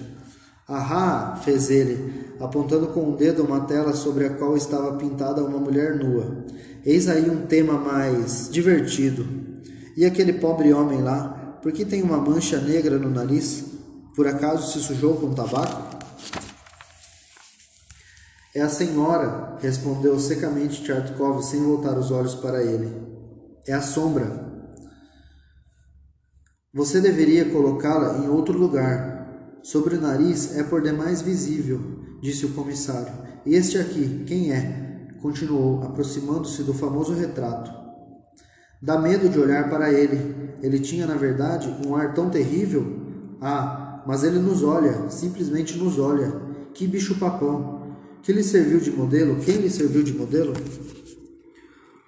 Ahá! 0.69 1.37
fez 1.43 1.71
ele, 1.71 2.35
apontando 2.39 2.89
com 2.89 3.11
o 3.11 3.17
dedo 3.17 3.43
uma 3.43 3.61
tela 3.61 3.95
sobre 3.95 4.27
a 4.27 4.31
qual 4.31 4.57
estava 4.57 4.97
pintada 4.97 5.43
uma 5.43 5.59
mulher 5.59 5.97
nua. 5.97 6.45
Eis 6.85 7.09
aí 7.09 7.31
um 7.31 7.47
tema 7.47 7.75
mais 7.75 8.49
divertido. 8.51 9.27
E 9.97 10.05
aquele 10.05 10.35
pobre 10.35 10.73
homem 10.73 11.01
lá, 11.01 11.59
por 11.63 11.73
que 11.73 11.85
tem 11.85 12.03
uma 12.03 12.19
mancha 12.19 12.61
negra 12.61 12.99
no 12.99 13.09
nariz? 13.09 13.65
Por 14.15 14.27
acaso 14.27 14.71
se 14.71 14.81
sujou 14.81 15.15
com 15.17 15.33
tabaco? 15.33 15.92
É 18.55 18.61
a 18.61 18.69
senhora, 18.69 19.57
respondeu 19.61 20.19
secamente 20.21 20.83
Tchartkov 20.83 21.43
sem 21.43 21.63
voltar 21.63 21.99
os 21.99 22.11
olhos 22.11 22.35
para 22.35 22.63
ele. 22.63 22.95
É 23.67 23.73
a 23.73 23.81
sombra. 23.81 24.53
Você 26.75 27.01
deveria 27.01 27.51
colocá-la 27.51 28.19
em 28.19 28.29
outro 28.29 28.59
lugar. 28.59 29.59
Sobre 29.63 29.97
o 29.97 30.01
nariz 30.01 30.57
é 30.59 30.63
por 30.63 30.83
demais 30.83 31.23
visível, 31.23 31.81
disse 32.21 32.45
o 32.45 32.53
comissário. 32.53 33.13
Este 33.47 33.79
aqui, 33.79 34.25
quem 34.27 34.53
é? 34.53 35.09
Continuou, 35.23 35.83
aproximando-se 35.85 36.63
do 36.63 36.75
famoso 36.75 37.15
retrato. 37.15 37.71
Dá 38.83 38.99
medo 38.99 39.31
de 39.31 39.39
olhar 39.39 39.71
para 39.71 39.91
ele. 39.93 40.55
Ele 40.61 40.79
tinha, 40.79 41.07
na 41.07 41.15
verdade, 41.15 41.75
um 41.87 41.97
ar 41.97 42.13
tão 42.13 42.29
terrível. 42.29 43.01
Ah, 43.41 44.03
mas 44.07 44.25
ele 44.25 44.41
nos 44.41 44.63
olha, 44.63 45.09
simplesmente 45.09 45.79
nos 45.79 45.99
olha. 45.99 46.33
Que 46.75 46.87
bicho 46.87 47.19
papão. 47.19 47.82
Que 48.23 48.33
lhe 48.33 48.45
serviu 48.45 48.79
de 48.79 48.93
modelo? 48.93 49.41
Quem 49.41 49.57
lhe 49.57 49.69
serviu 49.69 50.05
de 50.05 50.15
modelo? 50.15 50.53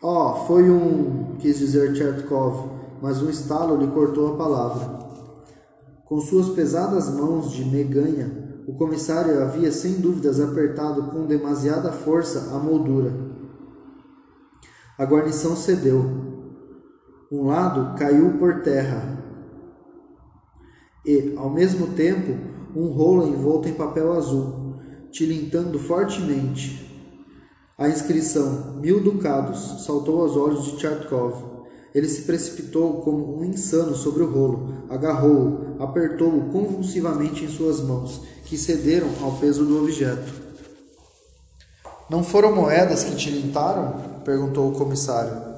Oh, 0.01 0.35
foi 0.47 0.71
um, 0.71 1.35
quis 1.41 1.59
dizer 1.59 1.97
Chertkov, 1.97 2.71
mas 3.03 3.21
um 3.21 3.29
estalo 3.29 3.77
lhe 3.77 3.89
cortou 3.89 4.33
a 4.33 4.37
palavra. 4.37 5.05
Com 6.05 6.21
suas 6.21 6.51
pesadas 6.51 7.09
mãos 7.11 7.51
de 7.53 7.65
meganha, 7.65 8.63
o 8.69 8.75
comissário 8.75 9.43
havia 9.43 9.73
sem 9.73 9.95
dúvidas 9.95 10.39
apertado 10.39 11.11
com 11.11 11.27
demasiada 11.27 11.91
força 11.91 12.55
a 12.55 12.59
moldura. 12.59 13.13
A 14.97 15.05
guarnição 15.05 15.57
cedeu. 15.57 16.05
Um 17.33 17.47
lado 17.47 17.99
caiu 17.99 18.39
por 18.39 18.63
terra 18.63 19.21
e, 21.05 21.35
ao 21.37 21.51
mesmo 21.51 21.89
tempo, 21.89 22.39
um 22.77 22.87
rolo 22.87 23.27
envolto 23.27 23.69
em 23.69 23.75
papel 23.75 24.13
azul, 24.13 24.64
tilintando 25.15 25.79
fortemente. 25.79 26.91
A 27.79 27.89
inscrição 27.89 28.75
Mil 28.81 29.01
Ducados 29.01 29.85
saltou 29.87 30.21
aos 30.21 30.37
olhos 30.37 30.65
de 30.65 30.77
Tchartkov. 30.77 31.55
Ele 31.95 32.09
se 32.09 32.23
precipitou 32.23 33.01
como 33.03 33.39
um 33.39 33.45
insano 33.45 33.95
sobre 33.95 34.25
o 34.25 34.31
rolo, 34.31 34.85
agarrou-o, 34.91 35.81
apertou-o 35.81 36.51
convulsivamente 36.51 37.45
em 37.45 37.49
suas 37.49 37.81
mãos, 37.81 38.23
que 38.45 38.59
cederam 38.59 39.09
ao 39.23 39.37
peso 39.37 39.65
do 39.65 39.81
objeto. 39.85 40.33
Não 42.11 42.25
foram 42.25 42.53
moedas 42.53 43.05
que 43.05 43.15
tilintaram? 43.15 44.21
perguntou 44.25 44.69
o 44.69 44.73
comissário. 44.73 45.55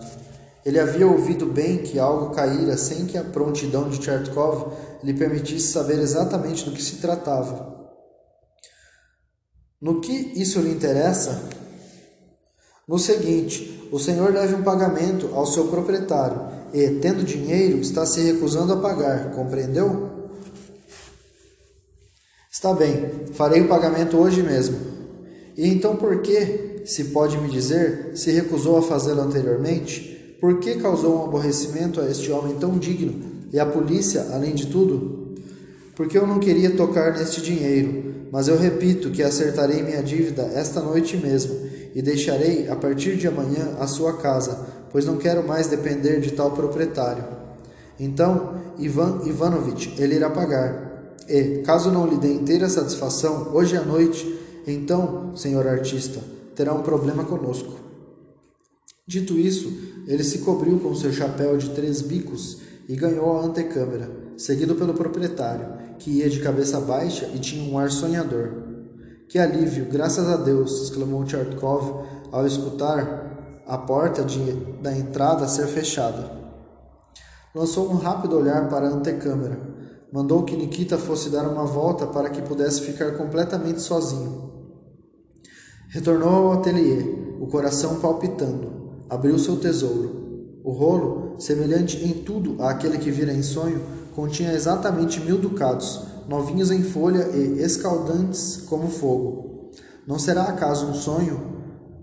Ele 0.66 0.78
havia 0.78 1.06
ouvido 1.06 1.46
bem 1.46 1.78
que 1.78 1.98
algo 1.98 2.34
caíra 2.34 2.76
sem 2.76 3.06
que 3.06 3.16
a 3.16 3.24
prontidão 3.24 3.88
de 3.88 4.04
Chertkov 4.04 4.72
lhe 5.02 5.14
permitisse 5.14 5.72
saber 5.72 5.98
exatamente 5.98 6.64
do 6.64 6.72
que 6.72 6.82
se 6.82 6.96
tratava. 6.96 7.75
No 9.80 10.00
que 10.00 10.12
isso 10.12 10.60
lhe 10.60 10.70
interessa? 10.70 11.50
No 12.88 12.98
seguinte, 12.98 13.88
o 13.92 13.98
senhor 13.98 14.32
deve 14.32 14.54
um 14.54 14.62
pagamento 14.62 15.28
ao 15.34 15.44
seu 15.44 15.68
proprietário 15.68 16.40
e, 16.72 16.88
tendo 17.00 17.24
dinheiro, 17.24 17.78
está 17.78 18.06
se 18.06 18.20
recusando 18.20 18.72
a 18.72 18.76
pagar, 18.76 19.32
compreendeu? 19.32 20.10
Está 22.50 22.72
bem, 22.72 23.26
farei 23.34 23.60
o 23.60 23.68
pagamento 23.68 24.16
hoje 24.16 24.42
mesmo. 24.42 24.78
E 25.56 25.68
então 25.68 25.94
por 25.96 26.22
que, 26.22 26.82
se 26.86 27.04
pode 27.06 27.36
me 27.36 27.50
dizer, 27.50 28.12
se 28.14 28.30
recusou 28.30 28.78
a 28.78 28.82
fazê-lo 28.82 29.20
anteriormente? 29.20 30.36
Por 30.40 30.58
que 30.58 30.76
causou 30.76 31.18
um 31.18 31.24
aborrecimento 31.24 32.00
a 32.00 32.10
este 32.10 32.32
homem 32.32 32.56
tão 32.56 32.78
digno 32.78 33.46
e 33.52 33.58
à 33.58 33.66
polícia, 33.66 34.28
além 34.32 34.54
de 34.54 34.66
tudo? 34.68 35.34
Porque 35.94 36.16
eu 36.16 36.26
não 36.26 36.38
queria 36.38 36.70
tocar 36.70 37.12
neste 37.18 37.42
dinheiro, 37.42 38.15
mas 38.36 38.48
eu 38.48 38.58
repito 38.58 39.10
que 39.10 39.22
acertarei 39.22 39.82
minha 39.82 40.02
dívida 40.02 40.42
esta 40.42 40.82
noite 40.82 41.16
mesmo 41.16 41.58
e 41.94 42.02
deixarei, 42.02 42.68
a 42.68 42.76
partir 42.76 43.16
de 43.16 43.26
amanhã, 43.26 43.78
a 43.80 43.86
sua 43.86 44.18
casa, 44.18 44.60
pois 44.92 45.06
não 45.06 45.16
quero 45.16 45.48
mais 45.48 45.68
depender 45.68 46.20
de 46.20 46.32
tal 46.32 46.50
proprietário. 46.50 47.24
Então, 47.98 48.60
Ivan 48.78 49.22
Ivanovich, 49.24 49.94
ele 49.98 50.16
irá 50.16 50.28
pagar. 50.28 51.14
E, 51.26 51.62
caso 51.64 51.90
não 51.90 52.06
lhe 52.06 52.18
dê 52.18 52.30
inteira 52.30 52.68
satisfação, 52.68 53.54
hoje 53.54 53.74
à 53.74 53.82
noite, 53.82 54.38
então, 54.66 55.34
senhor 55.34 55.66
artista, 55.66 56.20
terá 56.54 56.74
um 56.74 56.82
problema 56.82 57.24
conosco. 57.24 57.80
Dito 59.06 59.38
isso, 59.38 59.72
ele 60.06 60.22
se 60.22 60.40
cobriu 60.40 60.78
com 60.78 60.94
seu 60.94 61.10
chapéu 61.10 61.56
de 61.56 61.70
três 61.70 62.02
bicos 62.02 62.58
e 62.86 62.96
ganhou 62.96 63.38
a 63.38 63.46
antecâmara, 63.46 64.25
seguido 64.36 64.74
pelo 64.74 64.94
proprietário, 64.94 65.96
que 65.98 66.10
ia 66.10 66.28
de 66.28 66.40
cabeça 66.40 66.80
baixa 66.80 67.26
e 67.34 67.38
tinha 67.38 67.70
um 67.70 67.78
ar 67.78 67.90
sonhador. 67.90 68.64
Que 69.28 69.38
alívio, 69.38 69.86
graças 69.90 70.28
a 70.28 70.36
Deus! 70.36 70.82
exclamou 70.82 71.24
Tchartkov 71.24 72.06
ao 72.30 72.46
escutar 72.46 73.62
a 73.66 73.76
porta 73.76 74.24
de, 74.24 74.52
da 74.80 74.96
entrada 74.96 75.48
ser 75.48 75.66
fechada. 75.66 76.30
Lançou 77.54 77.90
um 77.90 77.96
rápido 77.96 78.36
olhar 78.38 78.68
para 78.68 78.86
a 78.86 78.92
antecâmara. 78.92 79.58
Mandou 80.12 80.44
que 80.44 80.56
Nikita 80.56 80.96
fosse 80.96 81.30
dar 81.30 81.48
uma 81.48 81.64
volta 81.64 82.06
para 82.06 82.30
que 82.30 82.42
pudesse 82.42 82.82
ficar 82.82 83.12
completamente 83.16 83.80
sozinho. 83.80 84.52
Retornou 85.88 86.28
ao 86.28 86.52
ateliê, 86.52 87.36
o 87.40 87.46
coração 87.46 87.98
palpitando 88.00 88.76
abriu 89.08 89.38
seu 89.38 89.56
tesouro. 89.56 90.60
O 90.62 90.72
rolo, 90.72 91.36
semelhante 91.38 92.04
em 92.04 92.12
tudo 92.12 92.62
àquele 92.62 92.98
que 92.98 93.10
vira 93.10 93.32
em 93.32 93.42
sonho, 93.42 93.80
continha 94.16 94.54
exatamente 94.54 95.20
mil 95.20 95.36
ducados, 95.36 96.00
novinhos 96.26 96.70
em 96.70 96.82
folha 96.82 97.28
e 97.34 97.62
escaldantes 97.62 98.64
como 98.66 98.88
fogo. 98.88 99.70
Não 100.06 100.18
será 100.18 100.44
acaso 100.44 100.86
um 100.86 100.94
sonho? 100.94 101.54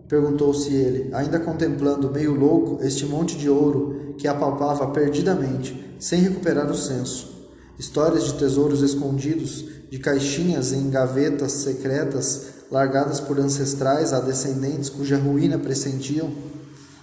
perguntou-se 0.08 0.72
ele, 0.72 1.10
ainda 1.12 1.40
contemplando, 1.40 2.12
meio 2.12 2.36
louco, 2.36 2.84
este 2.84 3.04
monte 3.04 3.36
de 3.36 3.50
ouro 3.50 4.14
que 4.16 4.28
apalpava 4.28 4.92
perdidamente, 4.92 5.96
sem 5.98 6.22
recuperar 6.22 6.70
o 6.70 6.76
senso. 6.76 7.50
Histórias 7.80 8.26
de 8.26 8.36
tesouros 8.36 8.84
escondidos, 8.84 9.66
de 9.90 9.98
caixinhas 9.98 10.72
em 10.72 10.92
gavetas 10.92 11.52
secretas, 11.52 12.46
largadas 12.70 13.20
por 13.20 13.40
ancestrais 13.40 14.14
a 14.14 14.20
descendentes 14.20 14.88
cuja 14.88 15.18
ruína 15.18 15.58
pressentiam 15.58 16.30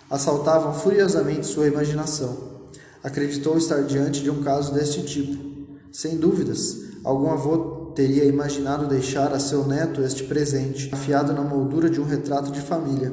assaltavam 0.08 0.74
furiosamente 0.74 1.46
sua 1.46 1.68
imaginação. 1.68 2.49
Acreditou 3.02 3.56
estar 3.56 3.82
diante 3.82 4.22
de 4.22 4.30
um 4.30 4.42
caso 4.42 4.74
deste 4.74 5.02
tipo. 5.02 5.50
Sem 5.90 6.18
dúvidas, 6.18 6.76
algum 7.02 7.30
avô 7.30 7.92
teria 7.94 8.24
imaginado 8.24 8.86
deixar 8.86 9.32
a 9.32 9.40
seu 9.40 9.66
neto 9.66 10.02
este 10.02 10.24
presente, 10.24 10.90
afiado 10.92 11.32
na 11.32 11.42
moldura 11.42 11.88
de 11.88 12.00
um 12.00 12.04
retrato 12.04 12.50
de 12.52 12.60
família. 12.60 13.12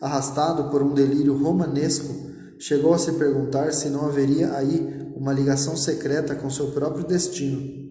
Arrastado 0.00 0.70
por 0.70 0.82
um 0.82 0.94
delírio 0.94 1.36
romanesco, 1.36 2.12
chegou 2.58 2.94
a 2.94 2.98
se 2.98 3.12
perguntar 3.12 3.72
se 3.72 3.88
não 3.88 4.06
haveria 4.06 4.56
aí 4.56 5.12
uma 5.14 5.32
ligação 5.32 5.76
secreta 5.76 6.34
com 6.34 6.50
seu 6.50 6.68
próprio 6.72 7.06
destino. 7.06 7.82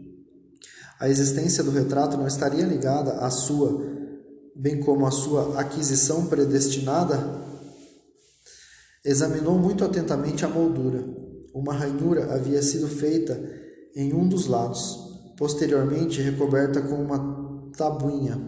A 1.00 1.08
existência 1.08 1.64
do 1.64 1.72
retrato 1.72 2.18
não 2.18 2.28
estaria 2.28 2.66
ligada 2.66 3.14
à 3.14 3.30
sua, 3.30 3.82
bem 4.56 4.80
como 4.80 5.06
à 5.06 5.12
sua 5.12 5.60
aquisição 5.60 6.26
predestinada? 6.26 7.51
Examinou 9.04 9.58
muito 9.58 9.84
atentamente 9.84 10.46
a 10.46 10.48
moldura. 10.48 11.04
Uma 11.56 11.74
ranhura 11.74 12.36
havia 12.36 12.62
sido 12.62 12.88
feita 12.88 13.42
em 13.96 14.14
um 14.14 14.28
dos 14.28 14.46
lados, 14.46 14.96
posteriormente 15.36 16.22
recoberta 16.22 16.82
com 16.82 16.96
uma 16.96 17.72
tabuinha. 17.76 18.40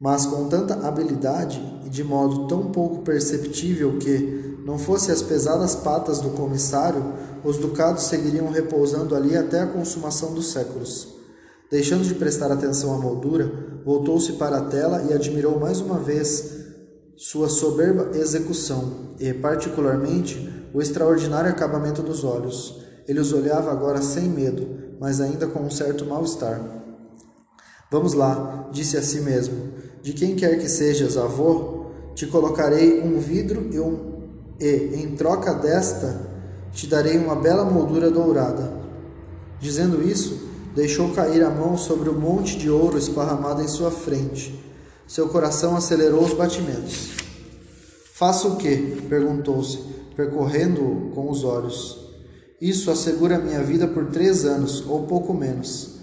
Mas 0.00 0.24
com 0.24 0.48
tanta 0.48 0.74
habilidade 0.86 1.60
e 1.84 1.90
de 1.90 2.02
modo 2.02 2.48
tão 2.48 2.72
pouco 2.72 3.02
perceptível 3.02 3.98
que, 3.98 4.56
não 4.64 4.78
fosse 4.78 5.12
as 5.12 5.20
pesadas 5.20 5.74
patas 5.74 6.20
do 6.20 6.30
comissário, 6.30 7.12
os 7.44 7.58
ducados 7.58 8.04
seguiriam 8.04 8.48
repousando 8.48 9.14
ali 9.14 9.36
até 9.36 9.60
a 9.60 9.66
consumação 9.66 10.32
dos 10.32 10.52
séculos. 10.52 11.08
Deixando 11.70 12.04
de 12.04 12.14
prestar 12.14 12.50
atenção 12.50 12.94
à 12.94 12.98
moldura, 12.98 13.80
voltou-se 13.84 14.32
para 14.34 14.58
a 14.58 14.64
tela 14.64 15.02
e 15.02 15.12
admirou 15.12 15.58
mais 15.58 15.80
uma 15.80 15.98
vez 15.98 16.61
sua 17.16 17.48
soberba 17.48 18.16
execução 18.16 19.14
e, 19.20 19.32
particularmente, 19.32 20.68
o 20.72 20.80
extraordinário 20.80 21.50
acabamento 21.50 22.02
dos 22.02 22.24
olhos. 22.24 22.80
Ele 23.06 23.20
os 23.20 23.32
olhava 23.32 23.70
agora 23.70 24.00
sem 24.00 24.28
medo, 24.28 24.66
mas 24.98 25.20
ainda 25.20 25.46
com 25.46 25.60
um 25.60 25.70
certo 25.70 26.06
mal-estar. 26.06 26.60
Vamos 27.90 28.14
lá, 28.14 28.68
disse 28.72 28.96
a 28.96 29.02
si 29.02 29.20
mesmo. 29.20 29.72
De 30.02 30.12
quem 30.12 30.34
quer 30.34 30.58
que 30.58 30.68
sejas 30.68 31.16
avô, 31.16 31.86
te 32.14 32.26
colocarei 32.26 33.02
um 33.02 33.18
vidro 33.18 33.68
e, 33.70 33.78
um, 33.78 34.28
e 34.58 35.02
em 35.02 35.14
troca 35.14 35.54
desta, 35.54 36.30
te 36.72 36.86
darei 36.86 37.18
uma 37.18 37.36
bela 37.36 37.64
moldura 37.64 38.10
dourada. 38.10 38.72
Dizendo 39.60 40.02
isso, 40.02 40.48
deixou 40.74 41.10
cair 41.10 41.44
a 41.44 41.50
mão 41.50 41.76
sobre 41.76 42.08
o 42.08 42.18
monte 42.18 42.56
de 42.56 42.70
ouro 42.70 42.96
esparramado 42.96 43.62
em 43.62 43.68
sua 43.68 43.90
frente 43.90 44.71
seu 45.12 45.28
coração 45.28 45.76
acelerou 45.76 46.24
os 46.24 46.32
batimentos. 46.32 47.10
Faça 48.14 48.48
o 48.48 48.56
que? 48.56 49.02
perguntou-se, 49.10 49.78
percorrendo-o 50.16 51.10
com 51.10 51.30
os 51.30 51.44
olhos. 51.44 52.00
Isso 52.58 52.90
assegura 52.90 53.38
minha 53.38 53.62
vida 53.62 53.86
por 53.86 54.06
três 54.06 54.46
anos, 54.46 54.82
ou 54.88 55.06
pouco 55.06 55.34
menos. 55.34 55.98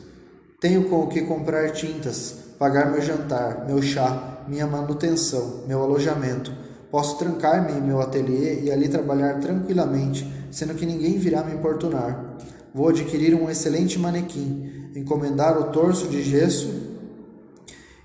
Tenho 0.61 0.87
com 0.89 0.99
o 0.99 1.07
que 1.07 1.21
comprar 1.21 1.71
tintas, 1.71 2.35
pagar 2.59 2.91
meu 2.91 3.01
jantar, 3.01 3.65
meu 3.65 3.81
chá, 3.81 4.43
minha 4.47 4.67
manutenção, 4.67 5.63
meu 5.67 5.81
alojamento. 5.81 6.53
Posso 6.91 7.17
trancar-me 7.17 7.79
em 7.79 7.81
meu 7.81 7.99
ateliê 8.01 8.61
e 8.65 8.71
ali 8.71 8.89
trabalhar 8.89 9.39
tranquilamente, 9.39 10.31
sendo 10.51 10.75
que 10.75 10.85
ninguém 10.85 11.17
virá 11.17 11.43
me 11.43 11.55
importunar. 11.55 12.37
Vou 12.71 12.89
adquirir 12.89 13.33
um 13.33 13.49
excelente 13.49 13.97
manequim, 13.97 14.91
encomendar 14.95 15.57
o 15.57 15.71
torso 15.71 16.07
de 16.07 16.21
gesso 16.21 16.78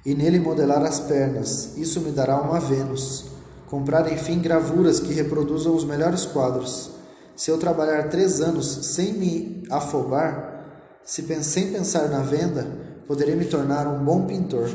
e 0.05 0.15
nele 0.15 0.39
modelar 0.39 0.85
as 0.85 1.01
pernas. 1.01 1.77
Isso 1.77 2.01
me 2.01 2.11
dará 2.11 2.41
uma 2.41 2.61
Vênus. 2.61 3.27
Comprar, 3.67 4.13
enfim, 4.13 4.39
gravuras 4.39 5.01
que 5.01 5.13
reproduzam 5.13 5.75
os 5.75 5.85
melhores 5.85 6.25
quadros. 6.25 6.91
Se 7.35 7.51
eu 7.51 7.59
trabalhar 7.59 8.09
três 8.09 8.41
anos 8.41 8.67
sem 8.67 9.15
me 9.15 9.65
afobar, 9.71 11.01
se 11.05 11.23
sem 11.43 11.73
pensar 11.73 12.09
na 12.09 12.21
venda, 12.21 12.67
poderei 13.07 13.35
me 13.35 13.47
tornar 13.47 13.87
um 13.89 14.05
bom 14.05 14.27
pintor. 14.27 14.71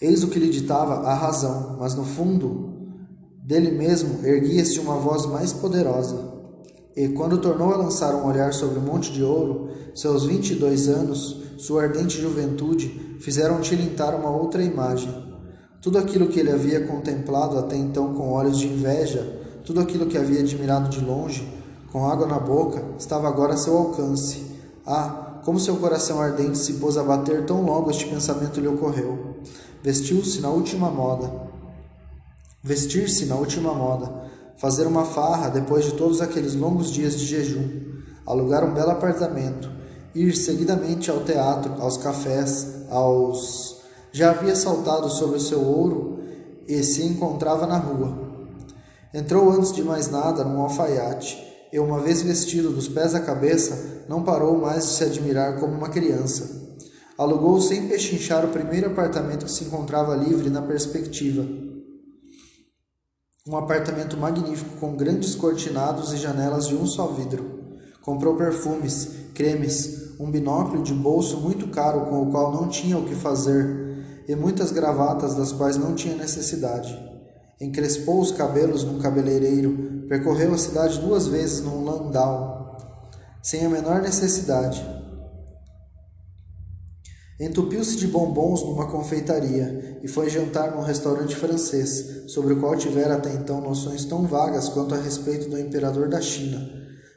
Eis 0.00 0.22
o 0.22 0.28
que 0.28 0.38
lhe 0.38 0.50
ditava 0.50 1.06
a 1.06 1.14
razão, 1.14 1.76
mas 1.78 1.94
no 1.94 2.04
fundo 2.04 2.72
dele 3.42 3.70
mesmo 3.70 4.24
erguia-se 4.24 4.78
uma 4.78 4.96
voz 4.96 5.26
mais 5.26 5.52
poderosa. 5.52 6.30
E 6.94 7.08
quando 7.08 7.38
tornou 7.38 7.72
a 7.72 7.76
lançar 7.76 8.14
um 8.14 8.26
olhar 8.26 8.52
sobre 8.52 8.78
o 8.78 8.82
monte 8.82 9.12
de 9.12 9.22
ouro, 9.22 9.70
seus 9.94 10.24
vinte 10.24 10.50
e 10.50 10.54
dois 10.54 10.88
anos, 10.88 11.42
sua 11.58 11.84
ardente 11.84 12.20
juventude, 12.20 13.11
fizeram 13.22 13.60
tilintar 13.60 14.14
uma 14.14 14.30
outra 14.30 14.62
imagem. 14.62 15.10
Tudo 15.80 15.98
aquilo 15.98 16.28
que 16.28 16.40
ele 16.40 16.50
havia 16.50 16.86
contemplado 16.86 17.56
até 17.58 17.76
então 17.76 18.14
com 18.14 18.32
olhos 18.32 18.58
de 18.58 18.66
inveja, 18.66 19.40
tudo 19.64 19.80
aquilo 19.80 20.06
que 20.06 20.18
havia 20.18 20.40
admirado 20.40 20.88
de 20.88 21.00
longe, 21.00 21.48
com 21.92 22.06
água 22.06 22.26
na 22.26 22.38
boca, 22.38 22.82
estava 22.98 23.28
agora 23.28 23.54
a 23.54 23.56
seu 23.56 23.76
alcance. 23.76 24.44
Ah, 24.84 25.40
como 25.44 25.60
seu 25.60 25.76
coração 25.76 26.20
ardente 26.20 26.58
se 26.58 26.74
pôs 26.74 26.96
a 26.96 27.02
bater 27.02 27.46
tão 27.46 27.64
logo 27.64 27.90
este 27.90 28.06
pensamento 28.06 28.60
lhe 28.60 28.68
ocorreu. 28.68 29.36
Vestiu-se 29.82 30.40
na 30.40 30.48
última 30.48 30.90
moda. 30.90 31.30
Vestir-se 32.62 33.26
na 33.26 33.36
última 33.36 33.72
moda 33.72 34.22
fazer 34.56 34.86
uma 34.86 35.04
farra 35.04 35.48
depois 35.48 35.84
de 35.84 35.92
todos 35.92 36.20
aqueles 36.20 36.54
longos 36.54 36.92
dias 36.92 37.18
de 37.18 37.26
jejum, 37.26 37.68
alugar 38.24 38.64
um 38.64 38.72
belo 38.72 38.92
apartamento, 38.92 39.68
ir 40.14 40.36
seguidamente 40.36 41.10
ao 41.10 41.20
teatro, 41.20 41.74
aos 41.80 41.96
cafés, 41.96 42.81
aos. 42.92 43.80
Já 44.12 44.30
havia 44.30 44.54
saltado 44.54 45.08
sobre 45.08 45.36
o 45.36 45.40
seu 45.40 45.60
ouro 45.60 46.20
e 46.68 46.82
se 46.82 47.04
encontrava 47.04 47.66
na 47.66 47.78
rua. 47.78 48.16
Entrou 49.12 49.50
antes 49.50 49.72
de 49.72 49.82
mais 49.82 50.10
nada 50.10 50.44
num 50.44 50.60
alfaiate 50.60 51.42
e, 51.72 51.78
uma 51.78 52.00
vez 52.00 52.22
vestido 52.22 52.70
dos 52.70 52.88
pés 52.88 53.14
à 53.14 53.20
cabeça, 53.20 54.04
não 54.08 54.22
parou 54.22 54.58
mais 54.58 54.86
de 54.86 54.92
se 54.92 55.04
admirar 55.04 55.58
como 55.58 55.72
uma 55.72 55.88
criança. 55.88 56.60
Alugou 57.16 57.60
sem 57.60 57.88
pechinchar 57.88 58.44
o 58.44 58.48
primeiro 58.48 58.88
apartamento 58.88 59.46
que 59.46 59.52
se 59.52 59.64
encontrava 59.64 60.14
livre 60.14 60.50
na 60.50 60.62
perspectiva 60.62 61.44
um 63.44 63.56
apartamento 63.56 64.16
magnífico 64.16 64.76
com 64.78 64.94
grandes 64.94 65.34
cortinados 65.34 66.12
e 66.12 66.16
janelas 66.16 66.68
de 66.68 66.76
um 66.76 66.86
só 66.86 67.08
vidro. 67.08 67.60
Comprou 68.00 68.36
perfumes, 68.36 69.08
cremes, 69.34 70.01
um 70.22 70.30
binóculo 70.30 70.82
de 70.82 70.94
bolso 70.94 71.38
muito 71.40 71.68
caro 71.68 72.06
com 72.06 72.22
o 72.22 72.30
qual 72.30 72.52
não 72.52 72.68
tinha 72.68 72.96
o 72.96 73.04
que 73.04 73.14
fazer 73.14 74.24
e 74.28 74.36
muitas 74.36 74.70
gravatas 74.70 75.34
das 75.34 75.52
quais 75.52 75.76
não 75.76 75.94
tinha 75.94 76.14
necessidade. 76.14 76.96
Encrespou 77.60 78.20
os 78.20 78.30
cabelos 78.30 78.84
num 78.84 78.98
cabeleireiro, 78.98 80.04
percorreu 80.08 80.54
a 80.54 80.58
cidade 80.58 81.00
duas 81.00 81.26
vezes 81.26 81.60
num 81.60 81.84
landau, 81.84 82.76
sem 83.42 83.64
a 83.66 83.68
menor 83.68 84.00
necessidade 84.00 85.02
Entupiu-se 87.42 87.96
de 87.96 88.06
bombons 88.06 88.62
numa 88.62 88.86
confeitaria 88.86 89.98
e 90.00 90.06
foi 90.06 90.30
jantar 90.30 90.70
num 90.76 90.80
restaurante 90.80 91.34
francês, 91.34 92.22
sobre 92.28 92.52
o 92.52 92.60
qual 92.60 92.76
tivera 92.76 93.14
até 93.14 93.32
então 93.32 93.60
noções 93.60 94.04
tão 94.04 94.22
vagas 94.28 94.68
quanto 94.68 94.94
a 94.94 94.98
respeito 94.98 95.50
do 95.50 95.58
imperador 95.58 96.08
da 96.08 96.20
China. 96.20 96.70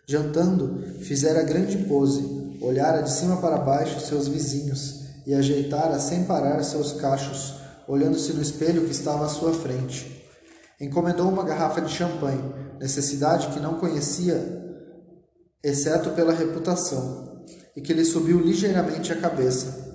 Jantando, 0.08 0.82
fizera 1.02 1.44
grande 1.44 1.78
pose, 1.78 2.24
olhara 2.66 3.02
de 3.02 3.12
cima 3.12 3.38
para 3.38 3.58
baixo 3.58 4.00
seus 4.00 4.28
vizinhos 4.28 5.06
e 5.26 5.34
ajeitara 5.34 6.00
sem 6.00 6.24
parar 6.24 6.64
seus 6.64 6.94
cachos, 6.94 7.56
olhando-se 7.88 8.34
no 8.34 8.42
espelho 8.42 8.86
que 8.86 8.92
estava 8.92 9.26
à 9.26 9.30
sua 9.30 9.54
frente. 9.54 10.26
Encomendou 10.80 11.30
uma 11.30 11.44
garrafa 11.44 11.82
de 11.82 11.92
champanhe, 11.92 12.44
necessidade 12.80 13.48
que 13.48 13.60
não 13.60 13.76
conhecia, 13.76 14.64
exceto 15.64 16.10
pela 16.12 16.34
reputação, 16.34 17.44
e 17.76 17.82
que 17.82 17.94
lhe 17.94 18.06
subiu 18.06 18.40
ligeiramente 18.40 19.12
a 19.14 19.20
cabeça. 19.20 19.86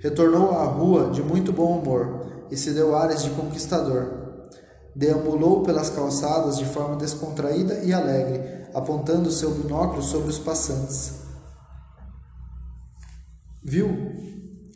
Retornou 0.00 0.50
à 0.50 0.64
rua 0.64 1.10
de 1.10 1.22
muito 1.22 1.52
bom 1.52 1.78
humor 1.78 2.46
e 2.50 2.56
se 2.56 2.70
deu 2.70 2.96
ares 2.96 3.22
de 3.22 3.30
conquistador. 3.30 4.46
Deambulou 4.94 5.62
pelas 5.62 5.90
calçadas 5.90 6.58
de 6.58 6.64
forma 6.64 6.96
descontraída 6.96 7.80
e 7.84 7.92
alegre, 7.92 8.40
apontando 8.74 9.30
seu 9.30 9.50
binóculo 9.50 10.02
sobre 10.02 10.28
os 10.28 10.38
passantes. 10.38 11.17
Viu 13.62 14.12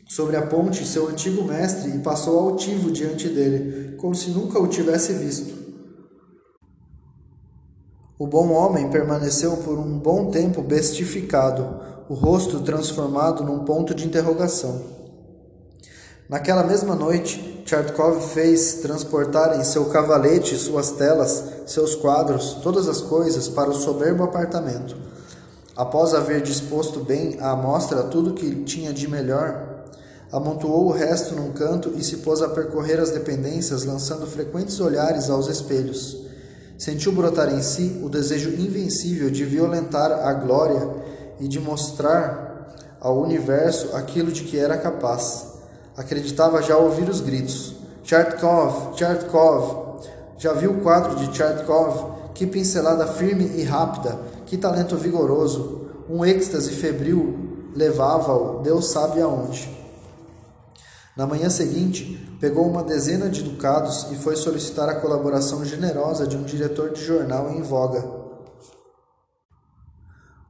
sobre 0.07 0.35
a 0.35 0.45
ponte 0.45 0.85
seu 0.85 1.07
antigo 1.07 1.43
mestre 1.43 1.91
e 1.91 1.99
passou 1.99 2.39
altivo 2.39 2.91
diante 2.91 3.29
dele, 3.29 3.95
como 3.97 4.13
se 4.13 4.29
nunca 4.29 4.59
o 4.59 4.67
tivesse 4.67 5.13
visto. 5.13 5.63
O 8.19 8.27
bom 8.27 8.51
homem 8.51 8.89
permaneceu 8.89 9.57
por 9.57 9.79
um 9.79 9.97
bom 9.97 10.29
tempo 10.29 10.61
bestificado, 10.61 11.81
o 12.07 12.13
rosto 12.13 12.59
transformado 12.59 13.43
num 13.43 13.65
ponto 13.65 13.95
de 13.95 14.05
interrogação. 14.05 14.81
Naquela 16.29 16.63
mesma 16.63 16.95
noite, 16.95 17.63
Chartkov 17.65 18.21
fez 18.33 18.75
transportar 18.75 19.59
em 19.59 19.63
seu 19.63 19.85
cavalete 19.85 20.55
suas 20.57 20.91
telas, 20.91 21.43
seus 21.65 21.95
quadros, 21.95 22.59
todas 22.61 22.87
as 22.87 23.01
coisas 23.01 23.47
para 23.47 23.69
o 23.69 23.75
soberbo 23.75 24.23
apartamento. 24.23 24.95
Após 25.75 26.13
haver 26.13 26.41
disposto 26.41 26.99
bem 26.99 27.37
à 27.39 27.51
amostra 27.51 28.03
tudo 28.03 28.33
que 28.33 28.63
tinha 28.63 28.93
de 28.93 29.07
melhor, 29.07 29.85
amontoou 30.31 30.85
o 30.85 30.91
resto 30.91 31.33
num 31.33 31.51
canto 31.51 31.93
e 31.95 32.03
se 32.03 32.17
pôs 32.17 32.43
a 32.43 32.49
percorrer 32.49 32.99
as 32.99 33.09
dependências, 33.09 33.83
lançando 33.83 34.27
frequentes 34.27 34.79
olhares 34.79 35.31
aos 35.31 35.47
espelhos. 35.47 36.23
Sentiu 36.77 37.11
brotar 37.11 37.51
em 37.51 37.61
si 37.61 37.99
o 38.03 38.09
desejo 38.09 38.49
invencível 38.49 39.31
de 39.31 39.45
violentar 39.45 40.11
a 40.11 40.33
glória 40.33 40.89
e 41.39 41.47
de 41.47 41.59
mostrar 41.59 42.75
ao 42.99 43.19
universo 43.19 43.95
aquilo 43.95 44.31
de 44.31 44.43
que 44.43 44.59
era 44.59 44.77
capaz. 44.77 45.53
Acreditava 45.97 46.61
já 46.61 46.77
ouvir 46.77 47.09
os 47.09 47.19
gritos. 47.19 47.75
Chartkov, 48.03 48.95
Chartkov. 48.95 50.03
Já 50.37 50.53
viu 50.53 50.71
o 50.71 50.81
quadro 50.81 51.15
de 51.15 51.35
Chartkov 51.35 52.13
que 52.33 52.47
pincelada 52.47 53.07
firme 53.07 53.45
e 53.55 53.63
rápida, 53.63 54.17
que 54.53 54.57
talento 54.59 54.95
vigoroso, 54.95 55.89
um 56.07 56.23
êxtase 56.23 56.73
febril 56.73 57.71
levava-o, 57.75 58.61
Deus 58.61 58.85
sabe 58.85 59.19
aonde. 59.19 59.67
Na 61.17 61.25
manhã 61.25 61.49
seguinte, 61.49 62.37
pegou 62.39 62.67
uma 62.69 62.83
dezena 62.83 63.31
de 63.31 63.41
ducados 63.41 64.11
e 64.11 64.15
foi 64.15 64.35
solicitar 64.35 64.87
a 64.87 65.01
colaboração 65.01 65.65
generosa 65.65 66.27
de 66.27 66.37
um 66.37 66.43
diretor 66.43 66.91
de 66.91 67.03
jornal 67.03 67.49
em 67.49 67.63
voga. 67.63 68.07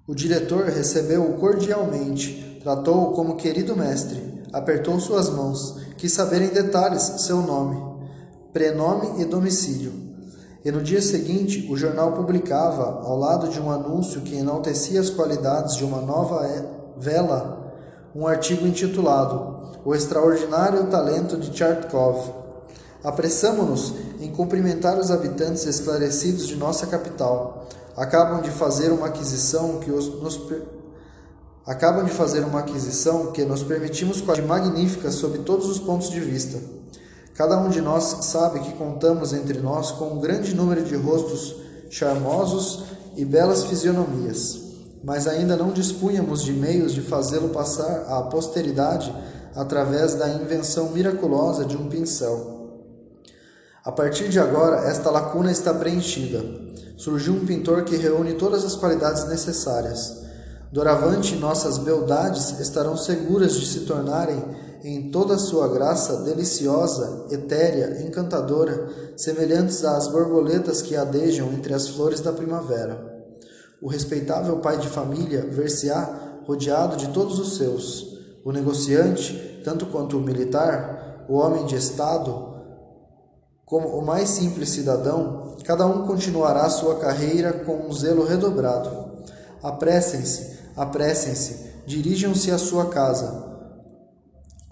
O 0.05 0.13
diretor 0.13 0.65
recebeu-o 0.65 1.35
cordialmente, 1.35 2.59
tratou-o 2.61 3.13
como 3.13 3.37
querido 3.37 3.73
mestre, 3.73 4.43
apertou 4.51 4.99
suas 4.99 5.29
mãos, 5.29 5.77
quis 5.97 6.11
saber 6.11 6.41
em 6.41 6.49
detalhes 6.49 7.03
seu 7.21 7.37
nome, 7.37 7.81
prenome 8.51 9.21
e 9.21 9.23
domicílio. 9.23 10.02
E 10.65 10.71
no 10.71 10.81
dia 10.81 11.01
seguinte, 11.01 11.67
o 11.69 11.75
jornal 11.75 12.13
publicava, 12.13 13.01
ao 13.03 13.17
lado 13.19 13.49
de 13.49 13.59
um 13.59 13.69
anúncio 13.69 14.21
que 14.21 14.37
enaltecia 14.37 15.01
as 15.01 15.09
qualidades 15.09 15.75
de 15.75 15.83
uma 15.83 15.99
nova 15.99 16.47
vela, 16.95 17.73
um 18.15 18.25
artigo 18.25 18.65
intitulado 18.65 19.79
O 19.83 19.93
Extraordinário 19.93 20.85
Talento 20.85 21.35
de 21.35 21.55
Chartkov. 21.55 22.31
Apressamo-nos 23.03 23.93
em 24.21 24.31
cumprimentar 24.31 24.97
os 24.97 25.11
habitantes 25.11 25.65
esclarecidos 25.65 26.47
de 26.47 26.55
nossa 26.55 26.87
capital. 26.87 27.67
Acabam 27.97 28.41
de 28.41 28.49
fazer 28.49 28.89
uma 28.91 29.07
aquisição 29.07 29.79
que 29.79 29.91
os, 29.91 30.07
nos 30.21 30.39
acabam 31.65 32.05
de 32.05 32.11
fazer 32.11 32.39
uma 32.39 32.59
aquisição 32.59 33.33
que 33.33 33.43
nos 33.43 33.63
permitimos 33.63 34.21
de 34.21 34.41
magnífica 34.41 35.11
sob 35.11 35.39
todos 35.39 35.67
os 35.67 35.79
pontos 35.79 36.09
de 36.09 36.21
vista. 36.21 36.57
Cada 37.33 37.57
um 37.57 37.69
de 37.69 37.81
nós 37.81 38.03
sabe 38.21 38.59
que 38.59 38.73
contamos 38.73 39.33
entre 39.33 39.59
nós 39.59 39.91
com 39.91 40.05
um 40.05 40.19
grande 40.19 40.55
número 40.55 40.83
de 40.83 40.95
rostos 40.95 41.55
charmosos 41.89 42.83
e 43.15 43.25
belas 43.25 43.63
fisionomias, 43.63 44.59
mas 45.03 45.27
ainda 45.27 45.55
não 45.55 45.71
dispunhamos 45.71 46.43
de 46.43 46.53
meios 46.53 46.93
de 46.93 47.01
fazê-lo 47.01 47.49
passar 47.49 48.05
à 48.07 48.21
posteridade 48.23 49.13
através 49.55 50.15
da 50.15 50.29
invenção 50.29 50.89
miraculosa 50.91 51.65
de 51.65 51.75
um 51.75 51.89
pincel. 51.89 52.81
A 53.83 53.91
partir 53.91 54.29
de 54.29 54.39
agora, 54.39 54.87
esta 54.87 55.11
lacuna 55.11 55.51
está 55.51 55.73
preenchida. 55.73 56.43
Surgiu 56.97 57.33
um 57.33 57.45
pintor 57.45 57.83
que 57.83 57.97
reúne 57.97 58.33
todas 58.33 58.63
as 58.63 58.75
qualidades 58.75 59.25
necessárias 59.27 60.23
Doravante, 60.73 61.35
nossas 61.35 61.77
beldades 61.77 62.59
estarão 62.59 62.97
seguras 62.97 63.53
de 63.53 63.67
se 63.67 63.81
tornarem, 63.81 64.43
em 64.83 65.09
toda 65.09 65.35
a 65.35 65.39
sua 65.39 65.69
graça, 65.69 66.23
deliciosa, 66.23 67.27
etérea, 67.31 68.03
encantadora, 68.05 68.89
semelhantes 69.15 69.85
às 69.85 70.09
borboletas 70.09 70.81
que 70.81 70.95
adejam 70.95 71.53
entre 71.53 71.73
as 71.73 71.87
flores 71.87 72.19
da 72.19 72.33
primavera. 72.33 73.13
O 73.81 73.87
respeitável 73.87 74.57
pai 74.57 74.77
de 74.77 74.89
família 74.89 75.47
ver-se-á 75.49 76.41
rodeado 76.45 76.97
de 76.97 77.07
todos 77.09 77.39
os 77.39 77.55
seus. 77.55 78.17
O 78.43 78.51
negociante, 78.51 79.61
tanto 79.63 79.85
quanto 79.85 80.17
o 80.17 80.21
militar, 80.21 81.25
o 81.29 81.35
homem 81.35 81.65
de 81.65 81.75
Estado, 81.75 82.53
como 83.65 83.87
o 83.87 84.05
mais 84.05 84.29
simples 84.29 84.69
cidadão, 84.69 85.55
cada 85.63 85.85
um 85.85 86.05
continuará 86.05 86.69
sua 86.69 86.95
carreira 86.99 87.53
com 87.53 87.87
um 87.87 87.93
zelo 87.93 88.25
redobrado. 88.25 88.89
Apressem-se, 89.63 90.59
apressem-se, 90.75 91.71
dirijam-se 91.85 92.51
à 92.51 92.57
sua 92.57 92.89
casa. 92.89 93.52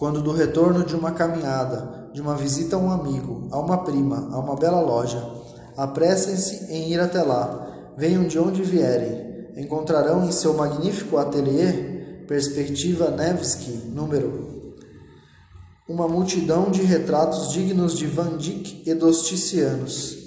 Quando 0.02 0.20
do 0.20 0.32
retorno 0.32 0.84
de 0.84 0.96
uma 0.96 1.12
caminhada, 1.12 2.10
de 2.12 2.20
uma 2.20 2.36
visita 2.36 2.76
a 2.76 2.80
um 2.80 2.90
amigo, 2.90 3.48
a 3.52 3.60
uma 3.60 3.84
prima, 3.84 4.30
a 4.32 4.40
uma 4.40 4.56
bela 4.56 4.82
loja, 4.82 5.24
apressem-se 5.78 6.74
em 6.74 6.92
ir 6.92 7.00
até 7.00 7.22
lá. 7.22 7.94
Venham 7.96 8.24
de 8.24 8.40
onde 8.40 8.64
vierem. 8.64 9.54
Encontrarão 9.56 10.26
em 10.26 10.32
seu 10.32 10.56
magnífico 10.56 11.20
ateliê, 11.20 12.26
Perspectiva 12.28 13.12
Nevsky, 13.12 13.92
número 13.94 14.50
uma 15.88 16.08
multidão 16.08 16.72
de 16.72 16.82
retratos 16.82 17.52
dignos 17.52 17.96
de 17.96 18.08
Van 18.08 18.38
Dyck 18.38 18.82
e 18.90 18.96
dos 18.96 19.28
Ticianos. 19.28 20.18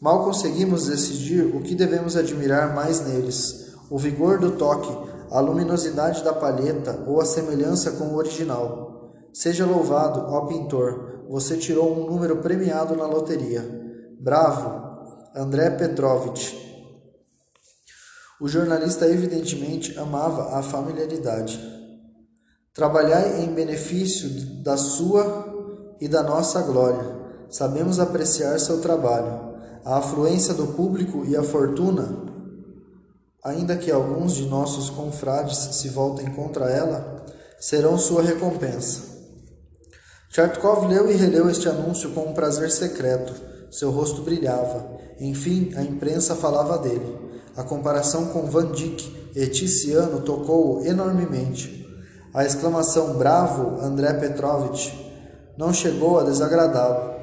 Mal 0.00 0.24
conseguimos 0.24 0.86
decidir 0.86 1.44
o 1.56 1.60
que 1.60 1.74
devemos 1.74 2.16
admirar 2.16 2.72
mais 2.72 3.04
neles: 3.04 3.72
o 3.90 3.98
vigor 3.98 4.38
do 4.38 4.52
toque, 4.52 4.96
a 5.32 5.40
luminosidade 5.40 6.22
da 6.22 6.32
palheta 6.32 7.02
ou 7.04 7.20
a 7.20 7.24
semelhança 7.24 7.90
com 7.90 8.04
o 8.04 8.16
original. 8.16 8.87
Seja 9.38 9.64
louvado, 9.64 10.20
ó 10.34 10.46
pintor, 10.46 11.22
você 11.28 11.56
tirou 11.56 11.92
um 11.92 12.10
número 12.10 12.38
premiado 12.38 12.96
na 12.96 13.06
loteria. 13.06 13.62
Bravo, 14.18 15.30
André 15.32 15.70
Petrovich. 15.70 16.58
O 18.40 18.48
jornalista 18.48 19.06
evidentemente 19.06 19.96
amava 19.96 20.58
a 20.58 20.62
familiaridade. 20.62 21.56
Trabalhai 22.74 23.44
em 23.44 23.54
benefício 23.54 24.28
da 24.64 24.76
sua 24.76 25.94
e 26.00 26.08
da 26.08 26.24
nossa 26.24 26.62
glória. 26.62 27.16
Sabemos 27.48 28.00
apreciar 28.00 28.58
seu 28.58 28.80
trabalho. 28.80 29.54
A 29.84 29.98
afluência 29.98 30.52
do 30.52 30.66
público 30.66 31.24
e 31.24 31.36
a 31.36 31.44
fortuna 31.44 32.26
ainda 33.44 33.76
que 33.76 33.88
alguns 33.88 34.34
de 34.34 34.46
nossos 34.46 34.90
confrades 34.90 35.56
se 35.56 35.90
voltem 35.90 36.26
contra 36.34 36.68
ela, 36.68 37.24
serão 37.60 37.96
sua 37.96 38.20
recompensa. 38.20 39.17
Chartkov 40.30 40.86
leu 40.86 41.10
e 41.10 41.14
releu 41.14 41.48
este 41.48 41.68
anúncio 41.68 42.10
com 42.10 42.28
um 42.28 42.34
prazer 42.34 42.70
secreto. 42.70 43.32
Seu 43.70 43.90
rosto 43.90 44.22
brilhava. 44.22 44.98
Enfim, 45.18 45.72
a 45.74 45.82
imprensa 45.82 46.36
falava 46.36 46.78
dele. 46.78 47.16
A 47.56 47.62
comparação 47.62 48.26
com 48.26 48.46
Van 48.46 48.70
Dyck 48.70 49.30
e 49.34 49.46
Ticiano 49.46 50.20
tocou-o 50.20 50.86
enormemente. 50.86 51.86
A 52.32 52.44
exclamação 52.44 53.16
Bravo, 53.16 53.80
André 53.80 54.12
Petrovich, 54.14 54.92
não 55.56 55.72
chegou 55.72 56.20
a 56.20 56.24
desagradá-lo. 56.24 57.16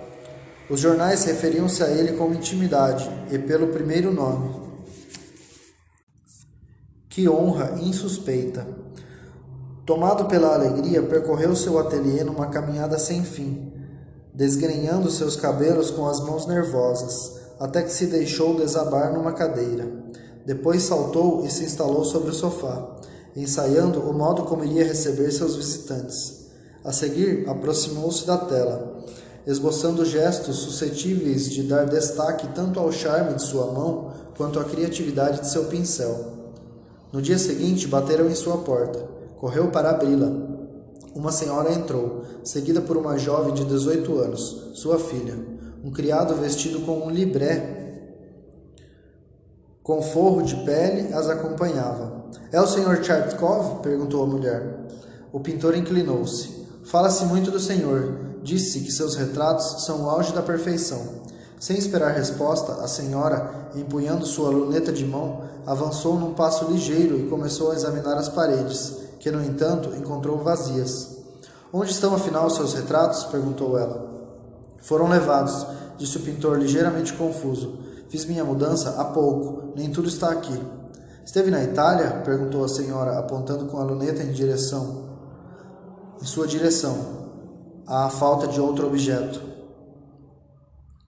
Os 0.69 0.79
jornais 0.79 1.23
referiam-se 1.23 1.83
a 1.83 1.89
ele 1.89 2.13
com 2.13 2.33
intimidade 2.33 3.09
e 3.31 3.37
pelo 3.37 3.67
primeiro 3.67 4.11
nome. 4.11 4.65
Que 7.07 7.29
honra 7.29 7.79
insuspeita! 7.81 8.84
Tomado 9.85 10.25
pela 10.25 10.55
alegria, 10.55 11.03
percorreu 11.03 11.55
seu 11.55 11.77
ateliê 11.77 12.23
numa 12.23 12.47
caminhada 12.47 12.97
sem 12.97 13.23
fim, 13.23 13.71
desgrenhando 14.33 15.11
seus 15.11 15.35
cabelos 15.35 15.91
com 15.91 16.07
as 16.07 16.19
mãos 16.19 16.47
nervosas, 16.47 17.33
até 17.59 17.83
que 17.83 17.91
se 17.91 18.07
deixou 18.07 18.55
desabar 18.55 19.13
numa 19.13 19.31
cadeira. 19.31 19.87
Depois 20.43 20.81
saltou 20.81 21.45
e 21.45 21.51
se 21.51 21.63
instalou 21.63 22.03
sobre 22.03 22.31
o 22.31 22.33
sofá, 22.33 22.97
ensaiando 23.35 23.99
o 23.99 24.11
modo 24.11 24.43
como 24.45 24.65
iria 24.65 24.83
receber 24.83 25.31
seus 25.31 25.55
visitantes. 25.55 26.47
A 26.83 26.91
seguir, 26.91 27.47
aproximou-se 27.47 28.25
da 28.25 28.39
tela, 28.39 29.03
esboçando 29.45 30.03
gestos 30.03 30.57
suscetíveis 30.57 31.47
de 31.47 31.61
dar 31.61 31.85
destaque 31.85 32.47
tanto 32.55 32.79
ao 32.79 32.91
charme 32.91 33.35
de 33.35 33.43
sua 33.43 33.67
mão 33.67 34.13
quanto 34.35 34.59
à 34.59 34.63
criatividade 34.63 35.41
de 35.41 35.49
seu 35.49 35.65
pincel. 35.65 36.33
No 37.13 37.21
dia 37.21 37.37
seguinte, 37.37 37.87
bateram 37.87 38.27
em 38.27 38.35
sua 38.35 38.57
porta. 38.57 39.14
Correu 39.45 39.67
para 39.67 39.91
abri-la. 39.91 40.31
Uma 41.13 41.31
senhora 41.31 41.71
entrou, 41.71 42.23
seguida 42.43 42.81
por 42.81 42.97
uma 42.97 43.15
jovem 43.15 43.53
de 43.53 43.63
18 43.63 44.17
anos, 44.17 44.71
sua 44.73 44.97
filha. 44.97 45.37
Um 45.83 45.91
criado 45.91 46.33
vestido 46.33 46.79
com 46.79 47.05
um 47.05 47.11
libré 47.11 48.09
com 49.83 50.01
forro 50.01 50.41
de 50.41 50.55
pele 50.65 51.13
as 51.13 51.29
acompanhava. 51.29 52.25
É 52.51 52.59
o 52.59 52.65
senhor 52.65 53.03
Chartkov? 53.03 53.83
perguntou 53.83 54.23
a 54.23 54.25
mulher. 54.25 54.87
O 55.31 55.39
pintor 55.39 55.77
inclinou-se. 55.77 56.65
Fala-se 56.83 57.25
muito 57.25 57.51
do 57.51 57.59
senhor. 57.59 58.17
Disse 58.41 58.79
que 58.79 58.91
seus 58.91 59.15
retratos 59.15 59.85
são 59.85 60.05
o 60.05 60.09
auge 60.09 60.33
da 60.33 60.41
perfeição. 60.41 61.21
Sem 61.59 61.77
esperar 61.77 62.15
resposta, 62.15 62.83
a 62.83 62.87
senhora, 62.87 63.69
empunhando 63.75 64.25
sua 64.25 64.49
luneta 64.49 64.91
de 64.91 65.05
mão, 65.05 65.43
avançou 65.67 66.19
num 66.19 66.33
passo 66.33 66.65
ligeiro 66.65 67.19
e 67.19 67.29
começou 67.29 67.69
a 67.69 67.75
examinar 67.75 68.17
as 68.17 68.27
paredes, 68.27 69.04
que, 69.19 69.31
no 69.31 69.43
entanto, 69.43 69.95
encontrou 69.95 70.37
vazias. 70.37 71.15
Onde 71.71 71.91
estão, 71.91 72.15
afinal, 72.15 72.45
os 72.45 72.55
seus 72.55 72.73
retratos? 72.73 73.23
perguntou 73.25 73.77
ela. 73.77 74.09
Foram 74.81 75.09
levados, 75.09 75.65
disse 75.97 76.17
o 76.17 76.21
pintor, 76.21 76.59
ligeiramente 76.59 77.13
confuso. 77.13 77.79
Fiz 78.09 78.25
minha 78.25 78.45
mudança 78.45 78.95
há 78.97 79.05
pouco, 79.05 79.73
nem 79.75 79.91
tudo 79.91 80.07
está 80.07 80.29
aqui. 80.29 80.57
Esteve 81.25 81.49
na 81.49 81.63
Itália? 81.63 82.21
perguntou 82.23 82.63
a 82.63 82.69
senhora, 82.69 83.17
apontando 83.17 83.65
com 83.65 83.77
a 83.77 83.83
luneta 83.83 84.21
em 84.21 84.31
direção. 84.31 85.05
Em 86.21 86.25
sua 86.25 86.47
direção, 86.47 86.95
à 87.87 88.09
falta 88.09 88.47
de 88.47 88.61
outro 88.61 88.87
objeto. 88.87 89.41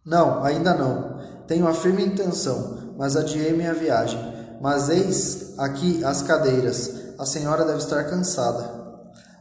Não, 0.06 0.44
ainda 0.44 0.74
não. 0.74 1.18
Tenho 1.48 1.68
a 1.68 1.74
firme 1.74 2.04
intenção, 2.04 2.94
mas 2.98 3.16
adiei 3.16 3.54
minha 3.54 3.74
viagem. 3.74 4.20
Mas 4.60 4.90
eis 4.90 5.54
aqui 5.58 6.04
as 6.04 6.22
cadeiras. 6.24 7.07
A 7.18 7.26
senhora 7.26 7.66
deve 7.66 7.80
estar 7.80 8.04
cansada. 8.06 8.70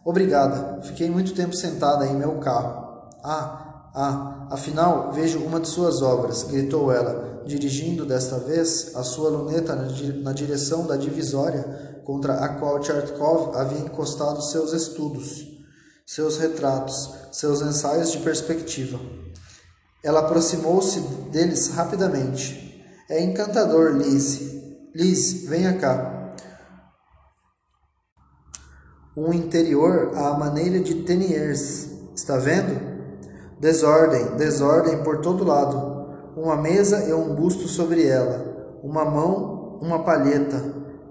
Obrigada. 0.04 0.80
Fiquei 0.82 1.10
muito 1.10 1.34
tempo 1.34 1.54
sentada 1.54 2.06
em 2.06 2.14
meu 2.14 2.38
carro. 2.38 3.10
Ah, 3.22 3.62
Ah, 3.98 4.48
afinal, 4.50 5.10
vejo 5.10 5.38
uma 5.38 5.58
de 5.58 5.68
suas 5.68 6.02
obras, 6.02 6.42
gritou 6.42 6.92
ela, 6.92 7.42
dirigindo 7.46 8.04
desta 8.04 8.38
vez 8.38 8.94
a 8.94 9.02
sua 9.02 9.30
luneta 9.30 9.74
na 9.74 10.34
direção 10.34 10.86
da 10.86 10.98
divisória 10.98 12.02
contra 12.04 12.34
a 12.34 12.48
qual 12.58 12.78
Tchertkov 12.78 13.56
havia 13.56 13.78
encostado 13.78 14.42
seus 14.42 14.74
estudos, 14.74 15.46
seus 16.06 16.36
retratos, 16.36 17.10
seus 17.32 17.62
ensaios 17.62 18.12
de 18.12 18.18
perspectiva. 18.18 19.00
Ela 20.04 20.20
aproximou-se 20.20 21.00
deles 21.32 21.68
rapidamente. 21.68 22.84
É 23.08 23.24
encantador, 23.24 23.92
Liz. 23.96 24.42
Liz, 24.94 25.46
venha 25.48 25.78
cá. 25.78 26.15
Um 29.16 29.32
interior 29.32 30.12
à 30.14 30.38
maneira 30.38 30.78
de 30.78 30.96
Teniers. 30.96 31.88
Está 32.14 32.36
vendo? 32.36 32.78
Desordem, 33.58 34.36
desordem 34.36 35.02
por 35.02 35.22
todo 35.22 35.42
lado. 35.42 36.10
Uma 36.36 36.54
mesa 36.54 37.02
e 37.08 37.14
um 37.14 37.34
busto 37.34 37.66
sobre 37.66 38.06
ela. 38.06 38.78
Uma 38.82 39.06
mão, 39.06 39.78
uma 39.80 40.04
palheta. 40.04 40.62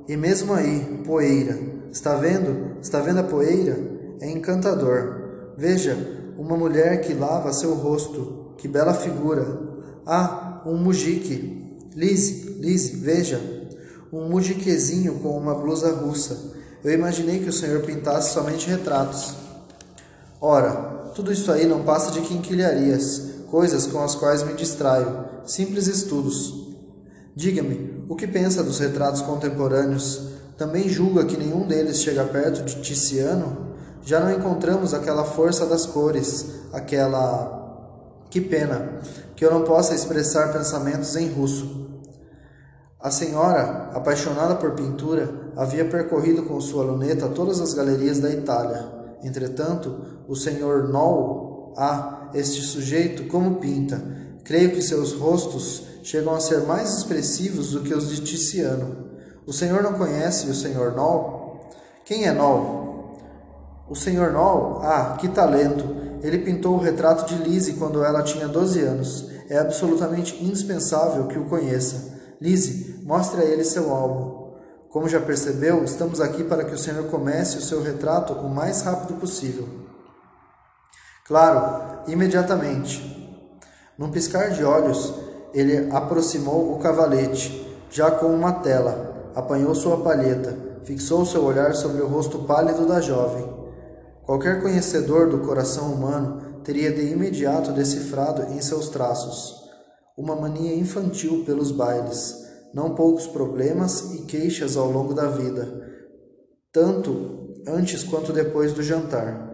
E 0.08 0.16
mesmo 0.16 0.54
aí, 0.54 1.02
poeira. 1.04 1.58
Está 1.92 2.14
vendo? 2.14 2.78
Está 2.80 3.00
vendo 3.00 3.22
a 3.22 3.24
poeira? 3.24 3.76
É 4.22 4.30
encantador. 4.30 5.56
Veja, 5.58 5.98
uma 6.38 6.56
mulher 6.56 7.02
que 7.02 7.12
lava 7.16 7.52
seu 7.52 7.74
rosto. 7.74 8.54
Que 8.56 8.68
bela 8.68 8.94
figura. 8.94 9.48
Ah, 10.06 10.62
um 10.64 10.78
mujique. 10.78 11.80
Lise, 11.96 12.56
Lise, 12.60 12.98
veja. 12.98 13.42
Um 14.14 14.30
mujiquezinho 14.30 15.16
com 15.22 15.36
uma 15.36 15.56
blusa 15.56 15.92
russa. 15.92 16.54
Eu 16.86 16.94
imaginei 16.94 17.40
que 17.40 17.50
o 17.50 17.54
senhor 17.54 17.82
pintasse 17.82 18.32
somente 18.32 18.70
retratos. 18.70 19.34
Ora, 20.40 20.72
tudo 21.16 21.34
isso 21.34 21.52
aí 21.52 21.66
não 21.66 21.82
passa 21.82 22.12
de 22.12 22.22
quinquilharias, 22.22 23.24
coisas 23.50 23.88
com 23.88 24.04
as 24.04 24.14
quais 24.14 24.44
me 24.44 24.54
distraio, 24.54 25.26
simples 25.48 25.88
estudos. 25.88 26.54
Diga-me, 27.36 28.06
o 28.08 28.16
que 28.16 28.28
pensa 28.28 28.64
dos 28.64 28.78
retratos 28.78 29.24
contemporâneos? 29.24 30.28
Também 30.60 30.88
julga 30.88 31.26
que 31.26 31.36
nenhum 31.36 31.66
deles 31.66 32.04
chega 32.04 32.24
perto 32.24 32.62
de 32.62 32.80
Ticiano? 32.84 33.74
Já 34.04 34.20
não 34.20 34.32
encontramos 34.32 34.94
aquela 34.94 35.26
força 35.26 35.66
das 35.66 35.88
cores, 35.88 36.46
aquela. 36.72 37.64
Que 38.30 38.40
pena 38.40 39.00
que 39.36 39.44
eu 39.44 39.52
não 39.52 39.64
possa 39.64 39.96
expressar 39.96 40.54
pensamentos 40.54 41.16
em 41.16 41.30
russo. 41.30 41.90
A 43.00 43.10
senhora, 43.10 43.90
apaixonada 43.92 44.54
por 44.54 44.74
pintura, 44.74 45.45
havia 45.56 45.86
percorrido 45.86 46.44
com 46.44 46.60
sua 46.60 46.84
luneta 46.84 47.30
todas 47.30 47.60
as 47.62 47.74
galerias 47.74 48.20
da 48.20 48.30
Itália. 48.30 48.86
Entretanto, 49.24 50.24
o 50.28 50.36
senhor 50.36 50.90
Noll, 50.90 51.74
ah, 51.78 52.30
este 52.34 52.62
sujeito 52.62 53.28
como 53.28 53.56
pinta. 53.56 54.02
Creio 54.44 54.72
que 54.72 54.82
seus 54.82 55.14
rostos 55.14 55.84
chegam 56.04 56.36
a 56.36 56.40
ser 56.40 56.62
mais 56.66 56.98
expressivos 56.98 57.72
do 57.72 57.82
que 57.82 57.94
os 57.94 58.10
de 58.10 58.22
Ticiano. 58.22 59.06
O 59.48 59.54
senhor 59.54 59.82
não 59.82 59.94
conhece 59.94 60.50
o 60.50 60.56
senhor 60.56 60.96
Noll? 60.96 61.70
Quem 62.06 62.26
é 62.26 62.32
Noll? 62.32 63.16
O 63.90 63.96
senhor 63.96 64.32
Noll? 64.32 64.82
Ah, 64.84 65.18
que 65.20 65.28
talento! 65.28 65.96
Ele 66.22 66.40
pintou 66.40 66.76
o 66.76 66.80
retrato 66.80 67.26
de 67.26 67.44
Lise 67.44 67.74
quando 67.74 68.04
ela 68.04 68.24
tinha 68.24 68.48
12 68.48 68.80
anos. 68.82 69.30
É 69.50 69.58
absolutamente 69.58 70.44
indispensável 70.44 71.28
que 71.28 71.38
o 71.38 71.46
conheça. 71.46 72.16
Lise, 72.42 73.00
mostre 73.04 73.42
a 73.42 73.46
ele 73.46 73.64
seu 73.64 73.94
álbum. 73.94 74.35
Como 74.96 75.10
já 75.10 75.20
percebeu, 75.20 75.84
estamos 75.84 76.22
aqui 76.22 76.42
para 76.42 76.64
que 76.64 76.74
o 76.74 76.78
Senhor 76.78 77.08
comece 77.08 77.58
o 77.58 77.62
seu 77.62 77.84
retrato 77.84 78.32
o 78.32 78.50
mais 78.50 78.82
rápido 78.84 79.20
possível. 79.20 79.68
Claro, 81.28 82.02
imediatamente. 82.08 83.04
Num 83.98 84.10
piscar 84.10 84.52
de 84.52 84.64
olhos, 84.64 85.14
ele 85.54 85.90
aproximou 85.92 86.74
o 86.74 86.80
cavalete, 86.80 87.78
já 87.92 88.10
com 88.10 88.28
uma 88.28 88.54
tela, 88.54 89.34
apanhou 89.36 89.76
sua 89.76 89.98
palheta, 89.98 90.58
fixou 90.86 91.26
seu 91.26 91.44
olhar 91.44 91.76
sobre 91.76 92.02
o 92.02 92.08
rosto 92.08 92.46
pálido 92.46 92.86
da 92.86 93.02
jovem. 93.02 93.54
Qualquer 94.24 94.62
conhecedor 94.62 95.28
do 95.28 95.40
coração 95.40 95.92
humano 95.92 96.62
teria 96.64 96.94
de 96.94 97.02
imediato 97.12 97.74
decifrado 97.74 98.44
em 98.54 98.62
seus 98.62 98.88
traços 98.88 99.62
uma 100.18 100.38
mania 100.38 100.74
infantil 100.74 101.44
pelos 101.46 101.70
bailes 101.70 102.45
não 102.76 102.94
poucos 102.94 103.26
problemas 103.26 104.14
e 104.14 104.24
queixas 104.24 104.76
ao 104.76 104.92
longo 104.92 105.14
da 105.14 105.28
vida, 105.30 105.82
tanto 106.74 107.54
antes 107.66 108.04
quanto 108.04 108.34
depois 108.34 108.74
do 108.74 108.84
jantar. 108.84 109.50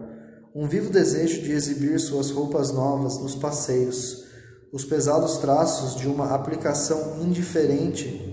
Um 0.52 0.66
vivo 0.66 0.90
desejo 0.90 1.40
de 1.40 1.52
exibir 1.52 2.00
suas 2.00 2.32
roupas 2.32 2.72
novas 2.72 3.18
nos 3.18 3.36
passeios, 3.36 4.24
os 4.72 4.84
pesados 4.84 5.38
traços 5.38 5.94
de 5.94 6.08
uma 6.08 6.34
aplicação 6.34 7.22
indiferente 7.22 8.28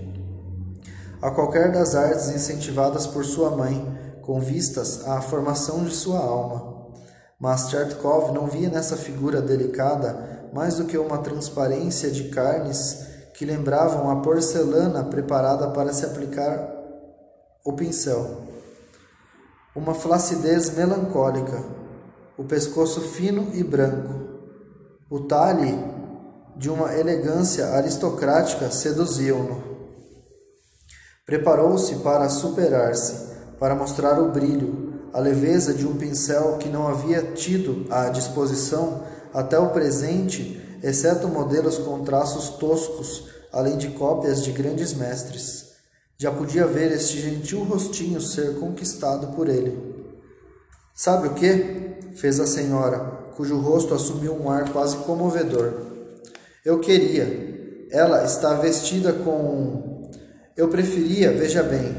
a 1.22 1.30
qualquer 1.30 1.70
das 1.70 1.94
artes 1.94 2.30
incentivadas 2.30 3.06
por 3.06 3.24
sua 3.24 3.50
mãe, 3.50 3.96
com 4.22 4.40
vistas 4.40 5.06
à 5.06 5.20
formação 5.20 5.84
de 5.84 5.94
sua 5.94 6.18
alma. 6.18 6.90
Mas 7.38 7.68
Tchertkov 7.68 8.32
não 8.32 8.48
via 8.48 8.68
nessa 8.68 8.96
figura 8.96 9.40
delicada 9.40 10.50
mais 10.52 10.76
do 10.76 10.84
que 10.84 10.98
uma 10.98 11.18
transparência 11.18 12.10
de 12.10 12.24
carnes 12.30 13.09
que 13.40 13.46
lembravam 13.46 14.10
a 14.10 14.16
porcelana 14.16 15.02
preparada 15.02 15.68
para 15.68 15.94
se 15.94 16.04
aplicar 16.04 16.76
o 17.64 17.72
pincel. 17.72 18.42
Uma 19.74 19.94
flacidez 19.94 20.76
melancólica, 20.76 21.64
o 22.36 22.44
pescoço 22.44 23.00
fino 23.00 23.48
e 23.54 23.64
branco, 23.64 24.12
o 25.08 25.20
talhe 25.20 25.74
de 26.54 26.68
uma 26.68 26.94
elegância 26.94 27.68
aristocrática 27.68 28.70
seduziam-no. 28.70 29.62
Preparou-se 31.24 31.94
para 32.00 32.28
superar-se, 32.28 33.36
para 33.58 33.74
mostrar 33.74 34.20
o 34.20 34.30
brilho, 34.30 35.08
a 35.14 35.18
leveza 35.18 35.72
de 35.72 35.86
um 35.86 35.96
pincel 35.96 36.58
que 36.58 36.68
não 36.68 36.86
havia 36.86 37.22
tido 37.32 37.86
à 37.90 38.10
disposição 38.10 39.02
até 39.32 39.58
o 39.58 39.70
presente 39.70 40.60
exceto 40.82 41.28
modelos 41.28 41.78
com 41.78 42.02
traços 42.04 42.50
toscos, 42.50 43.24
além 43.52 43.76
de 43.76 43.88
cópias 43.90 44.42
de 44.42 44.52
grandes 44.52 44.94
mestres. 44.94 45.70
Já 46.18 46.30
podia 46.30 46.66
ver 46.66 46.92
este 46.92 47.20
gentil 47.20 47.64
rostinho 47.64 48.20
ser 48.20 48.58
conquistado 48.58 49.34
por 49.34 49.48
ele. 49.48 49.90
Sabe 50.94 51.28
o 51.28 51.34
que? 51.34 51.90
fez 52.14 52.40
a 52.40 52.46
senhora, 52.46 52.98
cujo 53.36 53.58
rosto 53.58 53.94
assumiu 53.94 54.34
um 54.34 54.50
ar 54.50 54.70
quase 54.72 54.96
comovedor. 54.98 55.72
Eu 56.64 56.80
queria. 56.80 57.86
Ela 57.90 58.24
está 58.24 58.54
vestida 58.54 59.12
com. 59.12 60.10
Eu 60.56 60.68
preferia, 60.68 61.32
veja 61.32 61.62
bem, 61.62 61.96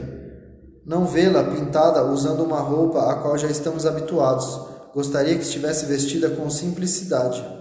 não 0.85 1.05
vê-la 1.05 1.43
pintada 1.43 2.05
usando 2.05 2.43
uma 2.43 2.59
roupa 2.59 3.11
a 3.11 3.15
qual 3.15 3.37
já 3.37 3.47
estamos 3.47 3.85
habituados. 3.85 4.59
Gostaria 4.93 5.35
que 5.35 5.43
estivesse 5.43 5.85
vestida 5.85 6.29
com 6.29 6.49
simplicidade 6.49 7.60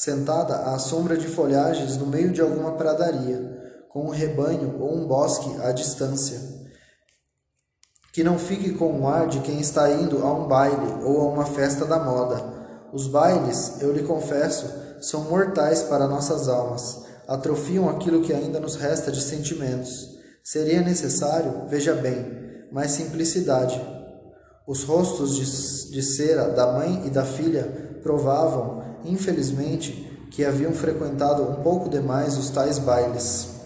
sentada 0.00 0.72
à 0.72 0.78
sombra 0.78 1.14
de 1.14 1.26
folhagens 1.26 1.98
no 1.98 2.06
meio 2.06 2.32
de 2.32 2.40
alguma 2.40 2.72
pradaria, 2.72 3.84
com 3.90 4.06
um 4.06 4.08
rebanho 4.08 4.80
ou 4.80 4.96
um 4.96 5.06
bosque 5.06 5.54
à 5.62 5.72
distância. 5.72 6.40
Que 8.10 8.24
não 8.24 8.38
fique 8.38 8.72
com 8.72 8.98
o 8.98 9.06
ar 9.06 9.28
de 9.28 9.40
quem 9.40 9.60
está 9.60 9.90
indo 9.90 10.24
a 10.26 10.32
um 10.32 10.48
baile 10.48 11.04
ou 11.04 11.20
a 11.20 11.24
uma 11.28 11.44
festa 11.44 11.84
da 11.84 11.98
moda. 11.98 12.42
Os 12.94 13.08
bailes, 13.08 13.82
eu 13.82 13.92
lhe 13.92 14.02
confesso, 14.02 14.72
são 15.02 15.24
mortais 15.24 15.82
para 15.82 16.08
nossas 16.08 16.48
almas, 16.48 17.02
atrofiam 17.28 17.90
aquilo 17.90 18.22
que 18.22 18.32
ainda 18.32 18.58
nos 18.58 18.76
resta 18.76 19.12
de 19.12 19.20
sentimentos. 19.20 20.16
Seria 20.42 20.80
necessário, 20.80 21.68
veja 21.68 21.92
bem, 21.92 22.24
mais 22.72 22.92
simplicidade. 22.92 23.78
Os 24.66 24.82
rostos 24.82 25.36
de, 25.36 25.90
de 25.92 26.02
cera 26.02 26.48
da 26.48 26.72
mãe 26.72 27.06
e 27.06 27.10
da 27.10 27.26
filha 27.26 27.98
provavam 28.02 28.79
infelizmente, 29.04 30.10
que 30.30 30.44
haviam 30.44 30.72
frequentado 30.72 31.42
um 31.42 31.56
pouco 31.56 31.88
demais 31.88 32.36
os 32.36 32.50
tais 32.50 32.78
bailes. 32.78 33.59